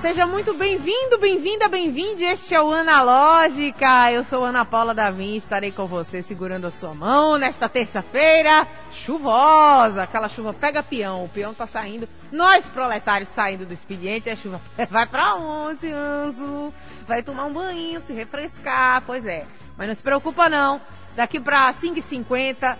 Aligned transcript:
Seja 0.00 0.24
muito 0.24 0.54
bem-vindo, 0.54 1.18
bem-vinda, 1.18 1.66
bem-vinde. 1.66 2.22
Este 2.22 2.54
é 2.54 2.62
o 2.62 2.72
Analógica. 2.72 4.12
Eu 4.12 4.22
sou 4.22 4.44
Ana 4.44 4.64
Paula 4.64 4.94
Davim 4.94 5.34
estarei 5.34 5.72
com 5.72 5.84
você 5.84 6.22
segurando 6.22 6.68
a 6.68 6.70
sua 6.70 6.94
mão 6.94 7.36
nesta 7.36 7.68
terça-feira 7.68 8.68
chuvosa. 8.92 10.04
Aquela 10.04 10.28
chuva 10.28 10.54
pega 10.54 10.80
peão, 10.80 11.24
o 11.24 11.28
peão 11.28 11.52
tá 11.52 11.66
saindo. 11.66 12.08
Nós, 12.30 12.66
proletários, 12.66 13.30
saindo 13.30 13.66
do 13.66 13.74
expediente, 13.74 14.30
a 14.30 14.36
chuva 14.36 14.60
vai 14.90 15.06
pra 15.06 15.34
onde, 15.34 15.90
Anzo? 15.90 16.72
Vai 17.04 17.24
tomar 17.24 17.46
um 17.46 17.52
banho, 17.52 18.00
se 18.02 18.12
refrescar. 18.12 19.02
Pois 19.04 19.26
é. 19.26 19.44
Mas 19.76 19.88
não 19.88 19.94
se 19.96 20.02
preocupa 20.04 20.48
não. 20.48 20.80
Daqui 21.16 21.40
pra 21.40 21.74
5h50 21.74 22.76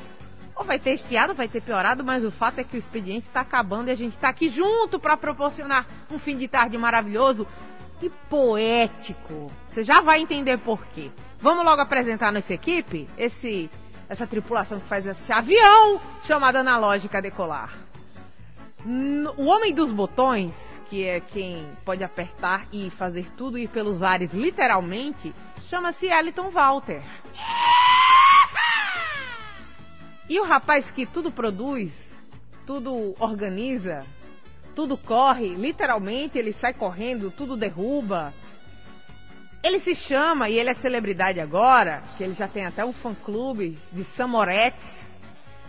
ou 0.58 0.64
vai 0.64 0.78
ter 0.78 0.94
estiado, 0.94 1.34
vai 1.34 1.46
ter 1.46 1.62
piorado, 1.62 2.02
mas 2.02 2.24
o 2.24 2.32
fato 2.32 2.58
é 2.58 2.64
que 2.64 2.76
o 2.76 2.78
expediente 2.78 3.28
está 3.28 3.42
acabando 3.42 3.88
e 3.88 3.92
a 3.92 3.94
gente 3.94 4.16
está 4.16 4.28
aqui 4.28 4.48
junto 4.48 4.98
para 4.98 5.16
proporcionar 5.16 5.86
um 6.10 6.18
fim 6.18 6.36
de 6.36 6.48
tarde 6.48 6.76
maravilhoso 6.76 7.46
e 8.02 8.10
poético. 8.28 9.52
Você 9.68 9.84
já 9.84 10.00
vai 10.00 10.20
entender 10.20 10.58
por 10.58 10.84
quê. 10.88 11.10
Vamos 11.38 11.64
logo 11.64 11.80
apresentar 11.80 12.32
nossa 12.32 12.52
equipe, 12.52 13.08
esse 13.16 13.70
essa 14.08 14.26
tripulação 14.26 14.80
que 14.80 14.88
faz 14.88 15.06
esse 15.06 15.30
avião 15.32 16.00
chamado 16.24 16.56
Analógica 16.56 17.20
Decolar. 17.20 17.70
O 19.36 19.44
homem 19.44 19.74
dos 19.74 19.92
botões, 19.92 20.54
que 20.88 21.04
é 21.04 21.20
quem 21.20 21.68
pode 21.84 22.02
apertar 22.02 22.66
e 22.72 22.88
fazer 22.88 23.30
tudo 23.36 23.58
ir 23.58 23.68
pelos 23.68 24.02
ares 24.02 24.32
literalmente, 24.32 25.34
chama-se 25.60 26.06
Eliton 26.06 26.50
Walter. 26.50 27.02
E 30.28 30.38
o 30.38 30.44
rapaz 30.44 30.90
que 30.90 31.06
tudo 31.06 31.30
produz, 31.30 32.14
tudo 32.66 33.14
organiza, 33.18 34.04
tudo 34.74 34.96
corre, 34.96 35.54
literalmente 35.54 36.38
ele 36.38 36.52
sai 36.52 36.74
correndo, 36.74 37.30
tudo 37.30 37.56
derruba. 37.56 38.34
Ele 39.62 39.78
se 39.78 39.94
chama, 39.94 40.48
e 40.48 40.58
ele 40.58 40.70
é 40.70 40.74
celebridade 40.74 41.40
agora, 41.40 42.02
que 42.16 42.22
ele 42.22 42.34
já 42.34 42.46
tem 42.46 42.64
até 42.64 42.84
um 42.84 42.92
fã-clube 42.92 43.78
de 43.90 44.04
Samoretes, 44.04 45.08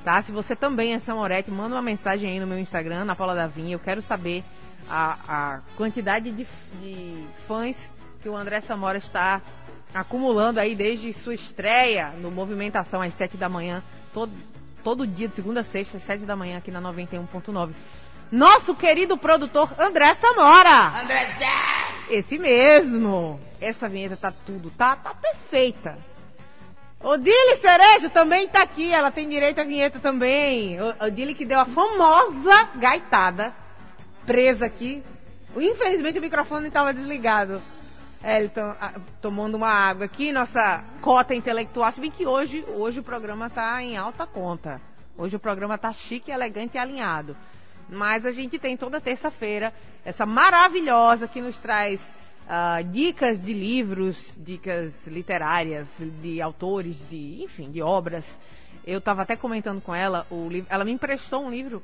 tá? 0.04 0.22
Se 0.22 0.32
você 0.32 0.56
também 0.56 0.94
é 0.94 1.00
Samorete, 1.00 1.50
manda 1.50 1.76
uma 1.76 1.82
mensagem 1.82 2.30
aí 2.30 2.40
no 2.40 2.46
meu 2.46 2.60
Instagram, 2.60 3.06
na 3.06 3.16
Paula 3.16 3.34
Davim, 3.34 3.72
eu 3.72 3.80
quero 3.80 4.02
saber 4.02 4.44
a, 4.90 5.18
a 5.28 5.60
quantidade 5.76 6.32
de, 6.32 6.48
de 6.82 7.24
fãs 7.48 7.78
que 8.22 8.28
o 8.28 8.36
André 8.36 8.60
Samora 8.62 8.98
está 8.98 9.42
acumulando 9.94 10.60
aí 10.60 10.76
desde 10.76 11.12
sua 11.14 11.34
estreia 11.34 12.12
no 12.22 12.30
Movimentação 12.32 13.02
às 13.02 13.14
7 13.14 13.38
da 13.38 13.50
manhã, 13.50 13.84
todo, 14.14 14.32
todo 14.84 15.08
dia, 15.08 15.28
de 15.28 15.36
segunda 15.36 15.62
a 15.62 15.64
sexta, 15.64 15.98
às 15.98 16.04
7 16.04 16.26
da 16.26 16.36
manhã, 16.36 16.58
aqui 16.58 16.72
na 16.72 16.82
91.9. 16.82 17.72
Nosso 18.32 18.76
querido 18.76 19.18
produtor 19.18 19.74
André 19.80 20.14
Samora! 20.14 21.02
André 21.02 21.26
Esse 22.10 22.38
mesmo! 22.38 23.40
Essa 23.60 23.90
vinheta 23.90 24.16
tá 24.16 24.32
tudo, 24.46 24.70
tá, 24.72 24.96
tá 24.96 25.14
perfeita. 25.14 25.98
Odile 27.02 27.56
Cerejo 27.62 28.10
também 28.10 28.48
tá 28.48 28.62
aqui, 28.62 28.92
ela 28.92 29.10
tem 29.10 29.28
direito 29.28 29.60
à 29.60 29.64
vinheta 29.64 30.00
também. 30.00 30.78
Odile 31.00 31.34
que 31.34 31.46
deu 31.46 31.60
a 31.60 31.66
famosa 31.66 32.70
gaitada, 32.76 33.54
presa 34.26 34.66
aqui. 34.66 35.02
Infelizmente 35.56 36.20
o 36.20 36.22
microfone 36.22 36.68
estava 36.68 36.94
desligado. 36.94 37.62
É, 38.22 38.40
ele 38.40 38.52
tomando 39.22 39.56
uma 39.56 39.70
água 39.70 40.06
aqui, 40.06 40.32
nossa 40.32 40.84
cota 41.02 41.34
intelectual. 41.34 41.90
Se 41.92 42.02
bem 42.02 42.12
que 42.12 42.26
hoje, 42.26 42.66
hoje 42.68 43.00
o 43.00 43.04
programa 43.04 43.48
está 43.48 43.82
em 43.82 43.96
alta 43.96 44.28
conta. 44.28 44.82
Hoje 45.18 45.38
o 45.38 45.40
programa 45.40 45.76
está 45.76 45.92
chique, 45.94 46.30
elegante 46.30 46.76
e 46.76 46.78
alinhado. 46.78 47.36
Mas 47.90 48.26
a 48.26 48.32
gente 48.32 48.60
tem 48.60 48.76
toda 48.76 49.00
terça-feira 49.00 49.74
essa 50.04 50.26
maravilhosa 50.26 51.28
que 51.28 51.42
nos 51.42 51.58
traz 51.58 52.02
uh, 52.02 52.84
dicas 52.90 53.46
de 53.46 53.54
livros, 53.54 54.36
dicas 54.38 55.08
literárias, 55.08 55.88
de 56.22 56.42
autores, 56.42 56.98
de 57.10 57.44
enfim, 57.44 57.72
de 57.72 57.82
obras. 57.82 58.26
Eu 58.86 59.00
estava 59.00 59.22
até 59.22 59.36
comentando 59.36 59.82
com 59.82 59.96
ela, 59.96 60.28
o 60.30 60.50
livro, 60.50 60.68
ela 60.70 60.84
me 60.84 60.92
emprestou 60.92 61.46
um 61.46 61.50
livro 61.50 61.82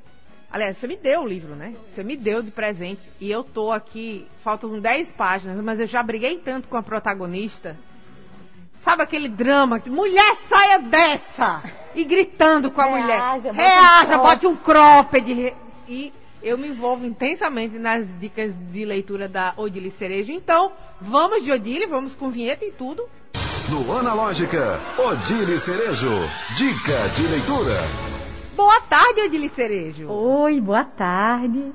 Aliás, 0.52 0.78
você 0.78 0.88
me 0.88 0.96
deu 0.96 1.22
o 1.22 1.28
livro, 1.28 1.56
né? 1.56 1.76
Você 1.94 2.04
me 2.04 2.16
deu 2.16 2.42
de 2.42 2.52
presente. 2.52 3.02
E 3.20 3.30
eu 3.30 3.44
tô 3.44 3.72
aqui, 3.72 4.26
faltam 4.44 4.80
10 4.80 5.12
páginas, 5.12 5.60
mas 5.62 5.80
eu 5.80 5.88
já 5.88 6.02
briguei 6.02 6.38
tanto 6.38 6.68
com 6.68 6.78
a 6.78 6.84
protagonista. 6.84 7.78
Sabe 8.80 9.04
aquele 9.04 9.28
drama? 9.28 9.82
Mulher, 9.88 10.36
saia 10.48 10.80
dessa! 10.80 11.64
E 11.96 12.04
gritando 12.04 12.70
com 12.70 12.82
a 12.82 12.86
Reaja, 12.86 13.52
mulher. 13.52 13.68
Reaja, 13.68 14.18
bote 14.18 14.46
um 14.46 14.56
cropped. 14.56 15.54
E 15.90 16.14
eu 16.44 16.58
me 16.58 16.68
envolvo 16.68 17.06
intensamente 17.06 17.80
nas 17.80 18.08
dicas 18.20 18.54
de 18.72 18.86
leitura 18.86 19.28
da 19.28 19.54
Odile 19.58 19.90
Cerejo. 19.90 20.32
Então, 20.32 20.72
vamos 21.02 21.44
de 21.44 21.52
Odile, 21.52 21.88
vamos 21.88 22.14
com 22.16 22.30
vinheta 22.30 22.64
e 22.64 22.72
tudo. 22.72 23.04
No 23.70 23.98
Analógica, 23.98 24.80
Odile 24.98 25.58
Cerejo. 25.58 26.12
Dica 26.56 27.10
de 27.16 27.28
leitura. 27.28 28.15
Boa 28.56 28.80
tarde, 28.82 29.22
Odile 29.22 29.50
Cerejo. 29.50 30.10
Oi, 30.10 30.62
boa 30.62 30.86
tarde. 30.86 31.74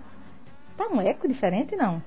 Tá 0.79 0.89
um 0.89 0.99
eco 0.99 1.29
diferente, 1.29 1.77
não? 1.77 2.03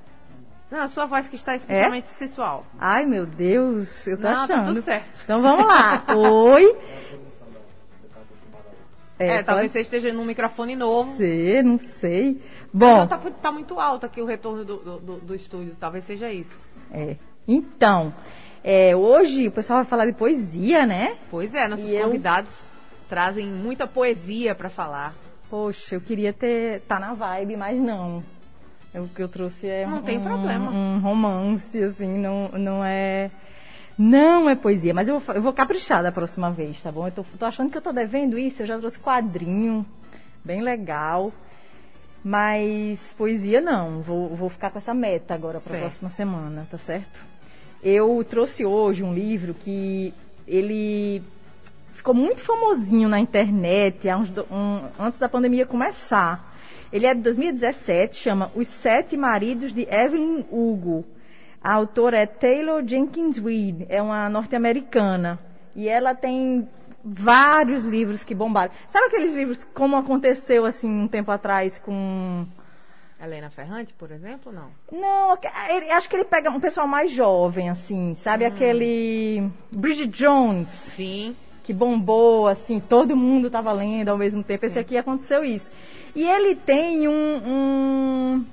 Não, 0.72 0.80
a 0.80 0.88
sua 0.88 1.06
voz 1.06 1.28
que 1.28 1.36
está 1.36 1.54
especialmente 1.54 2.06
é? 2.06 2.14
sensual. 2.14 2.66
Ai, 2.80 3.06
meu 3.06 3.28
Deus, 3.28 4.08
eu 4.08 4.18
tô 4.18 4.24
não, 4.24 4.32
achando. 4.32 4.48
Tá 4.48 4.64
tudo 4.64 4.82
certo. 4.82 5.10
Então 5.24 5.44
vamos 5.44 5.68
lá. 5.68 6.04
Oi. 6.18 6.76
É, 9.20 9.28
é 9.28 9.44
talvez 9.44 9.72
você 9.72 9.82
esteja 9.82 10.12
num 10.12 10.26
microfone 10.26 10.76
novo. 10.76 11.16
Sei, 11.18 11.62
não 11.62 11.78
sei. 11.78 12.42
Bom. 12.74 13.06
Tá, 13.06 13.20
tá, 13.20 13.52
muito 13.52 13.80
alto 13.80 14.08
aqui 14.08 14.24
o 14.24 14.26
retorno 14.26 14.66
do, 14.66 14.78
do, 14.78 15.18
do, 15.18 15.36
estúdio, 15.36 15.78
talvez 15.80 16.04
seja 16.06 16.34
isso. 16.34 16.58
É. 16.92 17.16
Então, 17.48 18.12
é, 18.64 18.96
hoje 18.96 19.48
o 19.48 19.52
pessoal 19.52 19.82
vai 19.82 19.86
falar 19.86 20.08
de 20.08 20.14
poesia, 20.14 20.88
né? 20.88 21.16
Pois 21.30 21.54
é, 21.54 21.68
nossos 21.68 21.92
e 21.92 22.02
convidados. 22.02 22.66
Eu 22.66 22.73
trazem 23.14 23.46
muita 23.46 23.86
poesia 23.86 24.56
para 24.56 24.72
falar. 24.72 25.14
Poxa, 25.48 25.94
eu 25.94 26.02
queria 26.02 26.34
ter 26.34 26.82
tá 26.88 27.00
na 27.00 27.14
vibe, 27.14 27.56
mas 27.56 27.80
não. 27.80 28.24
O 28.96 29.08
que 29.08 29.22
eu 29.22 29.30
trouxe 29.30 29.68
é 29.68 29.86
não 29.86 30.00
um, 30.00 30.02
tem 30.02 30.20
problema. 30.20 30.72
um 30.72 31.00
romance, 31.00 31.80
assim, 31.84 32.18
não, 32.18 32.50
não 32.50 32.84
é. 32.84 33.30
Não 33.96 34.50
é 34.50 34.56
poesia, 34.56 34.96
mas 34.96 35.08
eu 35.08 35.20
vou, 35.20 35.36
eu 35.36 35.44
vou 35.44 35.54
caprichar 35.54 36.02
da 36.02 36.12
próxima 36.12 36.50
vez, 36.50 36.82
tá 36.82 36.92
bom? 36.92 37.06
Eu 37.06 37.12
tô, 37.12 37.24
tô 37.38 37.46
achando 37.46 37.70
que 37.70 37.78
eu 37.78 37.84
tô 37.84 37.94
devendo 37.94 38.36
isso, 38.36 38.64
eu 38.64 38.66
já 38.66 38.80
trouxe 38.80 39.00
quadrinho, 39.00 39.86
bem 40.44 40.64
legal. 40.64 41.32
Mas 42.24 43.14
poesia 43.16 43.62
não, 43.62 44.02
vou, 44.02 44.30
vou 44.30 44.50
ficar 44.50 44.72
com 44.72 44.80
essa 44.80 44.94
meta 44.94 45.36
agora 45.36 45.60
para 45.60 45.78
a 45.78 45.80
próxima 45.82 46.10
semana, 46.10 46.68
tá 46.72 46.80
certo? 46.80 47.24
Eu 47.84 48.26
trouxe 48.28 48.66
hoje 48.66 49.04
um 49.04 49.14
livro 49.14 49.54
que 49.54 50.12
ele 50.48 51.22
ficou 51.94 52.14
muito 52.14 52.42
famosinho 52.42 53.08
na 53.08 53.20
internet 53.20 54.08
uns, 54.10 54.30
um, 54.52 54.90
antes 55.00 55.20
da 55.20 55.30
pandemia 55.30 55.66
começar. 55.66 56.52
Ele 56.92 57.08
é 57.08 57.14
de 57.14 57.22
2017, 57.22 58.18
chama 58.18 58.52
Os 58.56 58.68
Sete 58.68 59.18
Maridos 59.18 59.74
de 59.74 59.88
Evelyn 59.90 60.46
Hugo. 60.52 61.06
A 61.64 61.74
autora 61.74 62.20
é 62.20 62.26
Taylor 62.26 62.84
Jenkins 62.86 63.38
Reid, 63.38 63.86
é 63.90 64.02
uma 64.02 64.30
norte-americana. 64.30 65.40
E 65.76 65.88
ela 65.88 66.14
tem 66.14 66.68
vários 67.04 67.86
livros 67.86 68.24
que 68.24 68.36
bombaram. 68.36 68.72
Sabe 68.88 69.08
aqueles 69.08 69.34
livros 69.34 69.64
como 69.74 69.96
aconteceu 69.96 70.66
assim 70.66 70.90
um 70.90 71.08
tempo 71.08 71.32
atrás 71.32 71.80
com 71.80 72.46
Helena 73.22 73.50
Ferrante, 73.50 73.94
por 73.94 74.12
exemplo, 74.12 74.52
não? 74.52 74.70
Não, 74.92 75.38
ele, 75.70 75.90
acho 75.92 76.10
que 76.10 76.16
ele 76.16 76.26
pega 76.26 76.52
um 76.52 76.60
pessoal 76.60 76.88
mais 76.88 77.12
jovem, 77.12 77.70
assim, 77.70 78.14
sabe? 78.14 78.44
Hum. 78.44 78.48
Aquele 78.50 79.50
Bridget 79.72 80.10
Jones. 80.10 80.70
Sim 80.70 81.36
que 81.64 81.74
bombou, 81.74 82.48
assim, 82.48 82.80
todo 82.80 83.16
mundo 83.16 83.48
estava 83.48 83.72
lendo 83.72 84.10
ao 84.10 84.18
mesmo 84.18 84.44
tempo. 84.44 84.66
Esse 84.66 84.78
aqui 84.78 84.98
aconteceu 84.98 85.44
isso. 85.44 85.72
E 86.14 86.24
ele 86.30 86.56
tem 86.56 87.08
um, 87.08 87.38
um, 87.48 88.46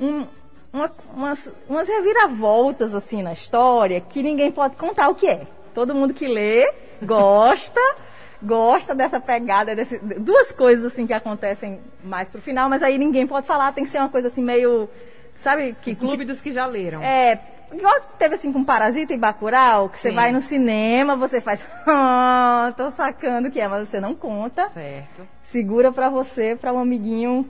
um 0.00 0.26
uma, 0.72 0.90
umas, 1.14 1.52
umas 1.68 1.86
reviravoltas 1.86 2.94
assim 2.94 3.22
na 3.22 3.32
história 3.32 4.00
que 4.00 4.22
ninguém 4.22 4.50
pode 4.50 4.76
contar 4.76 5.08
o 5.08 5.14
que 5.14 5.28
é. 5.28 5.46
Todo 5.74 5.94
mundo 5.94 6.14
que 6.14 6.26
lê 6.26 6.72
gosta, 7.02 7.80
gosta 8.42 8.94
dessa 8.94 9.20
pegada, 9.20 9.76
desse, 9.76 9.98
duas 9.98 10.50
coisas 10.50 10.86
assim 10.86 11.06
que 11.06 11.12
acontecem 11.12 11.80
mais 12.02 12.30
pro 12.30 12.40
final, 12.40 12.70
mas 12.70 12.82
aí 12.82 12.96
ninguém 12.96 13.26
pode 13.26 13.46
falar, 13.46 13.72
tem 13.72 13.84
que 13.84 13.90
ser 13.90 13.98
uma 13.98 14.08
coisa 14.08 14.28
assim 14.28 14.42
meio, 14.42 14.88
sabe? 15.36 15.76
Que, 15.82 15.94
Clube 15.94 16.18
que, 16.18 16.24
dos 16.24 16.40
que 16.40 16.52
já 16.52 16.64
leram. 16.64 17.02
É, 17.02 17.38
Igual 17.72 17.94
teve 18.18 18.34
assim 18.34 18.52
com 18.52 18.62
Parasita 18.62 19.14
e 19.14 19.18
Bacurau, 19.18 19.88
que 19.88 19.98
você 19.98 20.10
Sim. 20.10 20.14
vai 20.14 20.30
no 20.30 20.40
cinema, 20.40 21.16
você 21.16 21.40
faz, 21.40 21.64
ah, 21.86 22.72
tô 22.76 22.90
sacando 22.90 23.48
o 23.48 23.50
que 23.50 23.60
é, 23.60 23.66
mas 23.66 23.88
você 23.88 23.98
não 23.98 24.14
conta. 24.14 24.68
Certo. 24.70 25.26
Segura 25.42 25.90
pra 25.90 26.10
você, 26.10 26.54
pra 26.54 26.72
um 26.72 26.78
amiguinho 26.78 27.48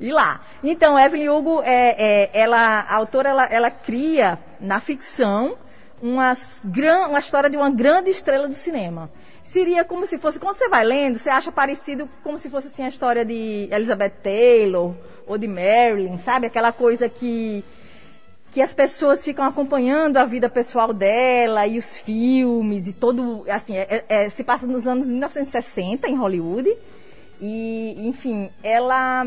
ir 0.00 0.12
lá. 0.12 0.40
Então, 0.62 0.98
Evelyn 0.98 1.28
Hugo, 1.28 1.62
é, 1.64 1.94
é, 1.98 2.30
ela, 2.32 2.80
a 2.80 2.96
autora, 2.96 3.28
ela, 3.28 3.46
ela 3.46 3.70
cria 3.70 4.38
na 4.58 4.80
ficção 4.80 5.56
uma, 6.02 6.34
gran, 6.64 7.08
uma 7.08 7.20
história 7.20 7.48
de 7.48 7.56
uma 7.56 7.70
grande 7.70 8.10
estrela 8.10 8.48
do 8.48 8.54
cinema. 8.54 9.10
Seria 9.44 9.84
como 9.84 10.06
se 10.06 10.18
fosse, 10.18 10.38
quando 10.40 10.56
você 10.56 10.68
vai 10.68 10.84
lendo, 10.84 11.18
você 11.18 11.30
acha 11.30 11.52
parecido 11.52 12.08
como 12.22 12.38
se 12.38 12.48
fosse 12.50 12.68
assim 12.68 12.84
a 12.84 12.88
história 12.88 13.24
de 13.24 13.68
Elizabeth 13.70 14.14
Taylor 14.22 14.94
ou 15.26 15.38
de 15.38 15.46
Marilyn, 15.46 16.18
sabe? 16.18 16.46
Aquela 16.46 16.72
coisa 16.72 17.08
que 17.08 17.64
que 18.52 18.60
as 18.60 18.74
pessoas 18.74 19.24
ficam 19.24 19.46
acompanhando 19.46 20.18
a 20.18 20.26
vida 20.26 20.46
pessoal 20.46 20.92
dela 20.92 21.66
e 21.66 21.78
os 21.78 21.96
filmes 21.96 22.86
e 22.86 22.92
todo, 22.92 23.46
assim, 23.48 23.78
é, 23.78 24.04
é, 24.06 24.28
se 24.28 24.44
passa 24.44 24.66
nos 24.66 24.86
anos 24.86 25.08
1960 25.08 26.06
em 26.06 26.14
Hollywood. 26.14 26.76
E, 27.40 28.06
enfim, 28.06 28.50
ela 28.62 29.26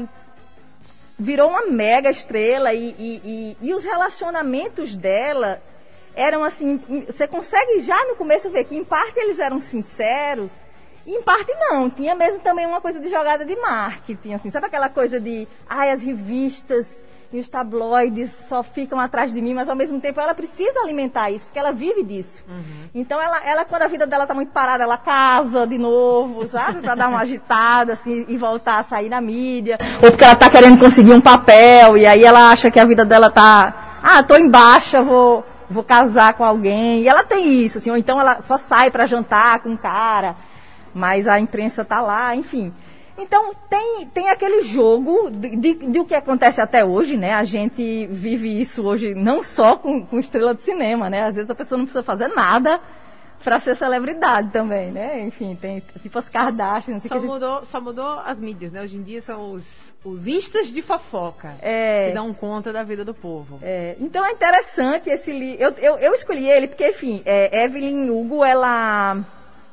virou 1.17 1.49
uma 1.49 1.65
mega 1.65 2.11
estrela 2.11 2.71
e, 2.71 2.95
e, 2.99 3.21
e, 3.25 3.57
e 3.69 3.73
os 3.73 3.83
relacionamentos 3.83 4.95
dela 4.95 5.59
eram 6.13 6.43
assim, 6.43 6.79
você 7.07 7.27
consegue 7.27 7.79
já 7.79 8.05
no 8.05 8.15
começo 8.15 8.49
ver 8.51 8.63
que 8.65 8.77
em 8.77 8.83
parte 8.83 9.19
eles 9.19 9.39
eram 9.39 9.59
sinceros 9.59 10.49
e 11.05 11.13
em 11.13 11.21
parte 11.23 11.51
não, 11.59 11.89
tinha 11.89 12.15
mesmo 12.15 12.41
também 12.41 12.65
uma 12.65 12.79
coisa 12.79 12.99
de 12.99 13.09
jogada 13.09 13.43
de 13.43 13.55
marketing, 13.55 14.33
assim, 14.33 14.49
sabe 14.49 14.67
aquela 14.67 14.89
coisa 14.89 15.19
de, 15.19 15.47
ai, 15.67 15.91
as 15.91 16.01
revistas 16.01 17.03
e 17.35 17.39
os 17.39 17.49
tabloides 17.49 18.31
só 18.31 18.63
ficam 18.63 18.97
atrás 18.97 19.33
de 19.33 19.41
mim, 19.41 19.53
mas 19.53 19.67
ao 19.67 19.75
mesmo 19.75 19.99
tempo 19.99 20.21
ela 20.21 20.33
precisa 20.33 20.79
alimentar 20.79 21.29
isso, 21.29 21.45
porque 21.47 21.59
ela 21.59 21.73
vive 21.73 22.01
disso. 22.01 22.41
Uhum. 22.47 22.87
Então 22.95 23.21
ela, 23.21 23.45
ela, 23.45 23.65
quando 23.65 23.81
a 23.81 23.87
vida 23.87 24.07
dela 24.07 24.23
está 24.23 24.33
muito 24.33 24.53
parada, 24.53 24.85
ela 24.85 24.95
casa 24.95 25.67
de 25.67 25.77
novo, 25.77 26.47
sabe? 26.47 26.79
Para 26.79 26.95
dar 26.95 27.09
uma 27.09 27.19
agitada, 27.21 27.91
assim, 27.91 28.25
e 28.29 28.37
voltar 28.37 28.79
a 28.79 28.83
sair 28.83 29.09
na 29.09 29.19
mídia. 29.19 29.77
Ou 30.01 30.11
porque 30.11 30.23
ela 30.23 30.31
está 30.31 30.49
querendo 30.49 30.79
conseguir 30.79 31.11
um 31.11 31.19
papel, 31.19 31.97
e 31.97 32.05
aí 32.05 32.23
ela 32.23 32.51
acha 32.51 32.71
que 32.71 32.79
a 32.79 32.85
vida 32.85 33.03
dela 33.03 33.27
está, 33.27 33.97
ah, 34.01 34.23
tô 34.23 34.37
em 34.37 34.47
baixa, 34.47 35.01
vou, 35.01 35.45
vou 35.69 35.83
casar 35.83 36.35
com 36.35 36.43
alguém. 36.45 37.01
E 37.01 37.09
ela 37.09 37.25
tem 37.25 37.51
isso, 37.51 37.79
assim, 37.79 37.91
ou 37.91 37.97
então 37.97 38.17
ela 38.17 38.39
só 38.45 38.57
sai 38.57 38.89
para 38.89 39.05
jantar 39.05 39.59
com 39.59 39.71
um 39.71 39.77
cara, 39.77 40.37
mas 40.93 41.27
a 41.27 41.37
imprensa 41.37 41.81
está 41.81 41.99
lá, 41.99 42.33
enfim. 42.33 42.73
Então, 43.17 43.53
tem, 43.69 44.07
tem 44.13 44.29
aquele 44.29 44.61
jogo 44.61 45.29
de, 45.31 45.55
de, 45.55 45.73
de, 45.73 45.99
o 45.99 46.05
que 46.05 46.15
acontece 46.15 46.59
até 46.59 46.83
hoje, 46.83 47.15
né? 47.15 47.33
A 47.33 47.43
gente 47.43 48.05
vive 48.07 48.59
isso 48.59 48.85
hoje 48.85 49.15
não 49.15 49.41
só 49.41 49.77
com, 49.77 50.05
com 50.05 50.19
estrela 50.19 50.53
de 50.53 50.63
cinema, 50.63 51.09
né? 51.09 51.23
Às 51.23 51.35
vezes 51.35 51.49
a 51.49 51.55
pessoa 51.55 51.77
não 51.77 51.85
precisa 51.85 52.03
fazer 52.03 52.27
nada 52.27 52.79
para 53.43 53.59
ser 53.59 53.75
celebridade 53.75 54.49
também, 54.51 54.91
né? 54.91 55.21
Enfim, 55.23 55.55
tem 55.55 55.81
tipo 56.01 56.17
as 56.17 56.27
Kardashians. 56.27 57.03
Só, 57.03 57.19
mudou, 57.19 57.59
gente... 57.59 57.67
só 57.69 57.79
mudou 57.79 58.19
as 58.25 58.39
mídias, 58.39 58.71
né? 58.71 58.81
Hoje 58.81 58.97
em 58.97 59.03
dia 59.03 59.21
são 59.21 59.51
os, 59.51 59.65
os 60.03 60.27
instas 60.27 60.67
de 60.67 60.81
fofoca 60.81 61.53
é, 61.61 62.07
que 62.07 62.15
dão 62.15 62.33
conta 62.33 62.73
da 62.73 62.83
vida 62.83 63.05
do 63.05 63.13
povo. 63.13 63.59
É, 63.61 63.95
então 63.99 64.25
é 64.25 64.31
interessante 64.31 65.09
esse 65.09 65.31
livro. 65.31 65.63
Eu, 65.63 65.71
eu, 65.77 65.97
eu 65.99 66.13
escolhi 66.13 66.49
ele 66.49 66.67
porque, 66.67 66.89
enfim, 66.89 67.21
é, 67.23 67.63
Evelyn 67.63 68.09
Hugo, 68.09 68.43
ela 68.43 69.23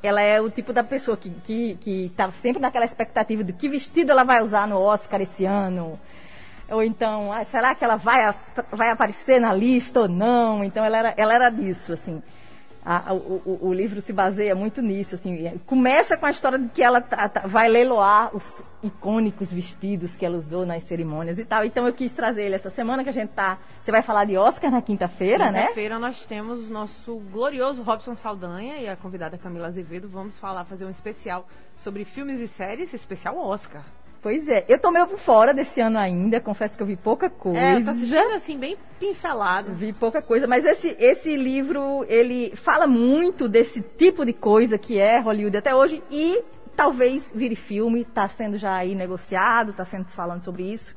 ela 0.03 0.21
é 0.21 0.41
o 0.41 0.51
tipo 0.51 0.73
da 0.73 0.83
pessoa 0.83 1.17
que, 1.17 1.31
que, 1.45 1.77
que 1.77 2.13
tá 2.17 2.31
sempre 2.33 2.61
naquela 2.61 2.85
expectativa 2.85 3.45
de 3.45 3.53
que 3.53 3.69
vestido 3.69 4.11
ela 4.11 4.25
vai 4.25 4.43
usar 4.43 4.67
no 4.67 4.79
Oscar 4.81 5.21
esse 5.21 5.45
ano. 5.45 5.99
Ou 6.69 6.83
então, 6.83 7.33
ah, 7.33 7.45
será 7.45 7.75
que 7.75 7.85
ela 7.85 7.97
vai, 7.97 8.35
vai 8.71 8.91
aparecer 8.91 9.41
na 9.41 9.53
lista 9.53 10.01
ou 10.01 10.09
não? 10.09 10.65
Então 10.65 10.85
ela 10.85 10.99
era, 10.99 11.15
ela 11.17 11.35
era 11.35 11.51
disso, 11.51 11.93
assim. 11.93 12.23
A, 12.85 13.15
o, 13.15 13.59
o, 13.63 13.73
livro 13.73 14.01
se 14.01 14.13
baseia 14.13 14.57
muito 14.57 14.83
nisso. 14.83 15.15
Assim, 15.15 15.57
começa 15.67 16.17
com 16.17 16.27
a 16.27 16.31
história 16.31 16.59
de 16.59 16.69
que 16.69 16.83
ela 16.83 17.01
tá, 17.01 17.29
tá, 17.29 17.47
vai 17.47 17.69
leiloar 17.69 18.35
os 18.35 18.65
icônicos 18.83 19.53
vestidos 19.53 20.17
que 20.17 20.27
ela 20.27 20.37
usou 20.37 20.67
nas 20.67 20.83
cerimônias 20.83 21.39
e 21.39 21.45
tal. 21.45 21.65
Então 21.65 21.87
eu 21.87 21.93
quis 21.95 22.13
trazer 22.13 22.43
ele 22.43 22.57
essa 22.57 22.71
semana 22.71 23.05
que 23.05 23.09
a 23.09 23.13
gente 23.13 23.31
tá. 23.31 23.59
Você 23.81 23.93
vai 23.93 24.03
falar 24.03 24.25
de 24.25 24.37
Oscar 24.37 24.71
na 24.71 24.83
quinta-feira, 24.83 25.45
quinta 25.45 25.53
né? 25.53 25.63
Quinta-feira 25.63 25.99
nós 25.99 26.27
temos 26.27 26.69
o 26.69 26.73
nosso 26.73 27.17
glorioso 27.31 27.83
Robson 27.83 28.17
Saldanha 28.17 28.79
e 28.79 28.89
a 28.89 28.97
convidada 28.97 29.39
Camila 29.39 29.69
Azevedo. 29.69 30.09
Vamos 30.09 30.37
falar, 30.39 30.65
fazer 30.65 30.85
um 30.85 30.91
especial 30.91 31.47
sobre 31.77 32.05
filmes 32.05 32.41
e 32.41 32.49
séries, 32.49 32.93
especial 32.93 33.39
Oscar. 33.39 33.83
Pois 34.23 34.49
é, 34.49 34.65
eu 34.69 34.79
tô 34.79 34.93
meio 34.93 35.09
por 35.09 35.19
fora 35.19 35.53
desse 35.53 35.81
ano 35.81 35.99
ainda, 35.99 36.41
confesso 36.41 36.77
que 36.77 36.83
eu 36.83 36.87
vi 36.87 36.95
pouca 36.95 37.29
coisa. 37.29 37.59
É, 37.59 37.75
eu 37.75 37.85
tô 37.85 37.91
assistindo 37.91 38.33
assim, 38.35 38.57
bem 38.57 38.77
pincelado. 39.01 39.75
Vi 39.75 39.93
pouca 39.93 40.23
coisa, 40.23 40.47
mas 40.47 40.65
esse, 40.65 40.97
esse 41.01 41.37
livro, 41.37 42.07
ele 42.09 42.55
fala 42.55 42.87
muito 42.87 43.49
desse 43.49 43.83
tipo 43.83 44.25
de 44.25 44.33
coisa 44.33 44.79
que 44.79 44.97
é 44.97 45.19
Hollywood 45.19 45.57
até 45.57 45.75
hoje 45.75 46.01
e 46.09 46.41
talvez 46.77 47.33
vire 47.35 47.57
filme, 47.57 48.03
está 48.03 48.29
sendo 48.29 48.57
já 48.57 48.77
aí 48.77 48.95
negociado, 48.95 49.73
está 49.73 49.85
sendo 49.85 50.09
falando 50.11 50.41
sobre 50.41 50.63
isso. 50.73 50.97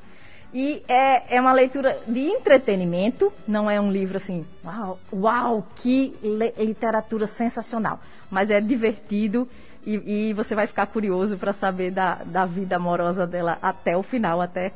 E 0.54 0.84
é, 0.88 1.36
é 1.36 1.42
uma 1.42 1.52
leitura 1.52 1.98
de 2.08 2.28
entretenimento, 2.28 3.34
não 3.48 3.70
é 3.70 3.82
um 3.82 3.92
livro 3.92 4.18
assim, 4.18 4.46
uau, 4.64 5.00
uau 5.12 5.68
que 5.76 6.14
literatura 6.60 7.26
sensacional, 7.26 8.00
mas 8.30 8.52
é 8.52 8.62
divertido 8.62 9.50
e, 9.86 10.30
e 10.30 10.34
você 10.34 10.56
vai 10.56 10.68
ficar 10.68 10.88
curioso 10.88 11.38
para 11.38 11.54
saber 11.54 11.92
da, 11.92 12.16
da 12.24 12.46
vida 12.46 12.76
amorosa 12.76 13.28
dela 13.28 13.58
até 13.62 13.96
o 13.96 14.04
final, 14.04 14.42
até 14.42 14.74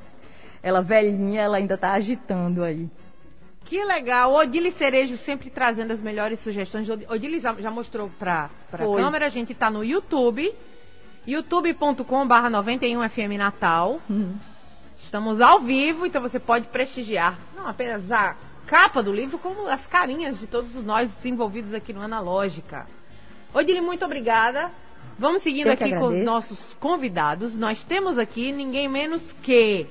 ela 0.62 0.82
velhinha, 0.82 1.42
ela 1.42 1.58
ainda 1.58 1.76
está 1.76 1.94
agitando 1.94 2.64
aí. 2.64 2.90
Que 3.66 3.84
legal. 3.84 4.34
Odile 4.34 4.72
Cerejo 4.72 5.16
sempre 5.18 5.50
trazendo 5.50 5.92
as 5.92 6.02
melhores 6.02 6.40
sugestões. 6.40 6.88
Odile 6.90 7.40
já 7.40 7.72
mostrou 7.72 8.10
para 8.18 8.50
a 8.72 8.78
câmera. 8.78 9.28
A 9.28 9.30
gente 9.30 9.54
está 9.54 9.70
no 9.70 9.84
YouTube. 9.84 10.54
youtube.com/barra 11.28 12.50
91FM 12.50 13.38
Natal. 13.38 14.02
Uhum. 14.10 14.36
Estamos 14.98 15.40
ao 15.40 15.60
vivo, 15.60 16.06
então 16.06 16.22
você 16.22 16.40
pode 16.40 16.68
prestigiar 16.68 17.38
não 17.56 17.68
apenas 17.68 18.12
a 18.12 18.36
capa 18.66 19.02
do 19.02 19.14
livro, 19.14 19.40
como 19.40 19.68
as 19.68 19.88
carinhas 19.88 20.40
de 20.40 20.46
todos 20.46 20.84
nós 20.84 21.10
envolvidos 21.26 21.74
aqui 21.74 21.94
no 21.94 22.02
Analógica. 22.02 22.86
Odile, 23.54 23.82
muito 23.82 24.04
obrigada. 24.04 24.72
Vamos 25.20 25.42
seguindo 25.42 25.68
Eu 25.68 25.74
aqui 25.74 25.94
com 25.94 26.08
os 26.08 26.24
nossos 26.24 26.74
convidados. 26.76 27.58
Nós 27.58 27.84
temos 27.84 28.18
aqui 28.18 28.54
ninguém 28.54 28.88
menos 28.88 29.22
que 29.44 29.86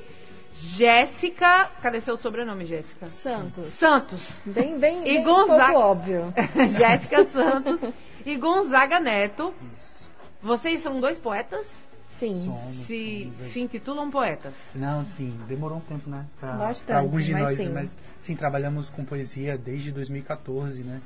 Jéssica. 0.55 1.71
Cadê 1.83 2.01
seu 2.01 2.17
sobrenome, 2.17 2.65
Jéssica? 2.65 3.07
Santos. 3.07 3.67
Santos. 3.67 4.41
Bem, 4.47 4.79
bem, 4.79 5.01
e 5.01 5.03
bem 5.03 5.23
Gonzaga... 5.23 5.65
um 5.65 5.73
pouco 5.73 5.79
óbvio. 5.81 6.35
Jéssica 6.79 7.27
Santos 7.27 7.81
e 8.25 8.37
Gonzaga 8.37 8.99
Neto. 8.99 9.53
Isso. 9.77 10.09
Vocês 10.43 10.81
são 10.81 10.99
dois 10.99 11.19
poetas? 11.19 11.67
Sim. 12.07 12.47
Somos, 12.47 12.87
se, 12.87 13.31
se 13.53 13.61
intitulam 13.61 14.11
poetas? 14.11 14.55
Não, 14.75 15.05
sim. 15.05 15.39
Demorou 15.47 15.77
um 15.77 15.83
tempo, 15.83 16.09
né? 16.09 16.25
Pra, 16.41 16.53
Bastante, 16.53 16.87
pra 16.87 16.99
alguns 17.01 17.27
de 17.27 17.35
nós, 17.35 17.59
sim. 17.59 17.69
mas 17.69 17.91
sim, 18.23 18.35
trabalhamos 18.35 18.89
com 18.89 19.05
poesia 19.05 19.59
desde 19.59 19.93
2014, 19.93 20.83
né? 20.83 21.03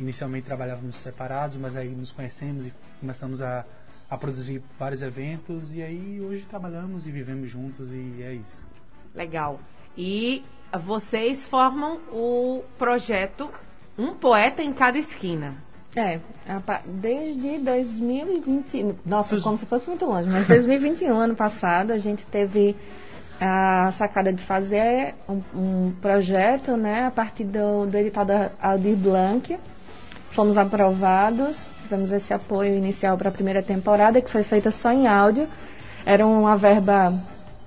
Inicialmente 0.00 0.46
trabalhávamos 0.46 0.96
separados, 0.96 1.58
mas 1.58 1.76
aí 1.76 1.90
nos 1.90 2.10
conhecemos 2.10 2.66
e 2.66 2.72
começamos 2.98 3.42
a, 3.42 3.66
a 4.08 4.16
produzir 4.16 4.62
vários 4.78 5.02
eventos 5.02 5.74
e 5.74 5.82
aí 5.82 6.18
hoje 6.22 6.46
trabalhamos 6.46 7.06
e 7.06 7.12
vivemos 7.12 7.50
juntos 7.50 7.92
e 7.92 8.22
é 8.22 8.32
isso. 8.32 8.66
Legal. 9.14 9.60
E 9.96 10.42
vocês 10.84 11.46
formam 11.46 11.98
o 12.10 12.64
projeto 12.78 13.50
Um 13.98 14.14
Poeta 14.14 14.62
em 14.62 14.72
Cada 14.72 14.98
Esquina. 14.98 15.54
É, 15.94 16.20
desde 16.86 17.58
2020, 17.58 18.94
nossa, 19.04 19.38
como 19.40 19.58
se 19.58 19.66
fosse 19.66 19.88
muito 19.88 20.06
longe, 20.06 20.30
mas 20.30 20.46
2021, 20.46 21.14
ano 21.18 21.34
passado, 21.34 21.92
a 21.92 21.98
gente 21.98 22.24
teve 22.26 22.74
a 23.40 23.90
sacada 23.92 24.32
de 24.32 24.42
fazer 24.42 25.14
um, 25.28 25.42
um 25.52 25.92
projeto, 26.00 26.76
né, 26.76 27.06
a 27.06 27.10
partir 27.10 27.44
do, 27.44 27.86
do 27.86 27.98
edital 27.98 28.24
da 28.24 28.50
Aldir 28.62 28.96
Blanc, 28.96 29.58
fomos 30.40 30.56
aprovados, 30.56 31.70
tivemos 31.82 32.10
esse 32.12 32.32
apoio 32.32 32.74
inicial 32.74 33.18
para 33.18 33.28
a 33.28 33.32
primeira 33.32 33.62
temporada, 33.62 34.22
que 34.22 34.30
foi 34.30 34.42
feita 34.42 34.70
só 34.70 34.90
em 34.90 35.06
áudio. 35.06 35.46
Era 36.06 36.26
uma 36.26 36.56
verba 36.56 37.12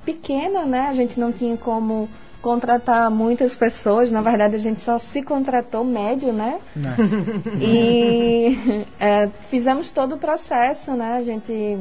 pequena, 0.04 0.66
né? 0.66 0.88
A 0.90 0.94
gente 0.96 1.20
não 1.20 1.32
tinha 1.32 1.56
como 1.56 2.10
contratar 2.42 3.12
muitas 3.12 3.54
pessoas. 3.54 4.12
Na 4.12 4.22
verdade, 4.22 4.56
a 4.56 4.58
gente 4.58 4.82
só 4.82 4.98
se 4.98 5.22
contratou 5.22 5.86
médio, 5.86 6.34
né? 6.34 6.60
Não. 6.76 6.96
E 7.62 8.58
é, 9.00 9.30
fizemos 9.52 9.92
todo 9.92 10.16
o 10.16 10.18
processo, 10.18 10.94
né? 10.94 11.18
A 11.18 11.22
gente 11.22 11.78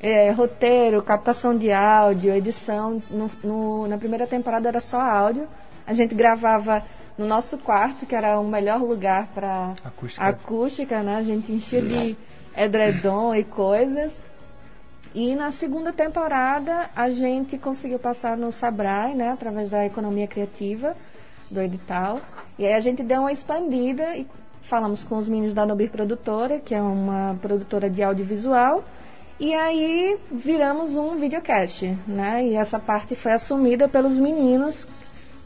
é, 0.00 0.30
roteiro, 0.30 1.02
captação 1.02 1.54
de 1.54 1.70
áudio, 1.70 2.32
edição. 2.34 3.02
No, 3.10 3.30
no, 3.44 3.86
na 3.86 3.98
primeira 3.98 4.26
temporada 4.26 4.70
era 4.70 4.80
só 4.80 4.98
áudio. 4.98 5.46
A 5.86 5.92
gente 5.92 6.14
gravava 6.14 6.82
no 7.16 7.26
nosso 7.26 7.58
quarto, 7.58 8.06
que 8.06 8.14
era 8.14 8.38
o 8.40 8.44
melhor 8.44 8.80
lugar 8.80 9.28
para 9.34 9.74
acústica. 9.84 10.24
acústica, 10.24 11.02
né? 11.02 11.16
A 11.16 11.22
gente 11.22 11.52
enchia 11.52 11.80
de 11.80 12.16
edredom 12.56 13.34
e 13.34 13.44
coisas. 13.44 14.24
E 15.14 15.34
na 15.36 15.52
segunda 15.52 15.92
temporada 15.92 16.90
a 16.94 17.08
gente 17.08 17.56
conseguiu 17.56 18.00
passar 18.00 18.36
no 18.36 18.50
Sabrai, 18.50 19.14
né, 19.14 19.30
através 19.30 19.70
da 19.70 19.86
economia 19.86 20.26
criativa 20.26 20.96
do 21.48 21.60
edital. 21.60 22.20
E 22.58 22.66
aí 22.66 22.72
a 22.72 22.80
gente 22.80 23.02
deu 23.02 23.20
uma 23.20 23.30
expandida 23.30 24.16
e 24.16 24.26
falamos 24.62 25.04
com 25.04 25.16
os 25.16 25.28
meninos 25.28 25.54
da 25.54 25.64
Nobir 25.64 25.90
Produtora, 25.90 26.58
que 26.58 26.74
é 26.74 26.82
uma 26.82 27.36
produtora 27.40 27.88
de 27.88 28.02
audiovisual, 28.02 28.82
E 29.38 29.52
aí 29.52 30.16
viramos 30.30 30.94
um 30.94 31.16
videocast, 31.16 31.82
né? 32.06 32.46
E 32.46 32.54
essa 32.54 32.78
parte 32.78 33.16
foi 33.16 33.32
assumida 33.32 33.88
pelos 33.88 34.18
meninos, 34.18 34.86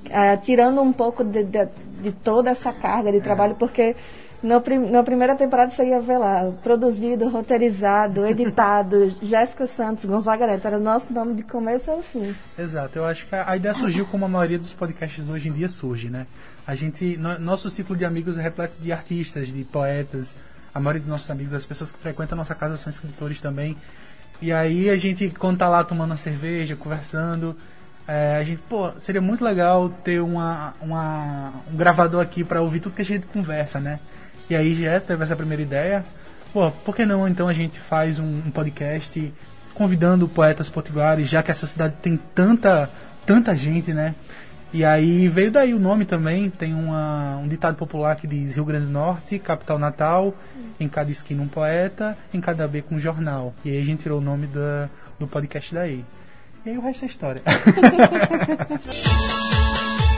eh, 0.09 0.37
tirando 0.39 0.81
um 0.81 0.93
pouco 0.93 1.23
de, 1.25 1.45
de, 1.45 1.69
de 2.01 2.13
toda 2.13 2.51
essa 2.51 2.73
carga 2.73 3.11
de 3.13 3.21
trabalho, 3.21 3.55
porque 3.57 3.97
no, 4.43 4.61
prim- 4.61 4.91
na 4.91 5.03
primeira 5.03 5.35
temporada 5.35 5.71
você 5.71 5.85
ia 5.85 6.01
ver 6.01 6.19
lá, 6.19 6.53
produzido, 6.63 7.29
roteirizado, 7.29 8.25
editado, 8.29 9.11
Jéssica 9.23 9.67
Santos, 9.67 10.05
Gonzaga 10.05 10.47
Neto, 10.47 10.67
era 10.67 10.77
o 10.79 10.81
nosso 10.81 11.13
nome 11.13 11.35
de 11.35 11.43
começo 11.43 11.91
ao 11.91 12.03
fim. 12.03 12.35
Exato, 12.59 12.99
eu 12.99 13.05
acho 13.05 13.27
que 13.27 13.35
a 13.35 13.51
a 13.51 13.57
ideia 13.57 13.75
surgiu 13.75 14.07
como 14.07 14.25
a 14.25 14.29
maioria 14.29 14.59
dos 14.59 14.73
podcasts 14.73 15.29
hoje 15.29 15.49
em 15.49 15.53
dia 15.53 15.69
surge, 15.69 16.09
né? 16.09 16.27
A 16.67 16.75
gente, 16.75 17.17
no- 17.17 17.39
nosso 17.39 17.69
ciclo 17.71 17.97
de 17.97 18.05
amigos 18.05 18.39
é 18.39 18.43
repleto 18.43 18.77
de 18.81 18.93
artistas, 18.93 19.49
de 19.49 19.65
poetas. 19.65 20.37
A 20.75 20.79
maioria 20.79 21.01
dos 21.01 21.09
nossos 21.11 21.31
amigos, 21.31 21.55
as 21.55 21.65
pessoas 21.67 21.91
que 21.91 21.99
frequentam 21.99 22.37
a 22.37 22.41
nossa 22.41 22.55
casa 22.55 22.77
são 22.77 22.91
escritores 22.91 23.41
também. 23.41 23.77
E 24.41 24.53
aí 24.53 24.89
a 24.89 24.97
gente, 24.97 25.31
quando 25.31 25.59
tá 25.59 25.69
lá 25.69 25.83
tomando 25.83 26.11
uma 26.11 26.17
cerveja, 26.17 26.77
conversando, 26.77 27.57
é, 28.09 28.37
a 28.39 28.43
gente, 28.45 28.63
pô, 28.63 28.91
seria 28.99 29.21
muito 29.21 29.45
legal 29.45 29.89
ter 30.03 30.21
uma, 30.21 30.75
uma- 30.81 31.53
um 31.71 31.77
gravador 31.77 32.23
aqui 32.23 32.43
para 32.43 32.61
ouvir 32.63 32.81
tudo 32.81 32.95
que 32.95 33.03
a 33.03 33.05
gente 33.05 33.27
conversa, 33.27 33.79
né? 33.79 34.01
E 34.49 34.57
aí 34.57 34.75
já 34.75 34.99
teve 34.99 35.23
essa 35.23 35.37
primeira 35.37 35.63
ideia. 35.63 36.05
Pô, 36.53 36.71
por 36.71 36.97
que 36.97 37.05
não 37.05 37.29
então 37.29 37.47
a 37.49 37.53
gente 37.53 37.79
faz 37.79 38.19
um, 38.19 38.25
um 38.47 38.51
podcast 38.51 39.33
convidando 39.75 40.27
poetas 40.27 40.69
potiguares, 40.71 41.29
já 41.29 41.43
que 41.43 41.51
essa 41.51 41.67
cidade 41.67 41.95
tem 42.03 42.19
tanta, 42.35 42.91
tanta 43.27 43.55
gente, 43.55 43.93
né? 43.93 44.15
E 44.73 44.85
aí 44.85 45.29
veio 45.29 45.51
daí 45.51 45.73
o 45.73 45.79
nome 45.79 46.05
também, 46.05 46.51
tem 46.51 46.75
uma, 46.75 47.37
um 47.39 47.47
ditado 47.49 47.77
popular 47.77 48.17
que 48.17 48.27
diz 48.27 48.55
Rio 48.55 48.65
Grande 48.65 48.87
do 48.87 48.93
Norte, 48.93 49.39
capital 49.39 49.79
natal, 49.79 50.35
em 50.81 50.89
cada 50.89 51.11
esquina 51.11 51.43
um 51.43 51.49
poeta, 51.49 52.17
em 52.35 52.41
cada 52.41 52.67
beco 52.67 52.95
um 52.95 52.99
jornal. 52.99 53.55
E 53.65 53.71
aí 53.71 53.81
a 53.83 53.85
gente 53.85 54.03
tirou 54.03 54.19
o 54.19 54.23
nome 54.23 54.47
da, 54.47 54.89
do 55.19 55.27
podcast 55.27 55.75
daí. 55.75 56.05
E 56.69 56.73
aí 56.73 56.77
o 56.77 56.83
resto 56.83 57.07
é 57.07 57.09
história. 57.09 57.43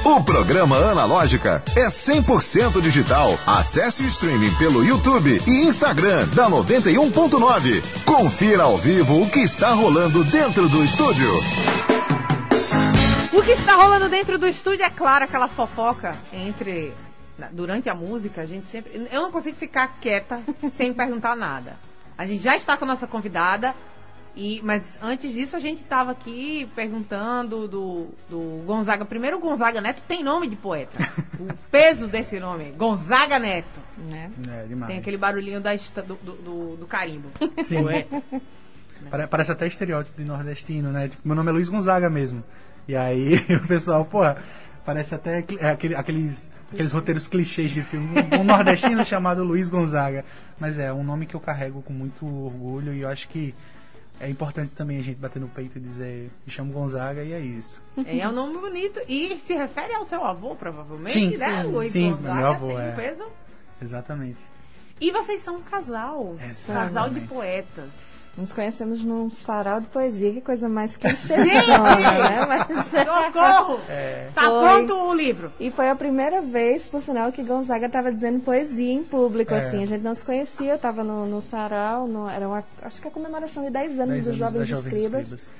O 0.03 0.25
programa 0.25 0.77
Analógica 0.77 1.63
é 1.77 1.87
100% 1.87 2.81
digital. 2.81 3.39
Acesse 3.47 4.03
o 4.03 4.07
streaming 4.07 4.53
pelo 4.57 4.83
YouTube 4.83 5.39
e 5.47 5.67
Instagram 5.67 6.27
da 6.29 6.49
91.9. 6.49 8.05
Confira 8.05 8.63
ao 8.63 8.79
vivo 8.79 9.23
o 9.23 9.31
que 9.31 9.41
está 9.41 9.73
rolando 9.73 10.25
dentro 10.25 10.69
do 10.71 10.83
estúdio. 10.83 11.29
O 13.31 13.43
que 13.43 13.53
está 13.53 13.75
rolando 13.75 14.09
dentro 14.09 14.39
do 14.39 14.49
estúdio 14.49 14.85
é 14.85 14.91
claro 14.91 15.27
aquela 15.27 15.49
fofoca 15.49 16.17
entre. 16.33 16.95
Durante 17.53 17.91
a 17.91 17.95
música, 17.95 18.41
a 18.41 18.47
gente 18.47 18.69
sempre. 18.69 19.07
Eu 19.13 19.21
não 19.21 19.31
consigo 19.31 19.57
ficar 19.59 19.99
quieta 20.01 20.41
sem 20.73 20.95
perguntar 20.95 21.37
nada. 21.37 21.77
A 22.17 22.27
gente 22.27 22.43
já 22.43 22.57
está 22.57 22.77
com 22.77 22.85
a 22.85 22.89
nossa 22.89 23.07
convidada. 23.07 23.75
E, 24.37 24.61
mas 24.63 24.83
antes 25.03 25.33
disso, 25.33 25.57
a 25.57 25.59
gente 25.59 25.83
estava 25.83 26.13
aqui 26.13 26.69
perguntando 26.75 27.67
do, 27.67 28.09
do 28.29 28.63
Gonzaga. 28.65 29.05
Primeiro, 29.05 29.39
o 29.39 29.41
Gonzaga 29.41 29.81
Neto 29.81 30.03
tem 30.07 30.23
nome 30.23 30.49
de 30.49 30.57
poeta. 30.57 30.97
o 31.39 31.53
peso 31.71 32.07
desse 32.07 32.39
nome, 32.39 32.73
Gonzaga 32.77 33.39
Neto. 33.39 33.81
Né? 33.99 34.31
É, 34.49 34.67
demais. 34.67 34.91
Tem 34.91 35.01
aquele 35.01 35.17
barulhinho 35.17 35.61
da, 35.61 35.75
do, 35.75 36.15
do, 36.17 36.77
do- 36.77 36.87
carimbo. 36.87 37.29
Sim. 37.65 37.85
Pare- 39.11 39.27
Parece 39.27 39.53
até 39.53 39.67
estereótipo 39.67 40.17
de 40.21 40.25
nordestino, 40.27 40.91
né? 40.91 41.09
Tipo, 41.09 41.27
meu 41.27 41.35
nome 41.37 41.51
é 41.51 41.53
Luiz 41.53 41.69
Gonzaga 41.69 42.09
mesmo. 42.09 42.45
E 42.87 42.95
aí 42.97 43.35
o 43.63 43.67
pessoal, 43.67 44.05
pô, 44.05 44.21
parece 44.85 45.15
até 45.15 45.45
é, 45.59 45.71
aquele- 45.71 45.95
aqueles, 45.97 46.51
aqueles 46.73 46.93
roteiros 46.93 47.27
clichês 47.27 47.73
de 47.73 47.83
filme. 47.83 48.09
Um 48.39 48.45
nordestino 48.45 49.03
chamado 49.07 49.43
Luiz 49.43 49.69
Gonzaga. 49.69 50.25
Mas 50.59 50.79
é 50.79 50.93
um 50.93 51.03
nome 51.03 51.27
que 51.27 51.35
eu 51.35 51.41
carrego 51.41 51.83
com 51.83 51.93
muito 51.93 52.25
orgulho 52.27 52.95
e 52.95 53.01
eu 53.01 53.09
acho 53.09 53.29
que 53.29 53.55
é 54.21 54.29
importante 54.29 54.73
também 54.75 54.99
a 54.99 55.03
gente 55.03 55.19
bater 55.19 55.41
no 55.41 55.49
peito 55.49 55.79
e 55.79 55.81
dizer, 55.81 56.31
me 56.47 56.53
chamo 56.53 56.73
Gonzaga 56.73 57.25
e 57.25 57.33
é 57.33 57.41
isso. 57.41 57.83
É, 58.05 58.19
é 58.19 58.29
um 58.29 58.33
nome 58.33 58.59
bonito 58.59 59.01
e 59.09 59.39
se 59.41 59.55
refere 59.55 59.95
ao 59.95 60.05
seu 60.05 60.23
avô, 60.23 60.55
provavelmente, 60.55 61.19
Sim, 61.19 61.37
né? 61.39 61.63
sim, 61.63 61.69
Luiz 61.69 61.93
sim, 61.93 62.11
Gonzaga 62.13 62.35
meu 62.35 62.47
avô, 62.47 62.67
tem 62.69 62.77
um 62.77 62.81
é. 62.81 62.93
peso. 62.93 63.25
Exatamente. 63.81 64.39
E 65.01 65.11
vocês 65.11 65.41
são 65.41 65.57
um 65.57 65.63
casal. 65.63 66.37
Exatamente. 66.39 66.95
Casal 66.95 67.11
de 67.11 67.21
poetas. 67.21 67.91
Nos 68.41 68.53
conhecemos 68.53 69.05
num 69.05 69.31
sarau 69.31 69.81
de 69.81 69.87
poesia, 69.89 70.33
que 70.33 70.41
coisa 70.41 70.69
mais 70.69 70.97
clichêzona, 70.97 71.97
né? 72.01 72.47
Mas, 72.49 72.67
Socorro! 72.89 73.81
Tá 74.35 74.43
Foi. 74.49 74.61
pronto 74.63 74.95
o 74.95 75.15
livro. 75.15 75.53
E 75.61 75.71
foi 75.71 75.91
a 75.91 75.95
primeira 75.95 76.41
vez, 76.41 76.89
por 76.89 77.03
sinal, 77.03 77.31
que 77.31 77.43
Gonzaga 77.43 77.87
estava 77.87 78.11
dizendo 78.11 78.41
poesia 78.41 78.93
em 78.93 79.05
público, 79.05 79.53
É. 79.53 79.59
assim. 79.59 79.83
A 79.83 79.87
gente 79.87 80.03
não 80.03 80.15
se 80.15 80.25
conhecia, 80.25 80.71
eu 80.73 80.77
estava 80.77 81.05
no, 81.05 81.27
no 81.27 81.43
sarau, 81.43 82.07
no- 82.07 82.29
era 82.31 82.49
uma, 82.49 82.65
acho 82.83 83.01
que 83.01 83.09
a 83.09 83.11
comemoração 83.11 83.63
de 83.63 83.71
10 83.71 84.01
anos 84.01 84.15
Dez 84.15 84.25
dos 84.27 84.29
anos 84.29 84.39
Jovens, 84.39 84.69
Jovens 84.69 84.87
Escribas. 84.95 85.21
Escribas. 85.33 85.53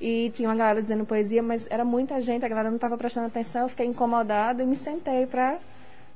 E 0.00 0.30
tinha 0.30 0.48
uma 0.48 0.54
galera 0.54 0.80
dizendo 0.80 1.04
poesia, 1.04 1.42
mas 1.42 1.66
era 1.68 1.84
muita 1.84 2.20
gente, 2.20 2.44
a 2.44 2.48
galera 2.48 2.68
não 2.68 2.76
estava 2.76 2.96
prestando 2.96 3.26
atenção, 3.26 3.62
eu 3.62 3.68
fiquei 3.68 3.84
incomodada 3.86 4.62
e 4.62 4.66
me 4.66 4.76
sentei 4.76 5.26
para 5.26 5.58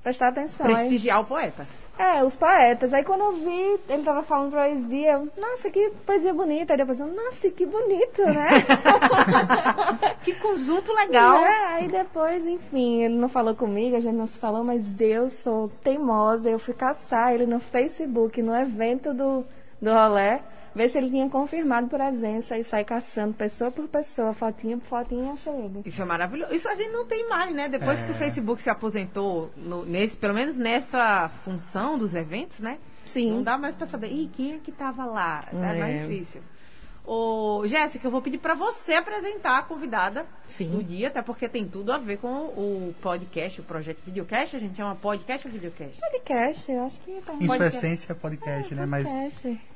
prestar 0.04 0.28
atenção. 0.28 0.66
Aí- 0.68 0.74
Prestigiar 0.74 1.20
o 1.20 1.24
poeta. 1.24 1.66
É, 2.02 2.24
os 2.24 2.34
poetas. 2.34 2.92
Aí 2.92 3.04
quando 3.04 3.22
eu 3.22 3.32
vi, 3.32 3.80
ele 3.88 4.02
tava 4.02 4.24
falando 4.24 4.50
poesia, 4.50 5.12
eu, 5.12 5.28
nossa, 5.36 5.70
que 5.70 5.90
poesia 6.04 6.34
bonita. 6.34 6.72
Aí 6.72 6.76
depois 6.76 6.98
eu, 6.98 7.06
nossa, 7.06 7.48
que 7.50 7.64
bonito, 7.64 8.22
né? 8.24 8.48
Que 10.22 10.34
conjunto 10.34 10.92
legal. 10.92 11.36
É, 11.36 11.74
aí 11.74 11.88
depois, 11.88 12.46
enfim, 12.46 13.02
ele 13.02 13.14
não 13.16 13.28
falou 13.28 13.56
comigo, 13.56 13.96
a 13.96 14.00
gente 14.00 14.14
não 14.14 14.26
se 14.26 14.38
falou, 14.38 14.62
mas 14.62 15.00
eu 15.00 15.28
sou 15.28 15.68
teimosa, 15.82 16.48
eu 16.48 16.60
fui 16.60 16.74
caçar 16.74 17.34
ele 17.34 17.44
no 17.44 17.58
Facebook, 17.58 18.40
no 18.40 18.54
evento 18.54 19.12
do, 19.12 19.44
do 19.80 19.92
rolé, 19.92 20.42
ver 20.74 20.88
se 20.88 20.98
ele 20.98 21.10
tinha 21.10 21.28
confirmado 21.28 21.88
presença 21.88 22.56
e 22.58 22.64
sair 22.64 22.84
caçando 22.84 23.34
pessoa 23.34 23.70
por 23.70 23.86
pessoa, 23.88 24.32
fotinha 24.32 24.76
por 24.78 24.86
fotinha, 24.86 25.32
achei 25.32 25.52
ele. 25.52 25.82
Isso 25.84 26.00
é 26.00 26.04
maravilhoso. 26.04 26.54
Isso 26.54 26.68
a 26.68 26.74
gente 26.74 26.90
não 26.90 27.06
tem 27.06 27.28
mais, 27.28 27.54
né? 27.54 27.68
Depois 27.68 28.00
É. 28.02 28.06
que 28.06 28.12
o 28.12 28.14
Facebook 28.14 28.62
se 28.62 28.70
aposentou, 28.70 29.50
no- 29.56 29.84
nesse, 29.84 30.16
pelo 30.16 30.34
menos 30.34 30.56
nessa 30.56 31.28
função 31.44 31.98
dos 31.98 32.14
eventos, 32.14 32.60
né? 32.60 32.78
Sim. 33.04 33.30
Não 33.32 33.42
dá 33.42 33.58
mais 33.58 33.76
pra 33.76 33.86
saber. 33.86 34.08
Ih, 34.08 34.30
quem 34.32 34.54
é 34.54 34.58
que 34.58 34.72
tava 34.72 35.04
lá? 35.04 35.40
É, 35.52 35.56
É. 35.56 35.78
mais 35.80 36.00
difícil. 36.08 36.40
Ô, 37.04 37.62
Jéssica, 37.66 38.06
eu 38.06 38.12
vou 38.12 38.22
pedir 38.22 38.38
pra 38.38 38.54
você 38.54 38.94
apresentar 38.94 39.58
a 39.58 39.62
convidada 39.62 40.24
Sim. 40.46 40.70
do 40.70 40.84
dia, 40.84 41.08
até 41.08 41.20
porque 41.20 41.48
tem 41.48 41.66
tudo 41.66 41.92
a 41.92 41.98
ver 41.98 42.18
com 42.18 42.28
o 42.28 42.94
podcast, 43.02 43.60
o 43.60 43.64
projeto 43.64 43.98
Videocast. 44.06 44.54
A 44.56 44.60
gente 44.60 44.76
chama 44.76 44.94
podcast 44.94 45.48
ou 45.48 45.52
videocast? 45.52 45.98
Podcast, 45.98 46.70
eu 46.70 46.84
acho 46.84 47.00
que 47.00 47.20
tá. 47.26 47.34
Em 47.40 47.46
sua 47.48 47.66
essência, 47.66 48.14
podcast, 48.14 48.72
né? 48.76 48.86
Mas 48.86 49.08
Podcast. 49.08 49.71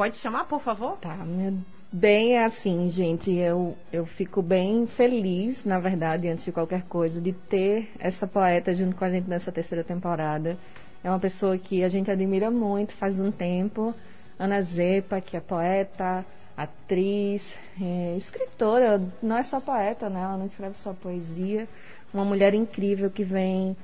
Pode 0.00 0.16
chamar, 0.16 0.46
por 0.46 0.62
favor? 0.62 0.96
Tá, 0.96 1.14
meu- 1.14 1.58
bem 1.92 2.38
assim, 2.38 2.88
gente, 2.88 3.30
eu, 3.30 3.76
eu 3.92 4.06
fico 4.06 4.40
bem 4.40 4.86
feliz, 4.86 5.62
na 5.66 5.78
verdade, 5.78 6.26
antes 6.26 6.42
de 6.42 6.50
qualquer 6.52 6.84
coisa, 6.84 7.20
de 7.20 7.34
ter 7.34 7.90
essa 7.98 8.26
poeta 8.26 8.72
junto 8.72 8.96
com 8.96 9.04
a 9.04 9.10
gente 9.10 9.28
nessa 9.28 9.52
terceira 9.52 9.84
temporada. 9.84 10.56
É 11.04 11.10
uma 11.10 11.18
pessoa 11.18 11.58
que 11.58 11.84
a 11.84 11.88
gente 11.88 12.10
admira 12.10 12.50
muito 12.50 12.94
faz 12.94 13.20
um 13.20 13.30
tempo. 13.30 13.94
Ana 14.38 14.62
Zepa, 14.62 15.20
que 15.20 15.36
é 15.36 15.40
poeta, 15.40 16.24
atriz, 16.56 17.54
é, 17.78 18.14
escritora, 18.16 19.02
não 19.22 19.36
é 19.36 19.42
só 19.42 19.60
poeta, 19.60 20.08
né? 20.08 20.22
Ela 20.22 20.38
não 20.38 20.46
escreve 20.46 20.78
só 20.78 20.94
poesia. 20.94 21.68
Uma 22.14 22.24
mulher 22.24 22.54
incrível 22.54 23.10
que 23.10 23.22
vem 23.22 23.76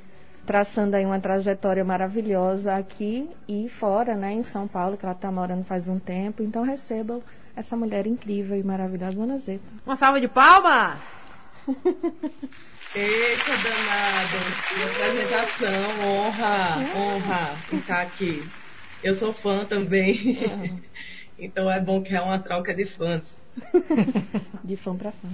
traçando 0.46 0.94
aí 0.94 1.04
uma 1.04 1.18
trajetória 1.18 1.84
maravilhosa 1.84 2.76
aqui 2.76 3.28
e 3.48 3.68
fora, 3.68 4.14
né, 4.14 4.32
em 4.32 4.42
São 4.42 4.68
Paulo, 4.68 4.96
que 4.96 5.04
ela 5.04 5.14
está 5.14 5.30
morando 5.30 5.64
faz 5.64 5.88
um 5.88 5.98
tempo. 5.98 6.42
Então 6.42 6.62
recebam 6.62 7.22
essa 7.56 7.76
mulher 7.76 8.06
incrível 8.06 8.56
e 8.56 8.62
maravilhosa, 8.62 9.20
Ana 9.20 9.38
Zeta. 9.38 9.64
Uma 9.84 9.96
salva 9.96 10.20
de 10.20 10.28
palmas! 10.28 11.02
Eita, 12.94 13.50
danado. 13.62 14.36
Minha 14.74 14.86
apresentação, 14.86 16.06
honra, 16.06 16.78
honra 16.96 17.56
ficar 17.68 18.02
aqui. 18.02 18.48
Eu 19.02 19.12
sou 19.12 19.32
fã 19.32 19.64
também. 19.64 20.38
então 21.38 21.70
é 21.70 21.80
bom 21.80 22.00
que 22.00 22.14
é 22.14 22.20
uma 22.20 22.38
troca 22.38 22.72
de 22.72 22.86
fãs. 22.86 23.36
De 24.62 24.76
fã 24.76 24.94
para 24.96 25.12
fã. 25.12 25.28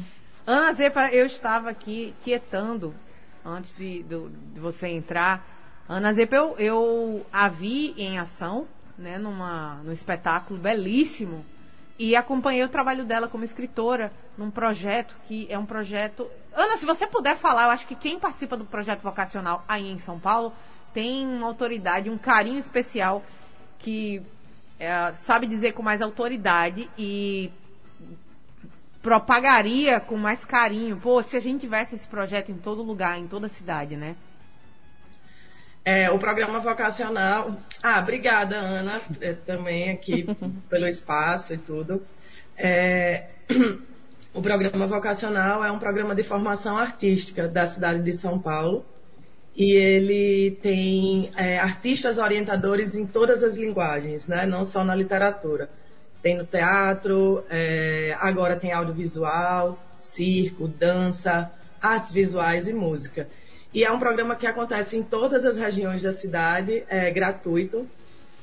Ana 0.47 0.73
Zepa, 0.73 1.09
eu 1.09 1.27
estava 1.27 1.71
aqui 1.71 2.15
quietando 2.23 2.95
antes 3.45 3.75
de, 3.77 4.03
do- 4.05 4.31
de 4.55 4.61
você 4.61 4.89
entrar. 4.89 5.47
Ana 5.89 6.13
Zepa, 6.13 6.37
eu, 6.37 6.55
eu 6.59 7.27
a 7.33 7.49
vi 7.49 7.95
em 7.97 8.19
ação, 8.19 8.67
né, 8.97 9.19
numa, 9.19 9.75
num 9.85 9.93
espetáculo 9.93 10.59
belíssimo. 10.59 11.45
E 11.99 12.17
acompanhei 12.17 12.65
o 12.65 12.69
trabalho 12.69 13.05
dela 13.05 13.29
como 13.29 13.45
escritora 13.45 14.13
num 14.37 14.51
projeto 14.51 15.17
que 15.25 15.47
é 15.51 15.59
um 15.59 15.67
projeto. 15.67 16.29
Ana, 16.55 16.77
se 16.77 16.87
você 16.87 17.07
puder 17.07 17.37
falar, 17.37 17.65
eu 17.65 17.71
acho 17.71 17.87
que 17.87 17.95
quem 17.95 18.19
participa 18.19 18.57
do 18.57 18.65
projeto 18.65 19.03
vocacional 19.03 19.65
aí 19.69 19.91
em 19.91 19.99
São 19.99 20.19
Paulo 20.19 20.53
tem 20.95 21.27
uma 21.27 21.47
autoridade, 21.47 22.11
um 22.11 22.19
carinho 22.19 22.59
especial 22.59 23.23
que 23.79 24.23
é, 24.79 25.13
sabe 25.15 25.47
dizer 25.47 25.73
com 25.73 25.83
mais 25.83 26.03
autoridade 26.03 26.89
e 26.99 27.53
propagaria 29.03 29.99
com 29.99 30.17
mais 30.17 30.45
carinho. 30.45 30.97
Pô, 30.97 31.23
se 31.23 31.37
a 31.37 31.41
gente 31.41 31.61
tivesse 31.61 31.97
esse 31.97 32.07
projeto 32.07 32.53
em 32.53 32.57
todo 32.57 32.83
lugar, 32.83 33.19
em 33.19 33.27
toda 33.27 33.49
cidade, 33.49 33.97
né? 33.97 34.15
É, 35.85 36.09
o 36.11 36.19
programa 36.19 36.61
vocacional. 36.61 37.57
Ah, 37.83 37.99
obrigada, 37.99 38.57
Ana, 38.57 39.01
é, 39.21 39.33
também 39.33 39.91
aqui 39.91 40.25
pelo 40.71 40.87
espaço 40.87 41.53
e 41.53 41.59
tudo. 41.59 42.01
É, 42.57 43.25
o 44.33 44.41
programa 44.41 44.87
vocacional 44.87 45.65
é 45.65 45.73
um 45.73 45.81
programa 45.81 46.15
de 46.15 46.23
formação 46.23 46.79
artística 46.79 47.49
da 47.49 47.67
cidade 47.67 48.01
de 48.01 48.13
São 48.13 48.39
Paulo. 48.39 48.85
E 49.55 49.73
ele 49.73 50.53
tem 50.63 51.31
é, 51.37 51.59
artistas 51.59 52.17
orientadores 52.17 52.95
em 52.95 53.05
todas 53.05 53.43
as 53.43 53.57
linguagens, 53.57 54.27
né? 54.27 54.47
não 54.47 54.65
só 54.65 54.83
na 54.83 54.95
literatura. 54.95 55.69
Tem 56.23 56.37
no 56.37 56.47
teatro, 56.47 57.45
é, 57.51 58.17
agora 58.21 58.57
tem 58.57 58.73
audiovisual, 58.73 59.79
circo, 59.99 60.69
dança, 60.69 61.51
artes 61.81 62.13
visuais 62.13 62.69
e 62.69 62.73
música. 62.73 63.29
E 63.75 63.85
é 63.85 63.91
um 63.91 63.99
programa 63.99 64.37
que 64.37 64.47
acontece 64.47 64.97
em 64.97 65.03
todas 65.03 65.45
as 65.45 65.57
regiões 65.57 66.03
da 66.03 66.13
cidade, 66.13 66.85
é 66.89 67.11
gratuito 67.11 67.89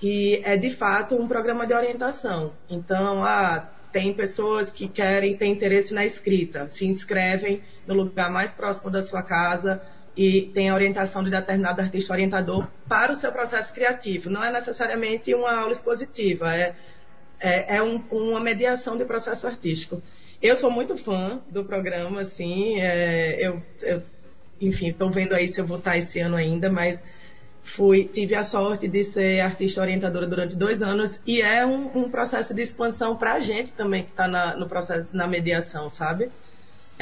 e 0.01 0.41
é 0.43 0.57
de 0.57 0.71
fato 0.71 1.15
um 1.15 1.27
programa 1.27 1.67
de 1.67 1.73
orientação. 1.73 2.53
Então, 2.69 3.23
ah, 3.23 3.69
tem 3.91 4.13
pessoas 4.13 4.71
que 4.71 4.87
querem 4.87 5.37
ter 5.37 5.45
interesse 5.45 5.93
na 5.93 6.03
escrita, 6.03 6.69
se 6.69 6.85
inscrevem 6.85 7.61
no 7.87 7.93
lugar 7.93 8.29
mais 8.29 8.51
próximo 8.51 8.89
da 8.89 9.01
sua 9.01 9.21
casa 9.21 9.81
e 10.15 10.43
tem 10.53 10.69
a 10.69 10.73
orientação 10.73 11.23
de 11.23 11.29
determinado 11.29 11.81
artista 11.81 12.13
orientador 12.13 12.67
para 12.87 13.11
o 13.11 13.15
seu 13.15 13.31
processo 13.31 13.73
criativo. 13.73 14.29
Não 14.29 14.43
é 14.43 14.51
necessariamente 14.51 15.33
uma 15.33 15.53
aula 15.53 15.71
expositiva, 15.71 16.53
é, 16.55 16.75
é, 17.39 17.77
é 17.77 17.83
um, 17.83 18.03
uma 18.11 18.39
mediação 18.39 18.97
de 18.97 19.05
processo 19.05 19.47
artístico. 19.47 20.01
Eu 20.41 20.55
sou 20.55 20.71
muito 20.71 20.97
fã 20.97 21.41
do 21.49 21.63
programa, 21.65 22.21
assim, 22.21 22.79
é, 22.79 23.37
eu, 23.39 23.61
eu 23.81 24.01
enfim, 24.61 24.89
estou 24.89 25.09
vendo 25.09 25.33
aí 25.33 25.47
se 25.47 25.59
eu 25.59 25.65
vou 25.65 25.77
estar 25.77 25.97
esse 25.97 26.19
ano 26.19 26.35
ainda, 26.35 26.69
mas 26.69 27.03
fui, 27.63 28.05
tive 28.05 28.35
a 28.35 28.43
sorte 28.43 28.87
de 28.87 29.03
ser 29.03 29.41
artista 29.41 29.81
orientadora 29.81 30.25
durante 30.25 30.55
dois 30.55 30.81
anos 30.81 31.21
e 31.25 31.41
é 31.41 31.65
um, 31.65 31.85
um 31.97 32.09
processo 32.09 32.53
de 32.53 32.61
expansão 32.61 33.15
para 33.15 33.33
a 33.33 33.39
gente 33.39 33.71
também 33.71 34.03
que 34.03 34.11
está 34.11 34.55
no 34.57 34.67
processo, 34.67 35.07
na 35.13 35.27
mediação, 35.27 35.89
sabe? 35.89 36.29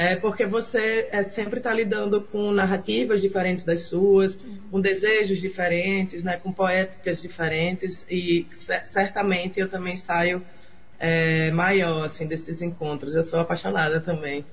É 0.00 0.14
porque 0.14 0.46
você 0.46 1.08
é, 1.10 1.24
sempre 1.24 1.58
está 1.58 1.74
lidando 1.74 2.22
com 2.22 2.52
narrativas 2.52 3.20
diferentes 3.20 3.64
das 3.64 3.82
suas, 3.82 4.36
uhum. 4.36 4.58
com 4.70 4.80
desejos 4.80 5.40
diferentes, 5.40 6.22
né, 6.22 6.36
com 6.36 6.52
poéticas 6.52 7.20
diferentes 7.20 8.06
e 8.08 8.46
certamente 8.84 9.58
eu 9.58 9.68
também 9.68 9.96
saio 9.96 10.40
é, 11.00 11.50
maior 11.50 12.04
assim 12.04 12.28
desses 12.28 12.62
encontros. 12.62 13.16
Eu 13.16 13.24
sou 13.24 13.40
apaixonada 13.40 14.00
também. 14.00 14.46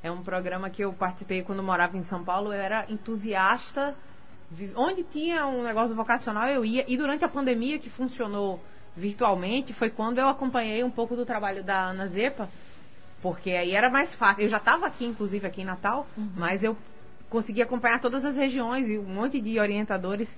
É 0.00 0.12
um 0.12 0.22
programa 0.22 0.70
que 0.70 0.82
eu 0.82 0.92
participei 0.92 1.42
quando 1.42 1.60
morava 1.60 1.98
em 1.98 2.04
São 2.04 2.22
Paulo. 2.22 2.52
Eu 2.52 2.60
era 2.60 2.86
entusiasta. 2.88 3.96
Onde 4.76 5.02
tinha 5.02 5.44
um 5.48 5.64
negócio 5.64 5.96
vocacional, 5.96 6.48
eu 6.48 6.64
ia. 6.64 6.84
E 6.86 6.96
durante 6.96 7.24
a 7.24 7.28
pandemia, 7.28 7.80
que 7.80 7.90
funcionou 7.90 8.62
virtualmente, 8.96 9.72
foi 9.72 9.90
quando 9.90 10.18
eu 10.18 10.28
acompanhei 10.28 10.84
um 10.84 10.90
pouco 10.90 11.16
do 11.16 11.26
trabalho 11.26 11.64
da 11.64 11.88
Ana 11.90 12.06
Zepa. 12.06 12.48
Porque 13.22 13.50
aí 13.50 13.72
era 13.72 13.90
mais 13.90 14.14
fácil. 14.14 14.44
Eu 14.44 14.48
já 14.48 14.58
estava 14.58 14.86
aqui, 14.86 15.04
inclusive, 15.04 15.46
aqui 15.46 15.62
em 15.62 15.64
Natal, 15.64 16.06
uhum. 16.16 16.30
mas 16.36 16.62
eu 16.62 16.76
consegui 17.28 17.62
acompanhar 17.62 18.00
todas 18.00 18.24
as 18.24 18.36
regiões 18.36 18.88
e 18.88 18.98
um 18.98 19.04
monte 19.04 19.40
de 19.40 19.58
orientadores. 19.58 20.28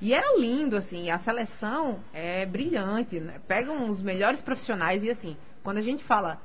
E 0.00 0.14
era 0.14 0.38
lindo, 0.38 0.76
assim, 0.76 1.10
a 1.10 1.18
seleção 1.18 2.00
é 2.12 2.46
brilhante, 2.46 3.20
né? 3.20 3.34
Pegam 3.46 3.86
os 3.88 4.00
melhores 4.00 4.40
profissionais 4.40 5.04
e, 5.04 5.10
assim, 5.10 5.36
quando 5.62 5.78
a 5.78 5.82
gente 5.82 6.02
fala 6.02 6.40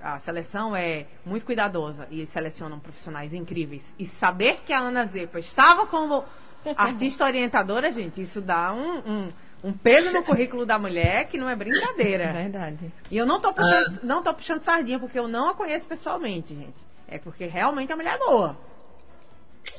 a 0.00 0.18
seleção 0.18 0.76
é 0.76 1.06
muito 1.24 1.44
cuidadosa 1.44 2.06
e 2.10 2.24
selecionam 2.26 2.78
profissionais 2.78 3.32
incríveis. 3.34 3.92
E 3.98 4.06
saber 4.06 4.60
que 4.64 4.72
a 4.72 4.78
Ana 4.78 5.04
Zepa 5.04 5.38
estava 5.38 5.86
como 5.86 6.24
artista 6.76 7.24
orientadora, 7.24 7.90
gente, 7.90 8.20
isso 8.20 8.40
dá 8.40 8.72
um, 8.72 8.98
um, 8.98 9.32
um, 9.62 9.72
peso 9.72 10.12
no 10.12 10.22
currículo 10.22 10.64
da 10.64 10.78
mulher 10.78 11.28
que 11.28 11.38
não 11.38 11.48
é 11.48 11.56
brincadeira. 11.56 12.24
É 12.24 12.32
verdade. 12.44 12.92
E 13.10 13.16
eu 13.16 13.26
não 13.26 13.40
tô, 13.40 13.52
puxando, 13.52 13.86
ah. 13.86 14.00
não 14.02 14.22
tô 14.22 14.32
puxando 14.34 14.62
sardinha 14.62 14.98
porque 14.98 15.18
eu 15.18 15.28
não 15.28 15.50
a 15.50 15.54
conheço 15.54 15.86
pessoalmente, 15.86 16.54
gente. 16.54 16.86
É 17.08 17.18
porque 17.18 17.46
realmente 17.46 17.92
a 17.92 17.96
mulher 17.96 18.14
é 18.14 18.18
boa. 18.18 18.56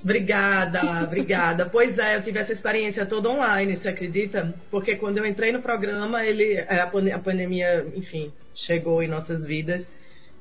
Obrigada, 0.03 1.03
obrigada. 1.03 1.66
Pois 1.72 1.98
é, 1.98 2.16
eu 2.16 2.22
tive 2.22 2.40
essa 2.40 2.51
experiência 2.51 3.05
toda 3.05 3.29
online, 3.29 3.75
você 3.75 3.90
acredita? 3.90 4.53
Porque 4.70 4.96
quando 4.96 5.18
eu 5.18 5.25
entrei 5.25 5.51
no 5.51 5.61
programa, 5.61 6.25
ele, 6.25 6.53
é, 6.55 6.79
a 6.79 7.20
pandemia, 7.20 7.85
enfim, 7.96 8.31
chegou 8.53 9.01
em 9.01 9.07
nossas 9.07 9.46
vidas. 9.46 9.92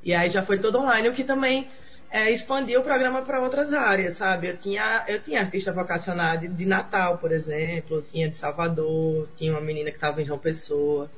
E 0.03 0.13
aí 0.13 0.29
já 0.29 0.41
foi 0.41 0.59
todo 0.59 0.79
online, 0.79 1.09
o 1.09 1.13
que 1.13 1.23
também 1.23 1.67
é, 2.09 2.31
expandiu 2.31 2.79
o 2.79 2.83
programa 2.83 3.21
para 3.21 3.41
outras 3.41 3.73
áreas, 3.73 4.13
sabe? 4.13 4.47
Eu 4.47 4.57
tinha, 4.57 5.03
eu 5.07 5.21
tinha 5.21 5.41
artista 5.41 5.71
vocacionado 5.71 6.47
de, 6.47 6.65
Natal, 6.65 7.17
por 7.17 7.31
exemplo, 7.31 8.01
tinha 8.01 8.29
de 8.29 8.37
Salvador, 8.37 9.27
tinha 9.35 9.51
uma 9.51 9.61
menina 9.61 9.91
que 9.91 9.97
estava 9.97 10.21
em 10.21 10.25
João 10.25 10.39
Pessoa. 10.39 11.09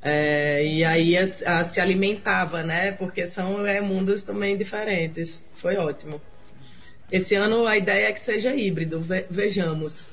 É, 0.00 0.64
e 0.64 0.84
aí 0.84 1.16
a, 1.16 1.22
a, 1.22 1.64
se 1.64 1.80
alimentava, 1.80 2.62
né? 2.62 2.92
Porque 2.92 3.26
são 3.26 3.66
é, 3.66 3.80
mundos 3.80 4.22
também 4.22 4.56
diferentes. 4.56 5.46
Foi 5.54 5.76
ótimo. 5.76 6.20
Esse 7.10 7.34
ano 7.34 7.66
a 7.66 7.76
ideia 7.76 8.08
é 8.08 8.12
que 8.12 8.20
seja 8.20 8.54
híbrido, 8.54 8.98
ve, 8.98 9.26
vejamos. 9.30 10.10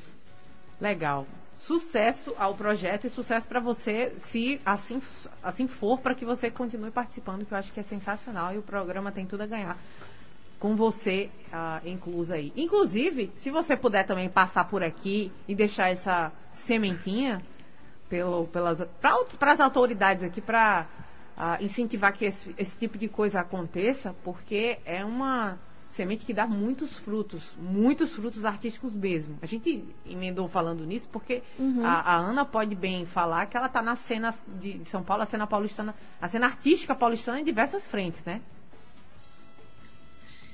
Legal 0.80 1.26
sucesso 1.60 2.34
ao 2.40 2.56
projeto 2.56 3.06
e 3.06 3.10
sucesso 3.10 3.46
para 3.46 3.60
você, 3.60 4.14
se 4.20 4.62
assim, 4.66 5.02
assim 5.44 5.68
for, 5.68 6.00
para 6.00 6.16
que 6.16 6.24
você 6.24 6.50
continue 6.50 6.90
participando, 6.90 7.46
que 7.46 7.54
eu 7.54 7.58
acho 7.58 7.74
que 7.74 7.82
é 7.82 7.84
sensacional 7.84 8.54
e 8.54 8.58
o 8.58 8.62
programa 8.62 9.12
tem 9.12 9.26
tudo 9.26 9.44
a 9.44 9.46
ganhar 9.46 9.78
com 10.58 10.74
você 10.78 11.30
uh, 11.48 11.86
inclusa 11.86 12.36
aí. 12.36 12.54
Inclusive, 12.56 13.32
se 13.36 13.52
você 13.52 13.76
puder 13.76 14.06
também 14.06 14.30
passar 14.30 14.70
por 14.70 14.82
aqui 14.82 15.34
e 15.50 15.54
deixar 15.54 15.90
essa 15.90 16.32
sementinha 16.54 17.42
pelo, 18.08 18.48
pelas 18.48 18.82
para 19.02 19.52
as 19.52 19.60
autoridades 19.60 20.24
aqui 20.24 20.40
para 20.40 20.88
uh, 20.88 21.14
ah, 21.36 21.58
incentivar 21.62 22.14
que 22.14 22.24
esse, 22.24 22.56
esse 22.58 22.78
tipo 22.78 22.98
de 22.98 23.10
coisa 23.10 23.42
aconteça, 23.42 24.16
porque 24.24 24.80
é 24.86 25.04
uma 25.04 25.60
semente 25.90 26.26
que 26.26 26.34
dá 26.34 26.46
muitos 26.46 26.98
frutos, 26.98 27.56
muitos 27.58 28.14
frutos 28.14 28.46
artísticos 28.46 28.96
mesmo. 28.96 29.38
A 29.42 29.46
gente 29.46 29.84
emendou 30.06 30.48
falando 30.48 30.86
nisso 30.86 31.08
porque 31.12 31.42
uhum. 31.58 31.84
a, 31.84 32.00
a, 32.02 32.16
Ana 32.18 32.46
pode 32.46 32.76
bem 32.76 33.06
falar 33.06 33.48
que 33.48 33.58
ela 33.58 33.66
está 33.66 33.82
na 33.82 33.96
cena 33.96 34.34
de, 34.60 34.82
São 34.86 35.04
Paulo, 35.04 35.24
a 35.24 35.26
cena 35.26 35.48
paulistana, 35.48 35.96
a 36.22 36.28
cena 36.28 36.46
artística 36.46 36.94
paulistana 36.94 37.40
em 37.40 37.44
diversas 37.44 37.88
frentes, 37.88 38.24
né? 38.24 38.42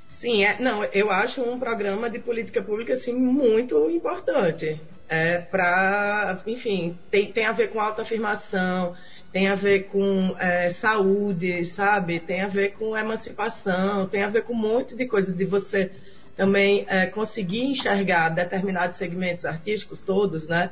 Sim, 0.07 0.45
é, 0.45 0.59
não, 0.59 0.83
eu 0.85 1.11
acho 1.11 1.41
um 1.41 1.59
programa 1.59 2.09
de 2.09 2.19
política 2.19 2.61
pública 2.61 2.93
assim 2.93 3.13
muito 3.13 3.89
importante. 3.89 4.81
É 5.07 5.37
para, 5.37 6.41
enfim, 6.47 6.97
tem, 7.11 7.31
tem 7.31 7.45
a 7.45 7.51
ver 7.51 7.69
com 7.69 7.79
autoafirmação, 7.79 8.95
tem 9.35 9.49
a 9.49 9.55
ver 9.55 9.87
com 9.87 10.33
é, 10.39 10.69
saúde, 10.69 11.65
sabe? 11.65 12.21
Tem 12.21 12.39
a 12.39 12.47
ver 12.47 12.71
com 12.71 12.95
emancipação, 12.95 14.07
tem 14.07 14.23
a 14.23 14.29
ver 14.29 14.43
com 14.43 14.53
um 14.53 14.55
monte 14.55 14.95
de 14.95 15.05
coisa 15.05 15.33
de 15.33 15.43
você 15.43 15.91
também 16.37 16.85
é, 16.87 17.05
conseguir 17.05 17.65
enxergar 17.65 18.29
determinados 18.29 18.95
segmentos 18.95 19.43
artísticos 19.43 19.99
todos, 19.99 20.47
né? 20.47 20.69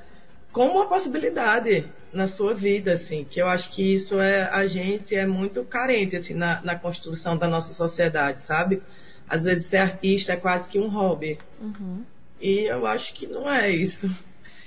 Como 0.49 0.75
uma 0.75 0.87
possibilidade 0.87 1.91
na 2.13 2.25
sua 2.25 2.53
vida, 2.53 2.93
assim, 2.93 3.25
que 3.29 3.41
eu 3.41 3.49
acho 3.49 3.69
que 3.69 3.83
isso 3.83 4.21
é 4.21 4.43
a 4.49 4.65
gente 4.65 5.13
é 5.13 5.25
muito 5.25 5.65
carente 5.65 6.15
assim 6.15 6.33
na, 6.33 6.61
na 6.61 6.75
construção 6.77 7.35
da 7.35 7.49
nossa 7.49 7.73
sociedade, 7.73 8.39
sabe? 8.39 8.81
Às 9.27 9.43
vezes 9.43 9.65
ser 9.65 9.77
artista 9.79 10.31
é 10.31 10.37
quase 10.37 10.69
que 10.69 10.79
um 10.79 10.87
hobby. 10.87 11.37
Uhum. 11.59 12.05
E 12.39 12.59
eu 12.61 12.87
acho 12.87 13.13
que 13.13 13.27
não 13.27 13.51
é 13.51 13.69
isso. 13.69 14.09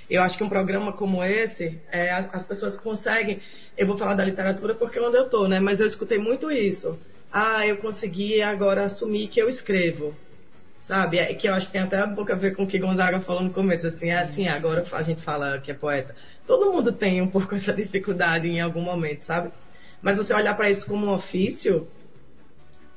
Eu 0.09 0.21
acho 0.21 0.37
que 0.37 0.43
um 0.43 0.49
programa 0.49 0.93
como 0.93 1.23
esse, 1.23 1.79
é, 1.91 2.11
as, 2.11 2.33
as 2.33 2.45
pessoas 2.45 2.77
conseguem 2.77 3.41
eu 3.77 3.85
vou 3.85 3.95
falar 3.95 4.15
da 4.15 4.25
literatura 4.25 4.73
porque 4.73 4.97
é 4.97 5.01
onde 5.01 5.17
eu 5.17 5.25
estou, 5.25 5.47
né? 5.47 5.59
Mas 5.59 5.79
eu 5.79 5.85
escutei 5.85 6.17
muito 6.17 6.51
isso. 6.51 6.99
Ah, 7.31 7.65
eu 7.67 7.77
consegui 7.77 8.41
agora 8.41 8.85
assumir 8.85 9.27
que 9.27 9.39
eu 9.39 9.47
escrevo. 9.47 10.15
Sabe? 10.81 11.19
É, 11.19 11.33
que 11.33 11.47
eu 11.47 11.53
acho 11.53 11.67
que 11.67 11.73
tem 11.73 11.81
até 11.81 12.03
um 12.03 12.15
pouco 12.15 12.31
a 12.31 12.35
ver 12.35 12.55
com 12.55 12.63
o 12.63 12.67
que 12.67 12.79
Gonzaga 12.79 13.19
falou 13.19 13.43
no 13.43 13.49
começo, 13.51 13.85
assim, 13.85 14.09
é 14.09 14.17
assim, 14.17 14.47
agora 14.47 14.85
a 14.91 15.03
gente 15.03 15.21
fala 15.21 15.59
que 15.59 15.69
é 15.69 15.73
poeta. 15.73 16.15
Todo 16.45 16.71
mundo 16.71 16.91
tem 16.91 17.21
um 17.21 17.27
pouco 17.27 17.53
essa 17.55 17.73
dificuldade 17.73 18.47
em 18.47 18.61
algum 18.61 18.81
momento, 18.81 19.21
sabe? 19.21 19.51
Mas 20.01 20.17
você 20.17 20.33
olhar 20.33 20.55
para 20.55 20.69
isso 20.69 20.87
como 20.87 21.05
um 21.05 21.13
ofício 21.13 21.87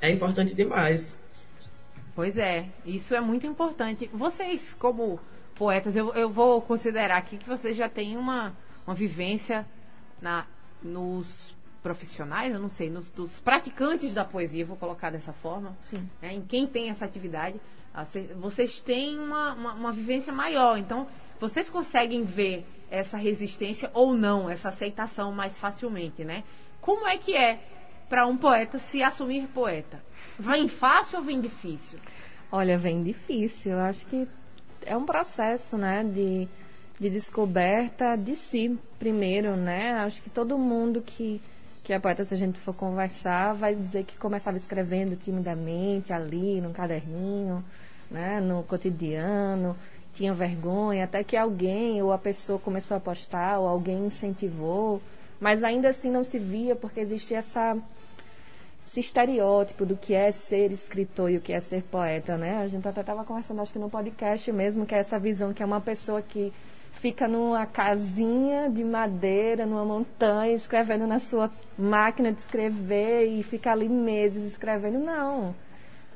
é 0.00 0.08
importante 0.08 0.54
demais. 0.54 1.18
Pois 2.14 2.38
é, 2.38 2.66
isso 2.86 3.14
é 3.14 3.20
muito 3.20 3.46
importante. 3.46 4.08
Vocês, 4.12 4.74
como 4.78 5.18
poetas, 5.60 5.94
eu, 5.94 6.14
eu 6.14 6.30
vou 6.30 6.62
considerar 6.62 7.18
aqui 7.18 7.36
que 7.36 7.46
vocês 7.46 7.76
já 7.76 7.86
têm 7.86 8.16
uma, 8.16 8.56
uma 8.86 8.94
vivência 8.94 9.66
na 10.18 10.46
nos 10.82 11.54
profissionais, 11.82 12.50
eu 12.54 12.58
não 12.58 12.70
sei, 12.70 12.88
nos 12.88 13.10
dos 13.10 13.38
praticantes 13.40 14.14
da 14.14 14.24
poesia, 14.24 14.64
vou 14.64 14.78
colocar 14.78 15.10
dessa 15.10 15.34
forma, 15.34 15.76
Sim. 15.82 16.08
Né, 16.22 16.32
em 16.32 16.40
quem 16.40 16.66
tem 16.66 16.88
essa 16.88 17.04
atividade, 17.04 17.60
vocês 18.36 18.80
têm 18.80 19.18
uma, 19.18 19.52
uma, 19.52 19.74
uma 19.74 19.92
vivência 19.92 20.32
maior. 20.32 20.78
Então, 20.78 21.06
vocês 21.38 21.68
conseguem 21.68 22.24
ver 22.24 22.66
essa 22.90 23.18
resistência 23.18 23.90
ou 23.92 24.14
não, 24.14 24.48
essa 24.48 24.70
aceitação 24.70 25.30
mais 25.30 25.58
facilmente, 25.58 26.24
né? 26.24 26.42
Como 26.80 27.06
é 27.06 27.18
que 27.18 27.36
é 27.36 27.60
para 28.08 28.26
um 28.26 28.38
poeta 28.38 28.78
se 28.78 29.02
assumir 29.02 29.46
poeta? 29.48 30.02
Vem 30.38 30.68
fácil 30.68 31.18
ou 31.18 31.24
vem 31.24 31.38
difícil? 31.38 31.98
Olha, 32.50 32.78
vem 32.78 33.02
difícil. 33.02 33.72
Eu 33.72 33.80
acho 33.80 34.06
que 34.06 34.26
é 34.84 34.96
um 34.96 35.04
processo, 35.04 35.76
né, 35.76 36.04
de, 36.04 36.48
de 36.98 37.10
descoberta 37.10 38.16
de 38.16 38.36
si 38.36 38.78
primeiro, 38.98 39.56
né? 39.56 39.92
Acho 39.92 40.22
que 40.22 40.30
todo 40.30 40.58
mundo 40.58 41.02
que 41.02 41.40
que 41.82 41.94
é 41.94 41.98
poeta, 41.98 42.22
se 42.24 42.34
a 42.34 42.36
gente 42.36 42.60
for 42.60 42.74
conversar, 42.74 43.54
vai 43.54 43.74
dizer 43.74 44.04
que 44.04 44.16
começava 44.16 44.56
escrevendo 44.56 45.16
timidamente 45.16 46.12
ali, 46.12 46.60
num 46.60 46.72
caderninho, 46.72 47.64
né, 48.10 48.38
no 48.40 48.62
cotidiano, 48.62 49.76
tinha 50.14 50.34
vergonha, 50.34 51.04
até 51.04 51.24
que 51.24 51.36
alguém 51.36 52.02
ou 52.02 52.12
a 52.12 52.18
pessoa 52.18 52.58
começou 52.58 52.96
a 52.96 53.00
postar, 53.00 53.58
ou 53.58 53.66
alguém 53.66 54.06
incentivou, 54.06 55.00
mas 55.40 55.64
ainda 55.64 55.88
assim 55.88 56.10
não 56.10 56.22
se 56.22 56.38
via 56.38 56.76
porque 56.76 57.00
existia 57.00 57.38
essa 57.38 57.76
esse 58.86 59.00
estereótipo 59.00 59.86
do 59.86 59.96
que 59.96 60.14
é 60.14 60.30
ser 60.30 60.72
escritor 60.72 61.30
e 61.30 61.36
o 61.36 61.40
que 61.40 61.52
é 61.52 61.60
ser 61.60 61.82
poeta, 61.82 62.36
né? 62.36 62.58
A 62.58 62.68
gente 62.68 62.86
até 62.86 63.00
estava 63.00 63.24
conversando, 63.24 63.60
acho 63.60 63.72
que 63.72 63.78
no 63.78 63.90
podcast 63.90 64.50
mesmo, 64.52 64.84
que 64.84 64.94
é 64.94 64.98
essa 64.98 65.18
visão 65.18 65.52
que 65.52 65.62
é 65.62 65.66
uma 65.66 65.80
pessoa 65.80 66.20
que 66.20 66.52
fica 67.00 67.28
numa 67.28 67.66
casinha 67.66 68.68
de 68.68 68.84
madeira, 68.84 69.64
numa 69.64 69.84
montanha, 69.84 70.52
escrevendo 70.52 71.06
na 71.06 71.18
sua 71.18 71.50
máquina 71.78 72.32
de 72.32 72.40
escrever 72.40 73.26
e 73.26 73.42
fica 73.42 73.72
ali 73.72 73.88
meses 73.88 74.44
escrevendo. 74.44 74.98
Não. 74.98 75.54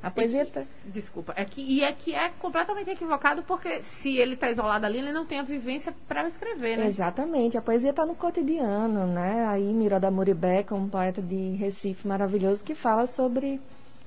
A 0.04 0.10
poesia. 0.10 0.42
É 0.42 0.44
que, 0.44 0.66
desculpa. 0.84 1.32
É 1.34 1.44
que, 1.46 1.62
e 1.62 1.82
é 1.82 1.90
que 1.90 2.14
é 2.14 2.28
completamente 2.38 2.90
equivocado 2.90 3.42
porque 3.42 3.82
se 3.82 4.18
ele 4.18 4.34
está 4.34 4.50
isolado 4.50 4.84
ali, 4.84 4.98
ele 4.98 5.12
não 5.12 5.24
tem 5.24 5.38
a 5.38 5.42
vivência 5.42 5.94
para 6.06 6.28
escrever, 6.28 6.76
né? 6.76 6.84
Exatamente. 6.84 7.56
A 7.56 7.62
poesia 7.62 7.88
está 7.88 8.04
no 8.04 8.14
cotidiano, 8.14 9.06
né? 9.06 9.46
Aí 9.46 9.72
Miranda 9.72 10.10
Muribeca, 10.10 10.74
um 10.74 10.90
poeta 10.90 11.22
de 11.22 11.56
Recife 11.56 12.06
maravilhoso, 12.06 12.62
que 12.62 12.74
fala 12.74 13.06
sobre 13.06 13.58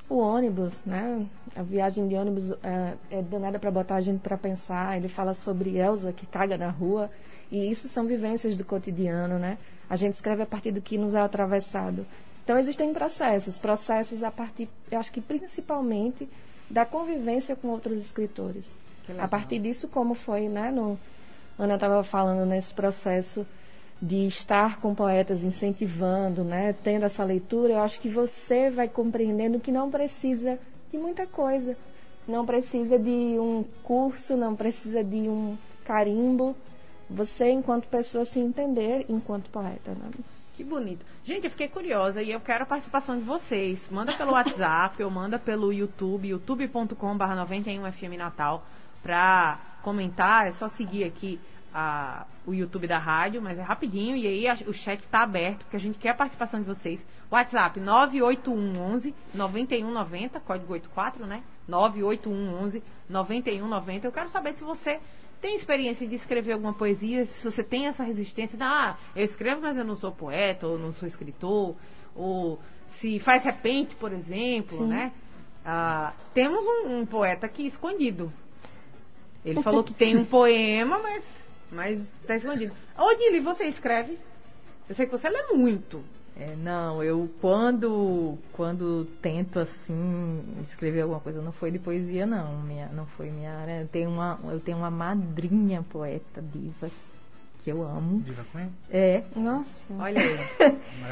o 0.08 0.20
ônibus, 0.20 0.86
né? 0.86 1.26
A 1.56 1.64
viagem 1.64 2.08
de 2.08 2.16
ônibus 2.16 2.52
é, 2.64 2.94
é 3.10 3.22
danada 3.24 3.58
para 3.58 3.72
botar 3.72 3.96
a 3.96 4.02
gente 4.02 4.20
para 4.20 4.38
pensar. 4.38 4.98
Ele 4.98 5.08
fala 5.08 5.34
sobre 5.34 5.80
Elsa 5.80 6.14
que 6.14 6.28
caga 6.28 6.60
na 6.60 6.70
rua. 6.70 7.10
E 7.52 7.68
isso 7.72 7.90
são 7.90 8.06
vivências 8.06 8.56
do 8.56 8.64
cotidiano, 8.64 9.40
né? 9.40 9.58
A 9.90 9.96
gente 9.96 10.14
escreve 10.14 10.44
a 10.44 10.46
partir 10.46 10.72
do 10.72 10.82
que 10.82 10.96
nos 10.96 11.16
é 11.16 11.22
atravessado. 11.22 12.06
Então, 12.48 12.58
existem 12.58 12.94
processos, 12.94 13.60
processos 13.60 14.24
a 14.24 14.32
partir, 14.32 14.70
eu 14.90 14.98
acho 14.98 15.12
que 15.12 15.20
principalmente, 15.20 16.30
da 16.70 16.86
convivência 16.86 17.58
com 17.58 17.68
outros 17.68 18.00
escritores. 18.00 18.74
A 19.20 19.28
partir 19.28 19.60
disso, 19.60 19.90
como 19.90 20.14
foi, 20.14 20.48
né, 20.48 20.72
no, 20.72 20.98
Ana 21.60 21.74
estava 21.74 22.02
falando 22.06 22.48
nesse 22.48 22.74
processo 22.74 23.46
de 24.02 24.28
estar 24.28 24.80
com 24.80 24.96
poetas 24.96 25.44
incentivando, 25.44 26.46
né, 26.46 26.72
tendo 26.72 27.04
essa 27.04 27.26
leitura, 27.26 27.74
eu 27.74 27.82
acho 27.82 28.00
que 28.00 28.08
você 28.08 28.70
vai 28.70 28.88
compreendendo 28.88 29.60
que 29.60 29.70
não 29.70 29.92
precisa 29.92 30.58
de 30.90 30.98
muita 30.98 31.28
coisa. 31.28 31.76
Não 32.26 32.46
precisa 32.46 32.98
de 32.98 33.38
um 33.38 33.66
curso, 33.84 34.38
não 34.38 34.56
precisa 34.56 35.04
de 35.04 35.28
um 35.28 35.58
carimbo. 35.84 36.56
Você, 37.10 37.50
enquanto 37.52 37.90
pessoa, 37.90 38.24
se 38.24 38.40
entender 38.40 39.06
enquanto 39.10 39.50
poeta. 39.50 39.92
Né? 39.92 40.37
Que 40.58 40.64
bonito. 40.64 41.06
Gente, 41.24 41.44
eu 41.44 41.52
fiquei 41.52 41.68
curiosa 41.68 42.20
e 42.24 42.32
eu 42.32 42.40
quero 42.40 42.64
a 42.64 42.66
participação 42.66 43.16
de 43.16 43.24
vocês. 43.24 43.88
Manda 43.92 44.12
pelo 44.14 44.32
WhatsApp 44.32 45.02
ou 45.06 45.12
manda 45.12 45.38
pelo 45.38 45.72
YouTube, 45.72 46.30
youtube.com.br 46.30 46.96
91FM 46.98 48.18
Natal, 48.18 48.66
pra 49.04 49.60
comentar. 49.84 50.48
É 50.48 50.52
só 50.52 50.68
seguir 50.68 51.04
aqui 51.04 51.40
a, 51.72 52.26
o 52.44 52.56
YouTube 52.56 52.88
da 52.88 52.98
rádio, 52.98 53.40
mas 53.40 53.60
é 53.60 53.62
rapidinho. 53.62 54.18
E 54.18 54.26
aí 54.26 54.48
a, 54.48 54.56
o 54.66 54.74
chat 54.74 55.00
está 55.00 55.22
aberto, 55.22 55.60
porque 55.60 55.78
a 55.78 55.80
gente 55.80 56.00
quer 56.00 56.10
a 56.10 56.16
participação 56.16 56.60
de 56.60 56.66
vocês. 56.66 57.06
WhatsApp 57.30 57.80
98111 57.80 59.14
9190, 59.36 60.40
código 60.40 60.74
84, 60.74 61.28
né? 61.28 61.44
98111 61.68 62.82
9190. 63.08 64.08
Eu 64.08 64.12
quero 64.12 64.28
saber 64.28 64.54
se 64.54 64.64
você 64.64 65.00
tem 65.42 65.56
experiência 65.56 66.08
de 66.08 66.16
escrever 66.16 66.54
alguma 66.54 66.74
poesia, 66.74 67.26
se 67.26 67.44
você 67.44 67.64
tem 67.64 67.88
essa 67.88 68.04
resistência, 68.04 68.58
ah, 68.62 68.98
eu 69.16 69.24
escrevo, 69.24 69.62
mas 69.62 69.78
eu 69.78 69.84
não 69.84 69.96
sou 69.96 70.12
poeta, 70.12 70.68
ou 70.68 70.78
não 70.78 70.92
sou 70.92 71.08
escritor, 71.08 71.76
ou 72.16 72.60
se 72.90 73.20
faz 73.20 73.44
repente, 73.44 73.96
por 73.96 74.12
exemplo, 74.12 74.78
Sim. 74.78 74.88
né? 74.88 75.12
Ah, 75.66 76.14
temos 76.34 76.62
um, 76.62 77.00
um, 77.00 77.06
poeta 77.06 77.46
aqui 77.46 77.68
escondido. 77.68 78.32
Ele 79.44 79.62
falou 79.62 79.84
que 79.84 79.94
tem 79.94 80.18
um 80.18 80.26
poema, 80.26 81.00
mas 81.00 81.24
mas 81.70 82.10
está 82.22 82.36
escondido. 82.36 82.74
Odile, 82.98 83.42
você 83.42 83.66
escreve? 83.66 84.18
Eu 84.88 84.96
sei 84.96 85.06
que 85.06 85.12
você 85.12 85.30
lê 85.30 85.54
muito. 85.54 86.04
É, 86.40 86.56
não, 86.56 87.04
eu 87.04 87.28
quando 87.42 88.38
quando 88.54 89.06
tento 89.22 89.60
assim 89.60 90.44
escrever 90.62 91.02
alguma 91.02 91.20
coisa, 91.20 91.42
não 91.42 91.52
foi 91.52 91.72
de 91.72 91.80
poesia 91.80 92.28
não, 92.28 92.62
minha, 92.62 92.88
não 92.90 93.08
foi 93.08 93.32
minha 93.32 93.52
área. 93.54 93.82
Eu 93.82 93.88
tenho 93.88 94.12
uma 94.12 94.40
eu 94.44 94.60
tenho 94.60 94.78
uma 94.78 94.92
madrinha 94.92 95.84
poeta 95.90 96.40
diva 96.40 96.88
que 97.68 97.72
eu 97.72 97.84
amo. 97.84 98.22
Diva 98.22 98.46
Queen? 98.52 98.72
É. 98.90 99.24
Nossa. 99.36 99.94
Olha 99.96 100.22
aí. 100.22 100.40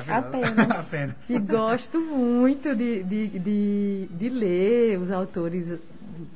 Apenas. 0.07 0.69
Apenas. 0.85 1.29
E 1.29 1.37
gosto 1.37 1.99
muito 1.99 2.73
de, 2.73 3.03
de, 3.03 3.27
de, 3.39 4.07
de, 4.09 4.29
ler 4.29 4.97
os 4.97 5.11
autores 5.11 5.77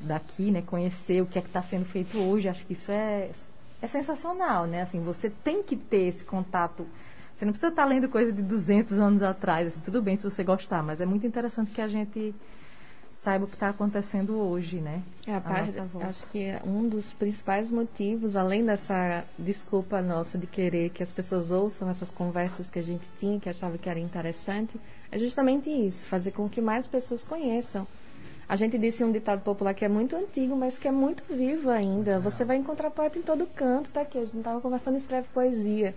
daqui, 0.02 0.52
né? 0.52 0.62
Conhecer 0.62 1.22
o 1.22 1.26
que 1.26 1.40
é 1.40 1.42
que 1.42 1.48
está 1.48 1.62
sendo 1.62 1.86
feito 1.86 2.18
hoje. 2.18 2.50
Acho 2.50 2.66
que 2.66 2.74
isso 2.74 2.92
é, 2.92 3.30
é 3.82 3.88
sensacional, 3.88 4.66
né? 4.66 4.82
Assim, 4.82 5.00
você 5.00 5.30
tem 5.30 5.64
que 5.64 5.78
ter 5.78 6.08
esse 6.08 6.26
contato 6.26 6.86
você 7.40 7.46
não 7.46 7.54
precisa 7.54 7.70
estar 7.70 7.86
lendo 7.86 8.10
coisa 8.10 8.34
de 8.34 8.42
200 8.42 9.00
anos 9.00 9.24
atrás, 9.24 9.68
assim, 9.68 9.80
tudo 9.80 10.02
bem 10.02 10.18
se 10.18 10.26
você 10.26 10.44
gostar, 10.44 10.84
mas 10.84 11.00
é 11.00 11.06
muito 11.06 11.26
interessante 11.26 11.72
que 11.72 11.80
a 11.80 11.88
gente 11.88 12.36
saiba 13.14 13.46
o 13.46 13.48
que 13.48 13.54
está 13.54 13.70
acontecendo 13.70 14.38
hoje, 14.38 14.82
né? 14.82 15.02
É, 15.26 15.36
a 15.36 15.40
parte, 15.40 15.72
acho 16.02 16.28
que 16.28 16.54
um 16.66 16.90
dos 16.90 17.14
principais 17.14 17.72
motivos, 17.72 18.36
além 18.36 18.66
dessa 18.66 19.24
desculpa 19.38 20.02
nossa 20.02 20.38
de 20.38 20.48
querer 20.48 20.90
que 20.90 21.02
as 21.02 21.14
pessoas 21.14 21.50
ouçam 21.50 21.90
essas 21.90 22.12
conversas 22.12 22.70
que 22.70 22.78
a 22.78 22.84
gente 22.84 23.06
tinha, 23.18 23.40
que 23.40 23.48
achava 23.48 23.78
que 23.78 23.90
era 23.90 24.00
interessante, 24.00 24.78
é 25.10 25.18
justamente 25.18 25.70
isso, 25.70 26.04
fazer 26.08 26.32
com 26.32 26.50
que 26.50 26.60
mais 26.60 26.88
pessoas 26.88 27.24
conheçam. 27.24 27.88
A 28.50 28.58
gente 28.58 28.78
disse 28.78 29.02
um 29.02 29.14
ditado 29.14 29.44
popular 29.44 29.74
que 29.74 29.86
é 29.86 29.90
muito 29.90 30.14
antigo, 30.14 30.58
mas 30.58 30.78
que 30.78 30.90
é 30.90 30.92
muito 30.92 31.24
vivo 31.34 31.70
ainda. 31.70 32.20
Você 32.20 32.44
vai 32.44 32.58
encontrar 32.58 32.92
poeta 32.92 33.18
em 33.18 33.22
todo 33.22 33.48
canto, 33.48 33.92
tá 33.92 34.02
aqui. 34.02 34.18
A 34.18 34.26
gente 34.26 34.40
estava 34.40 34.60
conversando 34.60 34.98
escreve 34.98 35.30
poesia. 35.34 35.96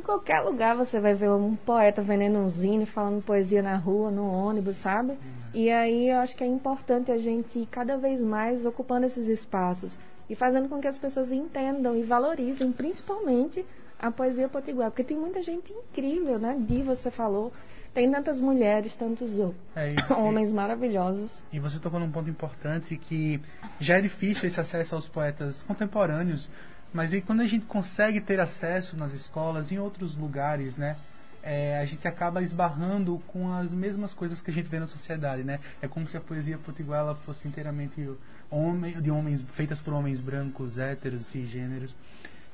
Em 0.00 0.02
qualquer 0.02 0.40
lugar 0.40 0.74
você 0.74 0.98
vai 0.98 1.12
ver 1.12 1.28
um 1.28 1.54
poeta 1.54 2.00
vendendo 2.00 2.38
um 2.38 2.48
zine, 2.48 2.86
falando 2.86 3.22
poesia 3.22 3.60
na 3.60 3.76
rua, 3.76 4.10
no 4.10 4.32
ônibus, 4.32 4.78
sabe? 4.78 5.18
E 5.52 5.70
aí 5.70 6.08
eu 6.08 6.20
acho 6.20 6.34
que 6.34 6.42
é 6.42 6.46
importante 6.46 7.12
a 7.12 7.18
gente 7.18 7.58
ir 7.58 7.66
cada 7.66 7.98
vez 7.98 8.24
mais 8.24 8.64
ocupando 8.64 9.04
esses 9.04 9.28
espaços 9.28 9.98
e 10.26 10.34
fazendo 10.34 10.70
com 10.70 10.80
que 10.80 10.88
as 10.88 10.96
pessoas 10.96 11.30
entendam 11.30 11.94
e 11.94 12.02
valorizem, 12.02 12.72
principalmente, 12.72 13.62
a 13.98 14.10
poesia 14.10 14.48
potiguar. 14.48 14.90
Porque 14.90 15.04
tem 15.04 15.18
muita 15.18 15.42
gente 15.42 15.70
incrível, 15.70 16.38
né? 16.38 16.56
Di, 16.58 16.82
você 16.82 17.10
falou. 17.10 17.52
Tem 17.92 18.10
tantas 18.10 18.40
mulheres, 18.40 18.96
tantos 18.96 19.32
é, 19.76 19.92
e, 19.92 19.96
homens 20.14 20.50
maravilhosos. 20.50 21.42
E 21.52 21.60
você 21.60 21.78
tocou 21.78 22.00
num 22.00 22.10
ponto 22.10 22.30
importante 22.30 22.96
que 22.96 23.38
já 23.78 23.98
é 23.98 24.00
difícil 24.00 24.46
esse 24.46 24.60
acesso 24.60 24.94
aos 24.94 25.06
poetas 25.06 25.62
contemporâneos, 25.62 26.48
mas 26.92 27.12
aí 27.12 27.20
quando 27.20 27.40
a 27.40 27.46
gente 27.46 27.66
consegue 27.66 28.20
ter 28.20 28.40
acesso 28.40 28.96
nas 28.96 29.12
escolas, 29.12 29.70
em 29.72 29.78
outros 29.78 30.16
lugares, 30.16 30.76
né? 30.76 30.96
É, 31.42 31.78
a 31.78 31.84
gente 31.86 32.06
acaba 32.06 32.42
esbarrando 32.42 33.22
com 33.26 33.52
as 33.52 33.72
mesmas 33.72 34.12
coisas 34.12 34.42
que 34.42 34.50
a 34.50 34.52
gente 34.52 34.68
vê 34.68 34.78
na 34.78 34.86
sociedade, 34.86 35.42
né? 35.42 35.58
É 35.80 35.88
como 35.88 36.06
se 36.06 36.16
a 36.16 36.20
poesia 36.20 36.58
potiguara 36.58 37.14
fosse 37.14 37.48
inteiramente 37.48 38.10
homem, 38.50 39.00
de 39.00 39.10
homens 39.10 39.42
feitas 39.42 39.80
por 39.80 39.94
homens 39.94 40.20
brancos, 40.20 40.76
héteros, 40.76 41.26
cisgêneros. 41.26 41.94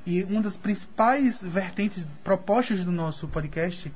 E 0.06 0.22
uma 0.22 0.40
das 0.40 0.56
principais 0.56 1.42
vertentes 1.42 2.06
propostas 2.22 2.84
do 2.84 2.92
nosso 2.92 3.26
podcast 3.26 3.92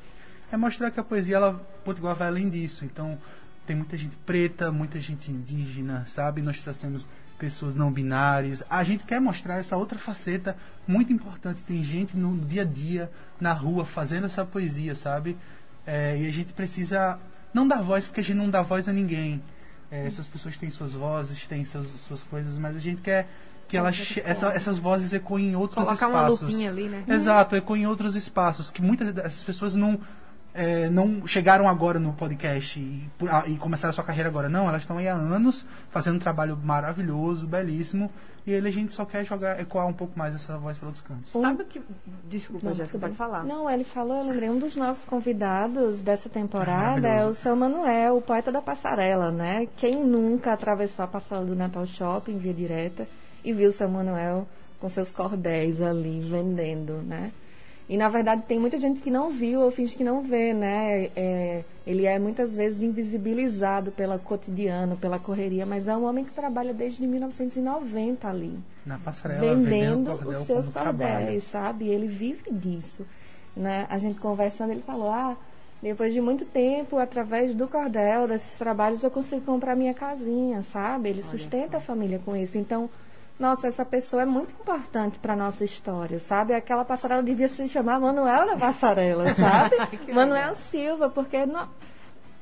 é 0.51 0.57
mostrar 0.57 0.91
que 0.91 0.99
a 0.99 1.05
poesia 1.05 1.37
ela 1.37 1.55
potiguar 1.85 2.17
vai 2.17 2.27
além 2.27 2.51
disso. 2.51 2.85
Então, 2.85 3.17
tem 3.65 3.77
muita 3.77 3.97
gente 3.97 4.17
preta, 4.27 4.73
muita 4.73 5.01
gente 5.01 5.31
indígena, 5.31 6.05
sabe? 6.09 6.43
Nós 6.43 6.61
trazemos 6.61 7.07
pessoas 7.41 7.75
não 7.75 7.91
binárias. 7.91 8.63
A 8.69 8.85
gente 8.85 9.03
quer 9.05 9.19
mostrar 9.19 9.57
essa 9.57 9.77
outra 9.77 9.99
faceta 9.99 10.55
muito 10.87 11.11
importante. 11.11 11.63
Tem 11.63 11.83
gente 11.83 12.15
no 12.17 12.37
dia 12.37 12.63
a 12.63 12.65
dia, 12.65 13.11
na 13.41 13.55
rua, 13.55 13.87
fazendo 13.87 14.27
essa 14.27 14.45
poesia, 14.45 14.95
sabe? 14.95 15.39
É, 15.87 16.19
e 16.19 16.29
a 16.29 16.31
gente 16.31 16.53
precisa 16.53 17.19
não 17.55 17.67
dar 17.67 17.81
voz, 17.83 18.07
porque 18.07 18.21
a 18.21 18.25
gente 18.25 18.37
não 18.37 18.51
dá 18.51 18.61
voz 18.61 18.89
a 18.89 18.93
ninguém. 18.93 19.43
É, 19.91 20.07
essas 20.07 20.29
pessoas 20.29 20.59
têm 20.59 20.71
suas 20.71 20.93
vozes, 20.93 21.47
têm 21.47 21.65
suas, 21.65 21.87
suas 22.07 22.23
coisas, 22.23 22.59
mas 22.59 22.77
a 22.77 22.79
gente 22.79 23.01
quer 23.01 23.27
que 23.67 23.77
elas, 23.77 24.19
essa, 24.25 24.49
essas 24.49 24.79
vozes 24.79 25.13
ecoem 25.13 25.51
em 25.51 25.57
outros 25.57 25.85
Colocar 25.85 26.09
espaços. 26.09 26.43
uma 26.43 26.49
lupinha 26.49 26.71
ali, 26.71 26.89
né? 26.89 27.05
Exato, 27.09 27.57
ecoem 27.57 27.85
em 27.85 27.87
outros 27.87 28.17
espaços, 28.17 28.71
que 28.71 28.83
muitas 28.83 29.13
dessas 29.13 29.43
pessoas 29.43 29.75
não 29.75 29.99
é, 30.55 30.89
não 30.89 31.27
chegaram 31.27 31.69
agora 31.69 31.99
no 31.99 32.13
podcast 32.13 32.79
e, 32.79 33.09
e, 33.47 33.57
começaram 33.57 33.91
a 33.91 33.93
sua 33.93 34.05
carreira 34.05 34.29
agora. 34.29 34.49
Não, 34.49 34.69
elas 34.69 34.83
estão 34.83 34.99
aí 34.99 35.09
há 35.09 35.15
anos 35.15 35.67
fazendo 35.91 36.17
um 36.17 36.19
trabalho 36.19 36.57
maravilhoso, 36.57 37.47
belíssimo. 37.47 38.11
E 38.47 38.53
ele 38.53 38.69
a 38.69 38.73
gente 38.73 38.95
só 38.95 39.05
quer 39.05 39.23
jogar, 39.23 39.61
ecoar 39.61 39.87
um 39.87 39.93
pouco 39.93 40.19
mais 40.19 40.35
essa 40.35 40.57
voz 40.57 40.79
para 40.79 40.87
outros 40.87 41.05
cantos. 41.05 41.31
Sabe 41.31 41.63
o 41.63 41.67
que. 41.67 41.81
Desculpa, 42.25 42.69
não, 42.69 42.75
Jéssica, 42.75 42.99
pode 42.99 43.15
falar. 43.15 43.45
Não, 43.45 43.71
ele 43.71 43.85
falou, 43.85 44.17
eu 44.17 44.31
lembrei, 44.31 44.49
um 44.49 44.59
dos 44.59 44.75
nossos 44.77 45.05
convidados 45.05 46.01
dessa 46.01 46.29
temporada 46.29 47.07
é, 47.07 47.21
é 47.21 47.27
o 47.27 47.35
seu 47.35 47.55
Manuel, 47.55 48.17
o 48.17 48.23
poeta 48.23 48.51
da 48.51 48.63
passarela, 48.63 49.31
né? 49.31 49.69
Quem 49.77 50.03
nunca 50.03 50.55
atravessou 50.55 51.05
a 51.05 51.09
passarela 51.09 51.47
do 51.47 51.55
Natal 51.55 51.85
Shopping 51.85 52.39
via 52.39 52.55
direta? 52.55 53.07
e 53.45 53.53
viu 53.53 53.71
o 53.71 53.73
seu 53.73 53.89
Manuel 53.89 54.47
com 54.79 54.89
seus 54.89 55.11
cordéis 55.11 55.81
ali 55.83 56.21
vendendo, 56.21 56.95
né? 57.03 57.33
E 57.91 57.97
na 57.97 58.09
verdade 58.09 58.45
tem 58.47 58.61
muita 58.61 58.79
gente 58.79 59.03
que 59.03 59.11
não 59.11 59.31
viu 59.31 59.63
ou 59.63 59.71
finge 59.73 59.97
que 59.97 60.05
não 60.05 60.23
vê, 60.23 60.55
né? 60.55 61.11
É, 61.17 61.65
ele 61.85 62.07
é 62.07 62.21
muitas 62.21 62.55
vezes 62.55 62.85
invisibilizado 62.85 63.91
pela 63.91 64.17
cotidiano, 64.17 64.97
pela 64.97 65.19
correria, 65.19 65.67
mas 65.67 65.89
é 65.89 65.97
um 65.97 66.05
homem 66.05 66.25
que 66.25 66.33
trabalha 66.33 66.73
desde 66.73 67.05
1990 67.05 68.29
ali. 68.29 68.57
Na 68.87 68.97
passarela, 68.97 69.41
vendendo, 69.41 70.15
vendendo 70.15 70.29
os 70.29 70.47
seus 70.47 70.69
como 70.69 70.85
trabalho. 70.85 71.17
cordéis, 71.17 71.43
sabe? 71.43 71.89
Ele 71.89 72.07
vive 72.07 72.53
disso. 72.53 73.05
Né? 73.57 73.89
A 73.91 73.99
gente 73.99 74.21
conversando, 74.21 74.71
ele 74.71 74.83
falou, 74.83 75.11
ah, 75.11 75.37
depois 75.83 76.13
de 76.13 76.21
muito 76.21 76.45
tempo, 76.45 76.97
através 76.97 77.57
do 77.57 77.67
cordel, 77.67 78.29
desses 78.29 78.57
trabalhos, 78.57 79.03
eu 79.03 79.11
consegui 79.11 79.45
comprar 79.45 79.75
minha 79.75 79.95
casinha, 79.95 80.63
sabe? 80.63 81.09
Ele 81.09 81.23
sustenta 81.23 81.79
a 81.79 81.81
família 81.81 82.21
com 82.25 82.37
isso. 82.37 82.57
Então, 82.57 82.89
nossa, 83.41 83.67
essa 83.67 83.85
pessoa 83.85 84.23
é 84.23 84.27
muito 84.27 84.53
importante 84.53 85.19
para 85.19 85.35
nossa 85.35 85.65
história, 85.65 86.19
sabe? 86.21 86.55
Aquela 86.55 86.85
passarela 86.85 87.23
devia 87.23 87.49
se 87.49 87.67
chamar 87.69 87.99
Manuel 87.99 88.47
da 88.47 88.57
Passarela, 88.57 89.25
sabe? 89.35 89.77
Manuel. 90.13 90.55
Silva, 90.55 91.09
porque 91.09 91.47
não, 91.47 91.67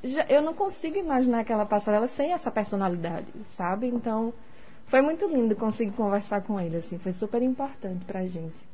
já- 0.03 0.27
eu 0.29 0.43
não 0.43 0.53
consigo 0.53 0.99
imaginar 0.99 1.41
aquela 1.41 1.65
passarela 1.65 2.09
sem 2.09 2.33
essa 2.33 2.51
personalidade, 2.51 3.27
sabe? 3.51 3.87
Então, 3.87 4.35
foi 4.87 5.01
muito 5.01 5.27
lindo 5.27 5.55
conseguir 5.55 5.93
conversar 5.93 6.43
com 6.43 6.61
ele, 6.61 6.77
assim, 6.79 6.99
foi 6.99 7.13
super 7.13 7.41
importante 7.43 8.05
pra 8.05 8.27
gente. 8.27 8.67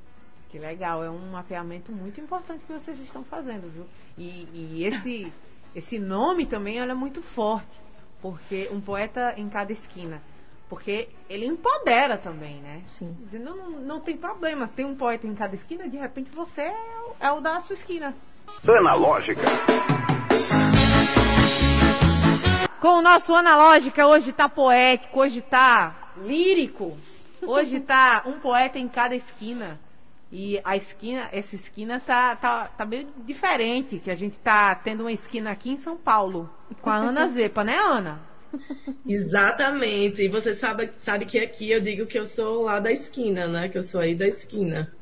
Que 0.48 0.58
legal, 0.58 1.04
é 1.04 1.10
um 1.10 1.30
mapeamento 1.32 1.92
muito 1.92 2.20
importante 2.20 2.64
que 2.64 2.72
vocês 2.72 2.98
estão 3.00 3.22
fazendo, 3.24 3.70
viu? 3.70 3.84
E, 4.16 4.48
e 4.54 4.84
esse, 4.86 5.32
esse 5.74 5.98
nome 5.98 6.46
também 6.46 6.80
olha 6.80 6.94
muito 6.94 7.20
forte, 7.20 7.80
porque 8.22 8.68
um 8.72 8.80
poeta 8.80 9.34
em 9.36 9.48
cada 9.48 9.72
esquina. 9.72 10.22
Porque 10.74 11.08
ele 11.30 11.46
empodera 11.46 12.18
também, 12.18 12.56
né? 12.56 12.82
Sim. 12.88 13.16
Dizendo, 13.20 13.54
Não, 13.54 13.70
não 13.80 14.00
tem 14.00 14.16
problema, 14.16 14.66
tem 14.66 14.84
um 14.84 14.96
poeta 14.96 15.24
em 15.24 15.32
cada 15.32 15.54
esquina, 15.54 15.88
de 15.88 15.96
repente 15.96 16.32
você 16.34 16.62
é 16.62 16.74
o, 17.06 17.26
é 17.26 17.30
o 17.30 17.40
da 17.40 17.60
sua 17.60 17.74
esquina. 17.74 18.12
Analógica. 18.66 19.40
Com 22.80 22.88
o 22.88 23.02
nosso 23.02 23.32
Analógica, 23.36 24.04
hoje 24.04 24.32
tá 24.32 24.48
poético, 24.48 25.20
hoje 25.20 25.42
tá 25.42 25.94
lírico, 26.16 26.98
hoje 27.40 27.78
tá 27.78 28.24
um 28.26 28.40
poeta 28.40 28.76
em 28.76 28.88
cada 28.88 29.14
esquina. 29.14 29.78
E 30.32 30.60
a 30.64 30.76
esquina, 30.76 31.28
essa 31.30 31.54
esquina 31.54 32.02
tá, 32.04 32.34
tá, 32.34 32.66
tá 32.76 32.84
meio 32.84 33.06
diferente, 33.18 34.00
que 34.00 34.10
a 34.10 34.16
gente 34.16 34.36
tá 34.38 34.74
tendo 34.74 35.02
uma 35.02 35.12
esquina 35.12 35.52
aqui 35.52 35.70
em 35.70 35.76
São 35.76 35.96
Paulo, 35.96 36.50
com 36.82 36.90
a 36.90 36.96
Ana 36.96 37.28
Zepa, 37.28 37.62
né, 37.62 37.78
Ana? 37.78 38.33
Exatamente. 39.06 40.22
E 40.22 40.28
você 40.28 40.54
sabe, 40.54 40.90
sabe 40.98 41.26
que 41.26 41.38
aqui 41.38 41.70
eu 41.70 41.80
digo 41.80 42.06
que 42.06 42.18
eu 42.18 42.26
sou 42.26 42.62
lá 42.62 42.78
da 42.80 42.92
esquina, 42.92 43.46
né? 43.46 43.68
Que 43.68 43.78
eu 43.78 43.82
sou 43.82 44.00
aí 44.00 44.14
da 44.14 44.26
esquina. 44.26 44.92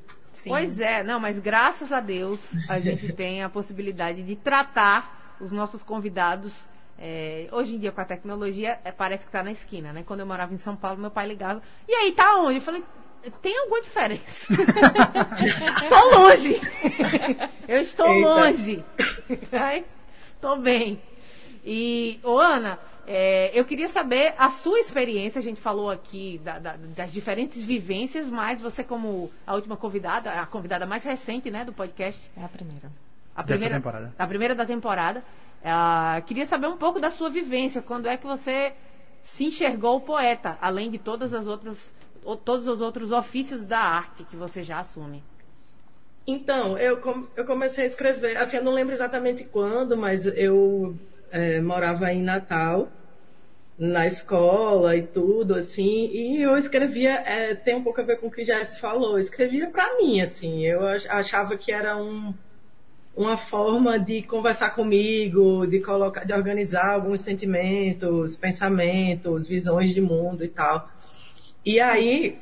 Pois 0.44 0.80
é, 0.80 1.04
não, 1.04 1.20
mas 1.20 1.38
graças 1.38 1.92
a 1.92 2.00
Deus 2.00 2.40
a 2.68 2.78
gente 2.80 3.12
tem 3.12 3.42
a 3.42 3.48
possibilidade 3.48 4.22
de 4.22 4.34
tratar 4.34 5.36
os 5.40 5.52
nossos 5.52 5.82
convidados. 5.82 6.52
é, 6.98 7.48
hoje 7.52 7.74
em 7.74 7.78
dia, 7.78 7.92
com 7.92 8.00
a 8.00 8.04
tecnologia, 8.04 8.78
é, 8.84 8.92
parece 8.92 9.24
que 9.24 9.32
tá 9.32 9.42
na 9.42 9.52
esquina, 9.52 9.92
né? 9.92 10.02
Quando 10.06 10.20
eu 10.20 10.26
morava 10.26 10.52
em 10.52 10.58
São 10.58 10.76
Paulo, 10.76 10.98
meu 11.00 11.10
pai 11.10 11.26
ligava. 11.26 11.62
E 11.88 11.94
aí, 11.94 12.12
tá 12.12 12.36
onde? 12.38 12.56
Eu 12.56 12.60
falei, 12.60 12.82
tem 13.40 13.56
alguma 13.58 13.80
diferença? 13.82 14.48
tô 15.88 16.18
longe. 16.18 16.60
eu 17.68 17.80
estou 17.80 18.06
Eita. 18.06 18.28
longe. 18.28 18.84
Mas 19.50 19.84
tô 20.40 20.56
bem. 20.56 21.00
E, 21.64 22.18
ô 22.24 22.38
Ana, 22.38 22.78
é, 23.06 23.50
eu 23.58 23.64
queria 23.64 23.88
saber 23.88 24.34
a 24.38 24.50
sua 24.50 24.78
experiência. 24.80 25.38
A 25.38 25.42
gente 25.42 25.60
falou 25.60 25.90
aqui 25.90 26.40
da- 26.44 26.58
da- 26.58 26.76
das 26.96 27.12
diferentes 27.12 27.62
vivências, 27.64 28.28
mas 28.28 28.60
você, 28.60 28.82
como 28.84 29.30
a 29.46 29.54
última 29.54 29.76
convidada, 29.76 30.30
a 30.32 30.46
convidada 30.46 30.86
mais 30.86 31.02
recente 31.04 31.50
né, 31.50 31.64
do 31.64 31.72
podcast, 31.72 32.20
É 32.36 32.44
a 32.44 32.48
primeira. 32.48 32.90
a 33.34 33.42
Dessa 33.42 33.54
primeira, 33.54 33.74
temporada. 33.76 34.14
A 34.18 34.26
primeira 34.26 34.54
da 34.54 34.64
temporada. 34.66 35.24
Ah, 35.64 36.22
queria 36.26 36.46
saber 36.46 36.66
um 36.66 36.76
pouco 36.76 36.98
da 37.00 37.10
sua 37.10 37.30
vivência. 37.30 37.80
Quando 37.82 38.06
é 38.08 38.16
que 38.16 38.26
você 38.26 38.72
se 39.22 39.44
enxergou 39.44 40.00
poeta, 40.00 40.58
além 40.60 40.90
de 40.90 40.98
todas 40.98 41.32
as 41.32 41.46
outras, 41.46 41.76
todos 42.44 42.66
os 42.66 42.80
outros 42.80 43.12
ofícios 43.12 43.64
da 43.64 43.78
arte 43.78 44.24
que 44.24 44.36
você 44.36 44.62
já 44.64 44.80
assume? 44.80 45.22
Então, 46.26 46.78
eu, 46.78 46.98
com- 46.98 47.26
eu 47.36 47.44
comecei 47.44 47.84
a 47.84 47.86
escrever, 47.88 48.36
assim, 48.36 48.56
eu 48.58 48.64
não 48.64 48.72
lembro 48.72 48.92
exatamente 48.94 49.44
quando, 49.44 49.96
mas 49.96 50.24
eu 50.26 50.96
eh, 51.32 51.60
morava 51.60 52.12
em 52.12 52.22
Natal, 52.22 52.92
na 53.78 54.06
escola 54.06 54.96
e 54.96 55.02
tudo, 55.06 55.54
assim, 55.56 56.06
e 56.12 56.42
eu 56.42 56.56
escrevia, 56.56 57.22
eh, 57.26 57.54
tem 57.54 57.74
um 57.74 57.82
pouco 57.82 58.00
a 58.00 58.04
ver 58.04 58.18
com 58.18 58.28
o 58.28 58.30
que 58.30 58.44
Jess 58.44 58.78
falou, 58.78 59.12
eu 59.14 59.18
escrevia 59.18 59.70
para 59.70 59.96
mim, 59.98 60.20
assim, 60.20 60.64
eu 60.66 60.86
ach- 60.86 61.06
achava 61.10 61.56
que 61.56 61.72
era 61.72 61.96
um, 61.96 62.34
uma 63.16 63.36
forma 63.36 63.98
de 63.98 64.22
conversar 64.22 64.70
comigo, 64.70 65.66
de 65.66 65.80
colocar, 65.80 66.24
de 66.24 66.32
organizar 66.32 66.94
alguns 66.94 67.20
sentimentos, 67.22 68.36
pensamentos, 68.36 69.46
visões 69.48 69.92
de 69.94 70.00
mundo 70.00 70.44
e 70.44 70.48
tal. 70.48 70.88
E 71.64 71.80
aí, 71.80 72.40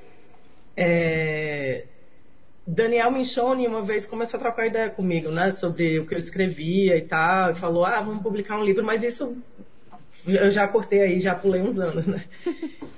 é, 0.77 1.87
Daniel 2.71 3.11
Michoni 3.11 3.67
uma 3.67 3.83
vez 3.83 4.07
começou 4.07 4.39
a 4.39 4.41
trocar 4.41 4.67
ideia 4.67 4.89
comigo, 4.89 5.31
né, 5.31 5.51
sobre 5.51 5.99
o 5.99 6.07
que 6.07 6.15
eu 6.15 6.19
escrevia 6.19 6.97
e 6.97 7.03
tal, 7.03 7.51
e 7.51 7.55
falou, 7.57 7.85
ah, 7.85 8.01
vamos 8.01 8.23
publicar 8.23 8.59
um 8.59 8.65
livro, 8.65 8.85
mas 8.85 9.03
isso 9.03 9.37
eu 10.27 10.51
já 10.51 10.69
cortei 10.69 11.01
aí, 11.01 11.21
já 11.21 11.35
pulei 11.35 11.63
uns 11.63 11.79
anos, 11.79 12.07
né? 12.07 12.25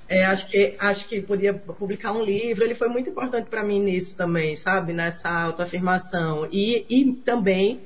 É, 0.09 0.25
acho 0.25 0.47
que 0.49 0.75
acho 0.79 1.09
que 1.09 1.23
podia 1.23 1.55
publicar 1.55 2.13
um 2.13 2.23
livro. 2.23 2.65
Ele 2.65 2.75
foi 2.75 2.89
muito 2.89 3.09
importante 3.09 3.49
para 3.49 3.63
mim 3.63 3.81
nisso 3.81 4.15
também, 4.15 4.55
sabe, 4.55 4.93
nessa 4.93 5.31
autoafirmação 5.31 6.47
e, 6.53 6.85
e 6.91 7.13
também 7.25 7.81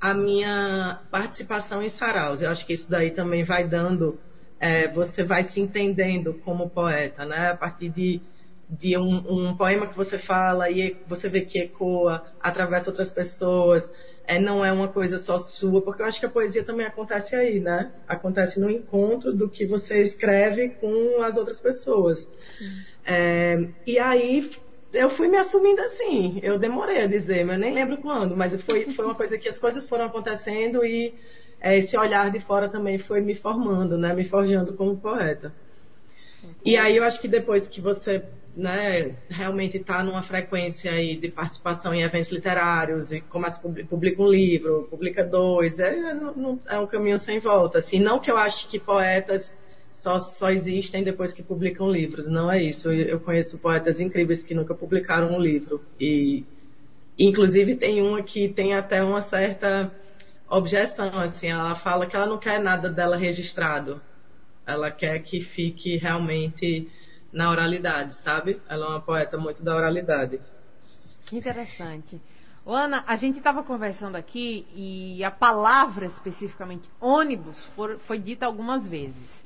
a 0.00 0.12
minha 0.12 1.00
participação 1.10 1.82
em 1.82 1.88
saraus. 1.88 2.42
Eu 2.42 2.50
acho 2.50 2.66
que 2.66 2.74
isso 2.74 2.90
daí 2.90 3.10
também 3.10 3.42
vai 3.44 3.66
dando, 3.66 4.18
é, 4.60 4.88
você 4.88 5.22
vai 5.22 5.42
se 5.44 5.60
entendendo 5.60 6.34
como 6.44 6.68
poeta, 6.68 7.24
né? 7.24 7.50
A 7.52 7.54
partir 7.54 7.88
de 7.88 8.20
de 8.78 8.96
um, 8.98 9.20
um 9.50 9.56
poema 9.56 9.86
que 9.88 9.96
você 9.96 10.18
fala 10.18 10.70
e 10.70 10.96
você 11.04 11.28
vê 11.28 11.42
que 11.42 11.58
ecoa, 11.60 12.22
atravessa 12.40 12.90
outras 12.90 13.10
pessoas, 13.12 13.90
é, 14.24 14.38
não 14.38 14.64
é 14.64 14.72
uma 14.72 14.88
coisa 14.90 15.18
só 15.18 15.38
sua, 15.38 15.82
porque 15.82 16.02
eu 16.02 16.06
acho 16.06 16.20
que 16.20 16.26
a 16.26 16.30
poesia 16.30 16.64
também 16.64 16.86
acontece 16.86 17.34
aí, 17.36 17.60
né? 17.60 17.90
Acontece 18.06 18.60
no 18.60 18.70
encontro 18.70 19.32
do 19.34 19.50
que 19.50 19.66
você 19.66 20.00
escreve 20.00 20.70
com 20.80 21.20
as 21.22 21.36
outras 21.36 21.60
pessoas. 21.60 22.28
É, 23.04 23.56
e 23.86 23.98
aí 23.98 24.42
eu 24.92 25.08
fui 25.10 25.28
me 25.28 25.36
assumindo 25.38 25.80
assim, 25.82 26.38
eu 26.42 26.58
demorei 26.58 27.00
a 27.02 27.06
dizer, 27.06 27.44
mas 27.44 27.54
eu 27.56 27.60
nem 27.60 27.74
lembro 27.74 27.98
quando, 28.00 28.36
mas 28.36 28.54
foi, 28.62 28.88
foi 28.90 29.04
uma 29.06 29.16
coisa 29.16 29.38
que 29.38 29.48
as 29.48 29.58
coisas 29.58 29.88
foram 29.88 30.06
acontecendo 30.06 30.84
e 30.84 31.12
é, 31.60 31.76
esse 31.76 31.96
olhar 31.96 32.30
de 32.30 32.40
fora 32.40 32.70
também 32.70 32.98
foi 32.98 33.20
me 33.20 33.34
formando, 33.34 33.96
né? 33.98 34.12
Me 34.14 34.24
forjando 34.24 34.74
como 34.74 35.00
poeta. 35.00 35.54
E 36.64 36.76
aí 36.76 36.96
eu 36.96 37.04
acho 37.04 37.20
que 37.20 37.28
depois 37.28 37.68
que 37.68 37.80
você 37.80 38.24
né, 38.54 39.16
realmente 39.28 39.78
está 39.78 40.02
numa 40.02 40.22
frequência 40.22 40.92
aí 40.92 41.16
de 41.18 41.28
participação 41.30 41.94
em 41.94 42.02
eventos 42.02 42.30
literários 42.30 43.12
e 43.12 43.20
começa 43.22 43.60
publica 43.88 44.22
um 44.22 44.28
livro, 44.28 44.86
publica 44.90 45.24
dois, 45.24 45.78
é, 45.78 46.14
não- 46.14 46.60
é 46.68 46.78
um 46.78 46.86
caminho 46.86 47.18
sem 47.18 47.38
volta. 47.38 47.78
Assim, 47.78 47.98
não 47.98 48.20
que 48.20 48.30
eu 48.30 48.36
ache 48.36 48.68
que 48.68 48.78
poetas 48.78 49.56
só, 49.90 50.18
só 50.18 50.50
existem 50.50 51.02
depois 51.02 51.32
que 51.32 51.42
publicam 51.42 51.90
livros, 51.90 52.28
não 52.28 52.50
é 52.50 52.62
isso. 52.62 52.92
Eu 52.92 53.20
conheço 53.20 53.58
poetas 53.58 54.00
incríveis 54.00 54.42
que 54.44 54.54
nunca 54.54 54.74
publicaram 54.74 55.32
um 55.34 55.40
livro 55.40 55.82
e 55.98 56.46
inclusive 57.18 57.76
tem 57.76 58.02
uma 58.02 58.22
que 58.22 58.48
tem 58.48 58.74
até 58.74 59.02
uma 59.02 59.20
certa 59.22 59.92
objeção, 60.48 61.18
assim, 61.18 61.48
ela 61.48 61.74
fala 61.74 62.06
que 62.06 62.16
ela 62.16 62.26
não 62.26 62.38
quer 62.38 62.60
nada 62.60 62.90
dela 62.90 63.16
registrado. 63.16 64.02
Ela 64.66 64.90
quer 64.90 65.18
que 65.20 65.40
fique 65.40 65.96
realmente 65.96 66.90
na 67.32 67.50
oralidade, 67.50 68.14
sabe? 68.14 68.60
Ela 68.68 68.86
é 68.86 68.88
uma 68.90 69.00
poeta 69.00 69.36
muito 69.38 69.62
da 69.62 69.74
oralidade. 69.74 70.40
Que 71.26 71.36
interessante. 71.36 72.20
Ô, 72.64 72.72
Ana, 72.72 73.02
a 73.06 73.16
gente 73.16 73.38
estava 73.38 73.62
conversando 73.62 74.14
aqui 74.16 74.66
e 74.74 75.24
a 75.24 75.30
palavra 75.30 76.06
especificamente 76.06 76.88
ônibus 77.00 77.60
for- 77.74 77.98
foi 78.06 78.18
dita 78.18 78.46
algumas 78.46 78.86
vezes. 78.86 79.42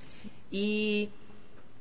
E 0.53 1.09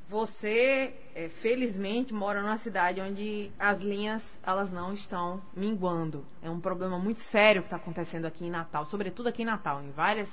você, 0.07 0.93
é, 1.13 1.27
felizmente, 1.27 2.13
mora 2.13 2.41
numa 2.41 2.57
cidade 2.57 3.01
onde 3.01 3.51
as 3.59 3.81
linhas 3.81 4.23
elas 4.45 4.71
não 4.71 4.93
estão 4.93 5.41
minguando. 5.55 6.23
É 6.41 6.49
um 6.49 6.59
problema 6.59 6.97
muito 6.99 7.19
sério 7.19 7.63
que 7.63 7.67
está 7.67 7.77
acontecendo 7.77 8.25
aqui 8.25 8.45
em 8.45 8.49
Natal, 8.51 8.85
sobretudo 8.85 9.27
aqui 9.27 9.41
em 9.41 9.45
Natal, 9.45 9.81
em 9.83 9.91
várias 9.91 10.29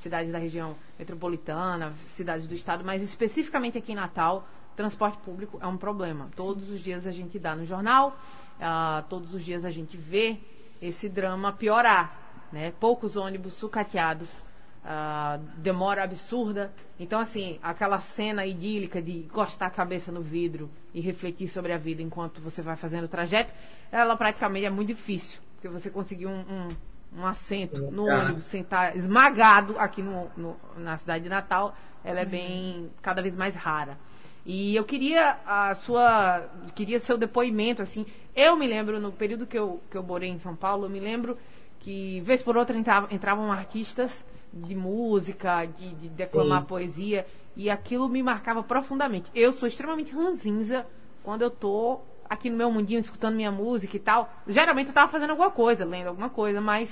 cidades 0.00 0.32
da 0.32 0.38
região 0.38 0.76
metropolitana, 0.98 1.92
cidades 2.08 2.46
do 2.46 2.54
estado, 2.54 2.84
mas 2.84 3.02
especificamente 3.02 3.78
aqui 3.78 3.92
em 3.92 3.96
Natal, 3.96 4.46
transporte 4.76 5.18
público 5.18 5.58
é 5.60 5.66
um 5.66 5.76
problema. 5.76 6.30
Todos 6.34 6.70
os 6.70 6.80
dias 6.80 7.06
a 7.06 7.12
gente 7.12 7.38
dá 7.38 7.54
no 7.54 7.66
jornal, 7.66 8.18
ah, 8.60 9.04
todos 9.08 9.34
os 9.34 9.44
dias 9.44 9.64
a 9.64 9.70
gente 9.70 9.96
vê 9.96 10.38
esse 10.80 11.08
drama 11.08 11.52
piorar, 11.52 12.46
né? 12.50 12.72
Poucos 12.80 13.16
ônibus 13.16 13.54
sucateados 13.54 14.44
uh, 14.84 15.38
demora 15.58 16.02
absurda. 16.02 16.72
Então, 16.98 17.20
assim, 17.20 17.58
aquela 17.62 18.00
cena 18.00 18.46
idílica 18.46 19.00
de 19.00 19.18
encostar 19.18 19.68
a 19.68 19.70
cabeça 19.70 20.10
no 20.10 20.22
vidro 20.22 20.70
e 20.92 21.00
refletir 21.00 21.48
sobre 21.48 21.72
a 21.72 21.78
vida 21.78 22.02
enquanto 22.02 22.40
você 22.40 22.62
vai 22.62 22.76
fazendo 22.76 23.04
o 23.04 23.08
trajeto, 23.08 23.54
ela 23.92 24.16
praticamente 24.16 24.66
é 24.66 24.70
muito 24.70 24.88
difícil. 24.88 25.40
Porque 25.54 25.68
você 25.68 25.90
conseguir 25.90 26.26
um, 26.26 26.40
um, 26.40 26.68
um 27.16 27.26
assento 27.26 27.90
no 27.90 28.06
ônibus, 28.06 28.44
sentar 28.44 28.96
esmagado 28.96 29.78
aqui 29.78 30.00
no, 30.02 30.30
no, 30.36 30.56
na 30.76 30.96
cidade 30.96 31.24
de 31.24 31.30
Natal, 31.30 31.74
ela 32.04 32.20
é 32.20 32.24
bem, 32.24 32.90
cada 33.02 33.20
vez 33.20 33.36
mais 33.36 33.54
rara. 33.54 33.98
E 34.46 34.74
eu 34.74 34.84
queria 34.84 35.38
a 35.44 35.74
sua, 35.74 36.48
queria 36.74 36.98
seu 36.98 37.18
depoimento, 37.18 37.82
assim. 37.82 38.06
Eu 38.34 38.56
me 38.56 38.66
lembro, 38.66 38.98
no 38.98 39.12
período 39.12 39.46
que 39.46 39.58
eu, 39.58 39.82
que 39.90 39.96
eu 39.96 40.02
morei 40.02 40.30
em 40.30 40.38
São 40.38 40.56
Paulo, 40.56 40.86
eu 40.86 40.90
me 40.90 41.00
lembro 41.00 41.36
que, 41.80 42.20
vez 42.20 42.42
por 42.42 42.56
outra, 42.56 42.76
entravam, 42.76 43.08
entravam 43.10 43.52
artistas 43.52 44.24
de 44.52 44.74
música, 44.74 45.66
de, 45.66 45.94
de 45.94 46.08
declamar 46.08 46.62
Sim. 46.62 46.66
poesia, 46.66 47.26
e 47.54 47.68
aquilo 47.68 48.08
me 48.08 48.22
marcava 48.22 48.62
profundamente. 48.62 49.30
Eu 49.34 49.52
sou 49.52 49.68
extremamente 49.68 50.12
ranzinza 50.12 50.86
quando 51.22 51.42
eu 51.42 51.50
tô 51.50 52.00
aqui 52.30 52.48
no 52.48 52.56
meu 52.56 52.70
mundinho 52.70 53.00
escutando 53.00 53.34
minha 53.34 53.50
música 53.50 53.96
e 53.96 54.00
tal. 54.00 54.32
Geralmente 54.46 54.88
eu 54.88 54.94
tava 54.94 55.10
fazendo 55.10 55.30
alguma 55.30 55.50
coisa, 55.50 55.84
lendo 55.84 56.06
alguma 56.06 56.30
coisa, 56.30 56.60
mas 56.60 56.88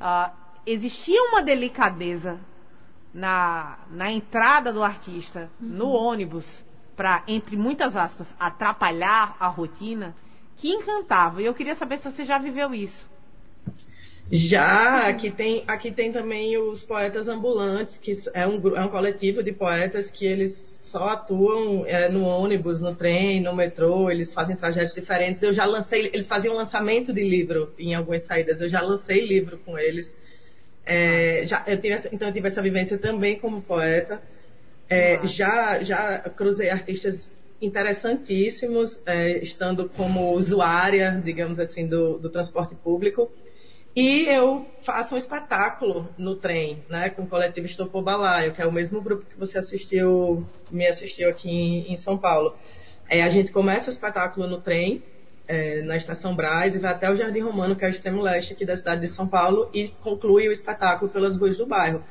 uh, 0.00 0.32
existia 0.66 1.22
uma 1.30 1.40
delicadeza 1.40 2.40
na, 3.14 3.78
na 3.88 4.10
entrada 4.10 4.72
do 4.72 4.82
artista 4.82 5.48
uhum. 5.60 5.68
no 5.68 5.88
ônibus 5.90 6.64
para, 6.96 7.22
entre 7.28 7.56
muitas 7.56 7.96
aspas, 7.96 8.34
atrapalhar 8.38 9.36
a 9.38 9.46
rotina, 9.46 10.14
que 10.56 10.68
encantava. 10.70 11.40
E 11.40 11.44
eu 11.44 11.54
queria 11.54 11.74
saber 11.76 11.98
se 11.98 12.10
você 12.10 12.24
já 12.24 12.38
viveu 12.38 12.74
isso. 12.74 13.06
Já, 14.30 15.06
aqui 15.06 15.30
tem, 15.30 15.64
aqui 15.66 15.92
tem 15.92 16.10
também 16.10 16.56
os 16.56 16.82
poetas 16.82 17.28
ambulantes, 17.28 17.98
que 17.98 18.12
é 18.32 18.46
um, 18.46 18.76
é 18.76 18.84
um 18.84 18.88
coletivo 18.88 19.42
de 19.42 19.52
poetas 19.52 20.10
que 20.10 20.24
eles 20.24 20.73
só 20.94 21.08
atuam 21.08 21.84
é, 21.86 22.08
no 22.08 22.22
ônibus, 22.22 22.80
no 22.80 22.94
trem, 22.94 23.40
no 23.40 23.52
metrô, 23.52 24.08
eles 24.08 24.32
fazem 24.32 24.54
trajetos 24.54 24.94
diferentes. 24.94 25.42
Eu 25.42 25.52
já 25.52 25.64
lancei, 25.64 26.06
eles 26.06 26.28
faziam 26.28 26.54
lançamento 26.54 27.12
de 27.12 27.24
livro 27.24 27.74
em 27.76 27.96
algumas 27.96 28.22
saídas, 28.22 28.60
eu 28.60 28.68
já 28.68 28.80
lancei 28.80 29.26
livro 29.26 29.58
com 29.64 29.76
eles. 29.76 30.14
É, 30.86 31.44
já, 31.44 31.64
eu 31.66 31.80
tive, 31.80 31.96
então 32.12 32.28
eu 32.28 32.32
tive 32.32 32.46
essa 32.46 32.62
vivência 32.62 32.96
também 32.96 33.36
como 33.40 33.60
poeta. 33.60 34.22
É, 34.88 35.18
já, 35.26 35.82
já 35.82 36.20
cruzei 36.20 36.70
artistas 36.70 37.28
interessantíssimos, 37.60 39.00
é, 39.04 39.38
estando 39.38 39.88
como 39.88 40.30
usuária, 40.32 41.20
digamos 41.24 41.58
assim, 41.58 41.88
do, 41.88 42.18
do 42.18 42.30
transporte 42.30 42.76
público. 42.76 43.32
E 43.96 44.26
eu 44.26 44.66
faço 44.82 45.14
um 45.14 45.18
espetáculo 45.18 46.12
no 46.18 46.34
trem, 46.34 46.82
né, 46.88 47.10
com 47.10 47.22
o 47.22 47.26
coletivo 47.28 47.66
Estopou 47.66 48.02
Balaio, 48.02 48.52
que 48.52 48.60
é 48.60 48.66
o 48.66 48.72
mesmo 48.72 49.00
grupo 49.00 49.24
que 49.24 49.38
você 49.38 49.58
assistiu, 49.58 50.44
me 50.68 50.84
assistiu 50.84 51.28
aqui 51.28 51.48
em, 51.48 51.92
em 51.92 51.96
São 51.96 52.18
Paulo. 52.18 52.56
É, 53.08 53.22
a 53.22 53.28
gente 53.28 53.52
começa 53.52 53.88
o 53.88 53.92
espetáculo 53.92 54.48
no 54.48 54.60
trem, 54.60 55.00
é, 55.46 55.80
na 55.82 55.96
Estação 55.96 56.34
Braz, 56.34 56.74
e 56.74 56.80
vai 56.80 56.90
até 56.90 57.08
o 57.08 57.14
Jardim 57.14 57.40
Romano, 57.40 57.76
que 57.76 57.84
é 57.84 57.88
o 57.88 57.90
extremo 57.90 58.20
leste 58.20 58.54
aqui 58.54 58.64
da 58.64 58.76
cidade 58.76 59.02
de 59.02 59.06
São 59.06 59.28
Paulo, 59.28 59.70
e 59.72 59.88
conclui 60.00 60.48
o 60.48 60.52
espetáculo 60.52 61.08
pelas 61.08 61.36
ruas 61.36 61.56
do 61.56 61.66
bairro. 61.66 62.02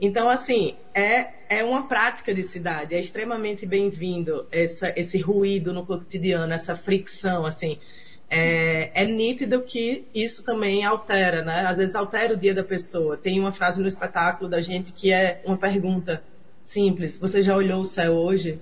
Então, 0.00 0.28
assim, 0.28 0.76
é, 0.94 1.30
é 1.48 1.64
uma 1.64 1.88
prática 1.88 2.32
de 2.32 2.44
cidade, 2.44 2.94
é 2.94 3.00
extremamente 3.00 3.66
bem-vindo 3.66 4.46
esse 4.52 5.18
ruído 5.18 5.72
no 5.72 5.84
cotidiano, 5.84 6.52
essa 6.52 6.76
fricção, 6.76 7.44
assim 7.44 7.80
é, 8.28 8.90
é, 9.02 9.06
nítido 9.06 9.62
que 9.62 10.06
isso 10.14 10.42
também 10.44 10.84
altera, 10.84 11.42
né? 11.42 11.60
Às 11.66 11.76
vezes 11.76 11.94
altera 11.94 12.34
o 12.34 12.36
dia 12.36 12.54
da 12.54 12.64
pessoa. 12.64 13.16
Tem 13.16 13.38
uma 13.38 13.52
frase 13.52 13.80
no 13.80 13.86
espetáculo 13.86 14.50
da 14.50 14.60
gente 14.60 14.92
que 14.92 15.12
é 15.12 15.40
uma 15.44 15.56
pergunta 15.56 16.22
simples: 16.64 17.16
Você 17.18 17.40
já 17.40 17.54
olhou 17.54 17.80
o 17.80 17.86
céu 17.86 18.12
hoje? 18.12 18.60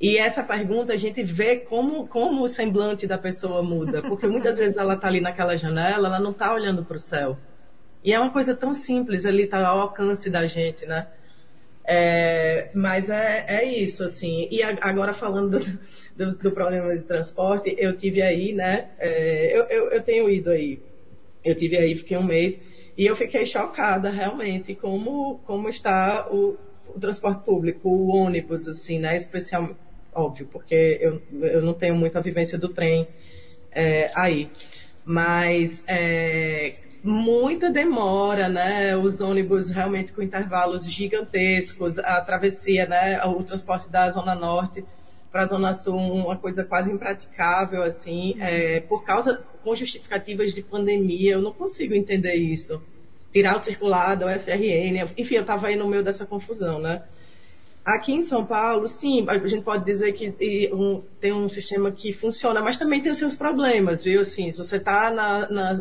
E 0.00 0.18
essa 0.18 0.42
pergunta 0.42 0.92
a 0.92 0.96
gente 0.96 1.22
vê 1.22 1.56
como, 1.56 2.06
como 2.06 2.44
o 2.44 2.48
semblante 2.48 3.06
da 3.06 3.16
pessoa 3.16 3.62
muda, 3.62 4.02
porque 4.02 4.26
muitas 4.26 4.58
vezes 4.58 4.76
ela 4.76 4.94
está 4.94 5.08
ali 5.08 5.20
naquela 5.20 5.56
janela, 5.56 6.08
ela 6.08 6.20
não 6.20 6.32
está 6.32 6.52
olhando 6.52 6.84
para 6.84 6.96
o 6.96 7.00
céu. 7.00 7.38
E 8.04 8.12
é 8.12 8.20
uma 8.20 8.30
coisa 8.30 8.54
tão 8.54 8.74
simples, 8.74 9.24
ali 9.24 9.44
está 9.44 9.66
ao 9.66 9.80
alcance 9.80 10.28
da 10.28 10.46
gente, 10.46 10.84
né? 10.84 11.08
É, 11.88 12.68
mas 12.74 13.08
é, 13.10 13.44
é 13.48 13.64
isso, 13.64 14.02
assim. 14.02 14.48
E 14.50 14.60
agora 14.62 15.12
falando 15.12 15.60
do, 15.60 15.78
do, 16.16 16.34
do, 16.36 16.50
problema 16.50 16.96
de 16.96 17.04
transporte, 17.04 17.74
eu 17.78 17.96
tive 17.96 18.20
aí, 18.22 18.52
né? 18.52 18.88
É, 18.98 19.56
eu, 19.56 19.64
eu, 19.64 19.90
eu, 19.90 20.02
tenho 20.02 20.28
ido 20.28 20.50
aí. 20.50 20.80
Eu 21.44 21.54
tive 21.54 21.76
aí, 21.76 21.96
fiquei 21.96 22.16
um 22.16 22.24
mês, 22.24 22.60
e 22.96 23.06
eu 23.06 23.14
fiquei 23.14 23.46
chocada 23.46 24.10
realmente 24.10 24.74
como, 24.74 25.38
como 25.44 25.68
está 25.68 26.26
o, 26.28 26.58
o 26.88 26.98
transporte 26.98 27.44
público, 27.44 27.88
o 27.88 28.08
ônibus, 28.08 28.66
assim, 28.66 28.98
né? 28.98 29.14
Especialmente, 29.14 29.76
óbvio, 30.12 30.48
porque 30.50 30.98
eu, 31.00 31.22
eu 31.40 31.62
não 31.62 31.74
tenho 31.74 31.94
muita 31.94 32.20
vivência 32.20 32.58
do 32.58 32.68
trem 32.68 33.06
é, 33.70 34.10
aí. 34.14 34.50
Mas 35.04 35.84
é, 35.86 36.72
muita 37.06 37.70
demora, 37.70 38.48
né? 38.48 38.96
Os 38.96 39.20
ônibus 39.20 39.70
realmente 39.70 40.12
com 40.12 40.20
intervalos 40.20 40.90
gigantescos, 40.90 41.98
a 41.98 42.20
travessia, 42.20 42.86
né? 42.86 43.24
O 43.24 43.42
transporte 43.42 43.88
da 43.88 44.10
Zona 44.10 44.34
Norte 44.34 44.84
para 45.30 45.42
a 45.42 45.46
Zona 45.46 45.72
Sul, 45.72 45.96
uma 45.96 46.36
coisa 46.36 46.64
quase 46.64 46.90
impraticável, 46.90 47.82
assim, 47.82 48.36
é, 48.40 48.80
por 48.80 49.04
causa, 49.04 49.44
com 49.62 49.76
justificativas 49.76 50.52
de 50.54 50.62
pandemia, 50.62 51.32
eu 51.32 51.42
não 51.42 51.52
consigo 51.52 51.94
entender 51.94 52.34
isso. 52.34 52.82
Tirar 53.30 53.56
o 53.56 53.60
circulado, 53.60 54.24
o 54.24 54.30
FRN, 54.30 55.04
enfim, 55.16 55.34
eu 55.34 55.42
estava 55.42 55.66
aí 55.66 55.76
no 55.76 55.86
meio 55.86 56.02
dessa 56.02 56.24
confusão, 56.24 56.78
né? 56.78 57.02
Aqui 57.86 58.12
em 58.12 58.24
São 58.24 58.44
Paulo, 58.44 58.88
sim, 58.88 59.24
a 59.28 59.46
gente 59.46 59.62
pode 59.62 59.84
dizer 59.84 60.12
que 60.12 60.32
tem 61.20 61.32
um 61.32 61.48
sistema 61.48 61.92
que 61.92 62.12
funciona, 62.12 62.60
mas 62.60 62.76
também 62.76 63.00
tem 63.00 63.12
os 63.12 63.18
seus 63.18 63.36
problemas, 63.36 64.02
viu? 64.02 64.22
Assim, 64.22 64.50
se 64.50 64.58
você 64.58 64.78
está 64.78 65.12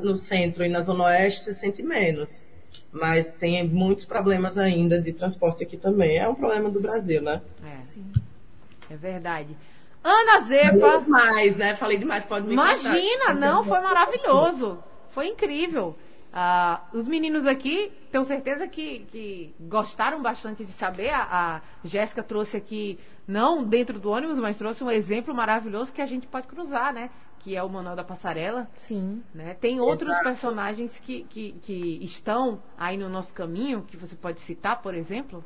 no 0.04 0.16
centro 0.16 0.64
e 0.64 0.70
na 0.70 0.82
zona 0.82 1.06
oeste, 1.06 1.42
você 1.42 1.52
sente 1.52 1.82
menos. 1.82 2.44
Mas 2.92 3.32
tem 3.32 3.68
muitos 3.68 4.06
problemas 4.06 4.56
ainda 4.56 5.02
de 5.02 5.14
transporte 5.14 5.64
aqui 5.64 5.78
também. 5.78 6.20
É 6.20 6.30
um 6.30 6.36
problema 6.36 6.70
do 6.70 6.80
Brasil, 6.80 7.24
né? 7.24 7.42
É, 7.66 8.94
é 8.94 8.96
verdade. 8.96 9.58
Ana 10.04 10.42
Zepa. 10.46 10.80
Falei 10.80 11.02
demais, 11.02 11.56
né? 11.56 11.76
Falei 11.76 11.98
demais, 11.98 12.24
pode 12.24 12.46
me 12.46 12.54
Imagina, 12.54 13.34
não, 13.34 13.66
foi 13.66 13.82
maravilhoso. 13.82 14.78
Foi 15.10 15.26
incrível. 15.26 15.96
Uh, 16.36 16.98
os 16.98 17.08
meninos 17.08 17.46
aqui, 17.46 17.94
tenho 18.12 18.26
certeza 18.26 18.68
que, 18.68 19.00
que 19.10 19.56
gostaram 19.58 20.22
bastante 20.22 20.66
de 20.66 20.72
saber. 20.74 21.10
A, 21.10 21.22
a 21.24 21.62
Jéssica 21.82 22.22
trouxe 22.22 22.58
aqui, 22.58 23.00
não 23.26 23.64
dentro 23.64 23.98
do 24.02 24.10
ônibus, 24.10 24.38
mas 24.38 24.58
trouxe 24.58 24.84
um 24.84 24.92
exemplo 24.92 25.34
maravilhoso 25.34 25.94
que 25.94 26.02
a 26.02 26.06
gente 26.06 26.28
pode 26.28 26.46
cruzar, 26.46 26.94
né? 26.94 27.10
Que 27.40 27.56
é 27.56 27.64
o 27.64 27.70
Manuel 27.70 27.96
da 27.96 28.04
Passarela. 28.04 28.68
Sim. 28.76 29.24
Né? 29.34 29.54
Tem 29.54 29.80
outros 29.80 30.10
Exato. 30.10 30.26
personagens 30.26 31.00
que, 31.00 31.24
que, 31.24 31.54
que 31.62 32.04
estão 32.04 32.62
aí 32.78 32.98
no 32.98 33.08
nosso 33.08 33.34
caminho, 33.34 33.84
que 33.84 33.96
você 33.96 34.18
pode 34.18 34.42
citar, 34.42 34.82
por 34.82 34.94
exemplo? 34.94 35.42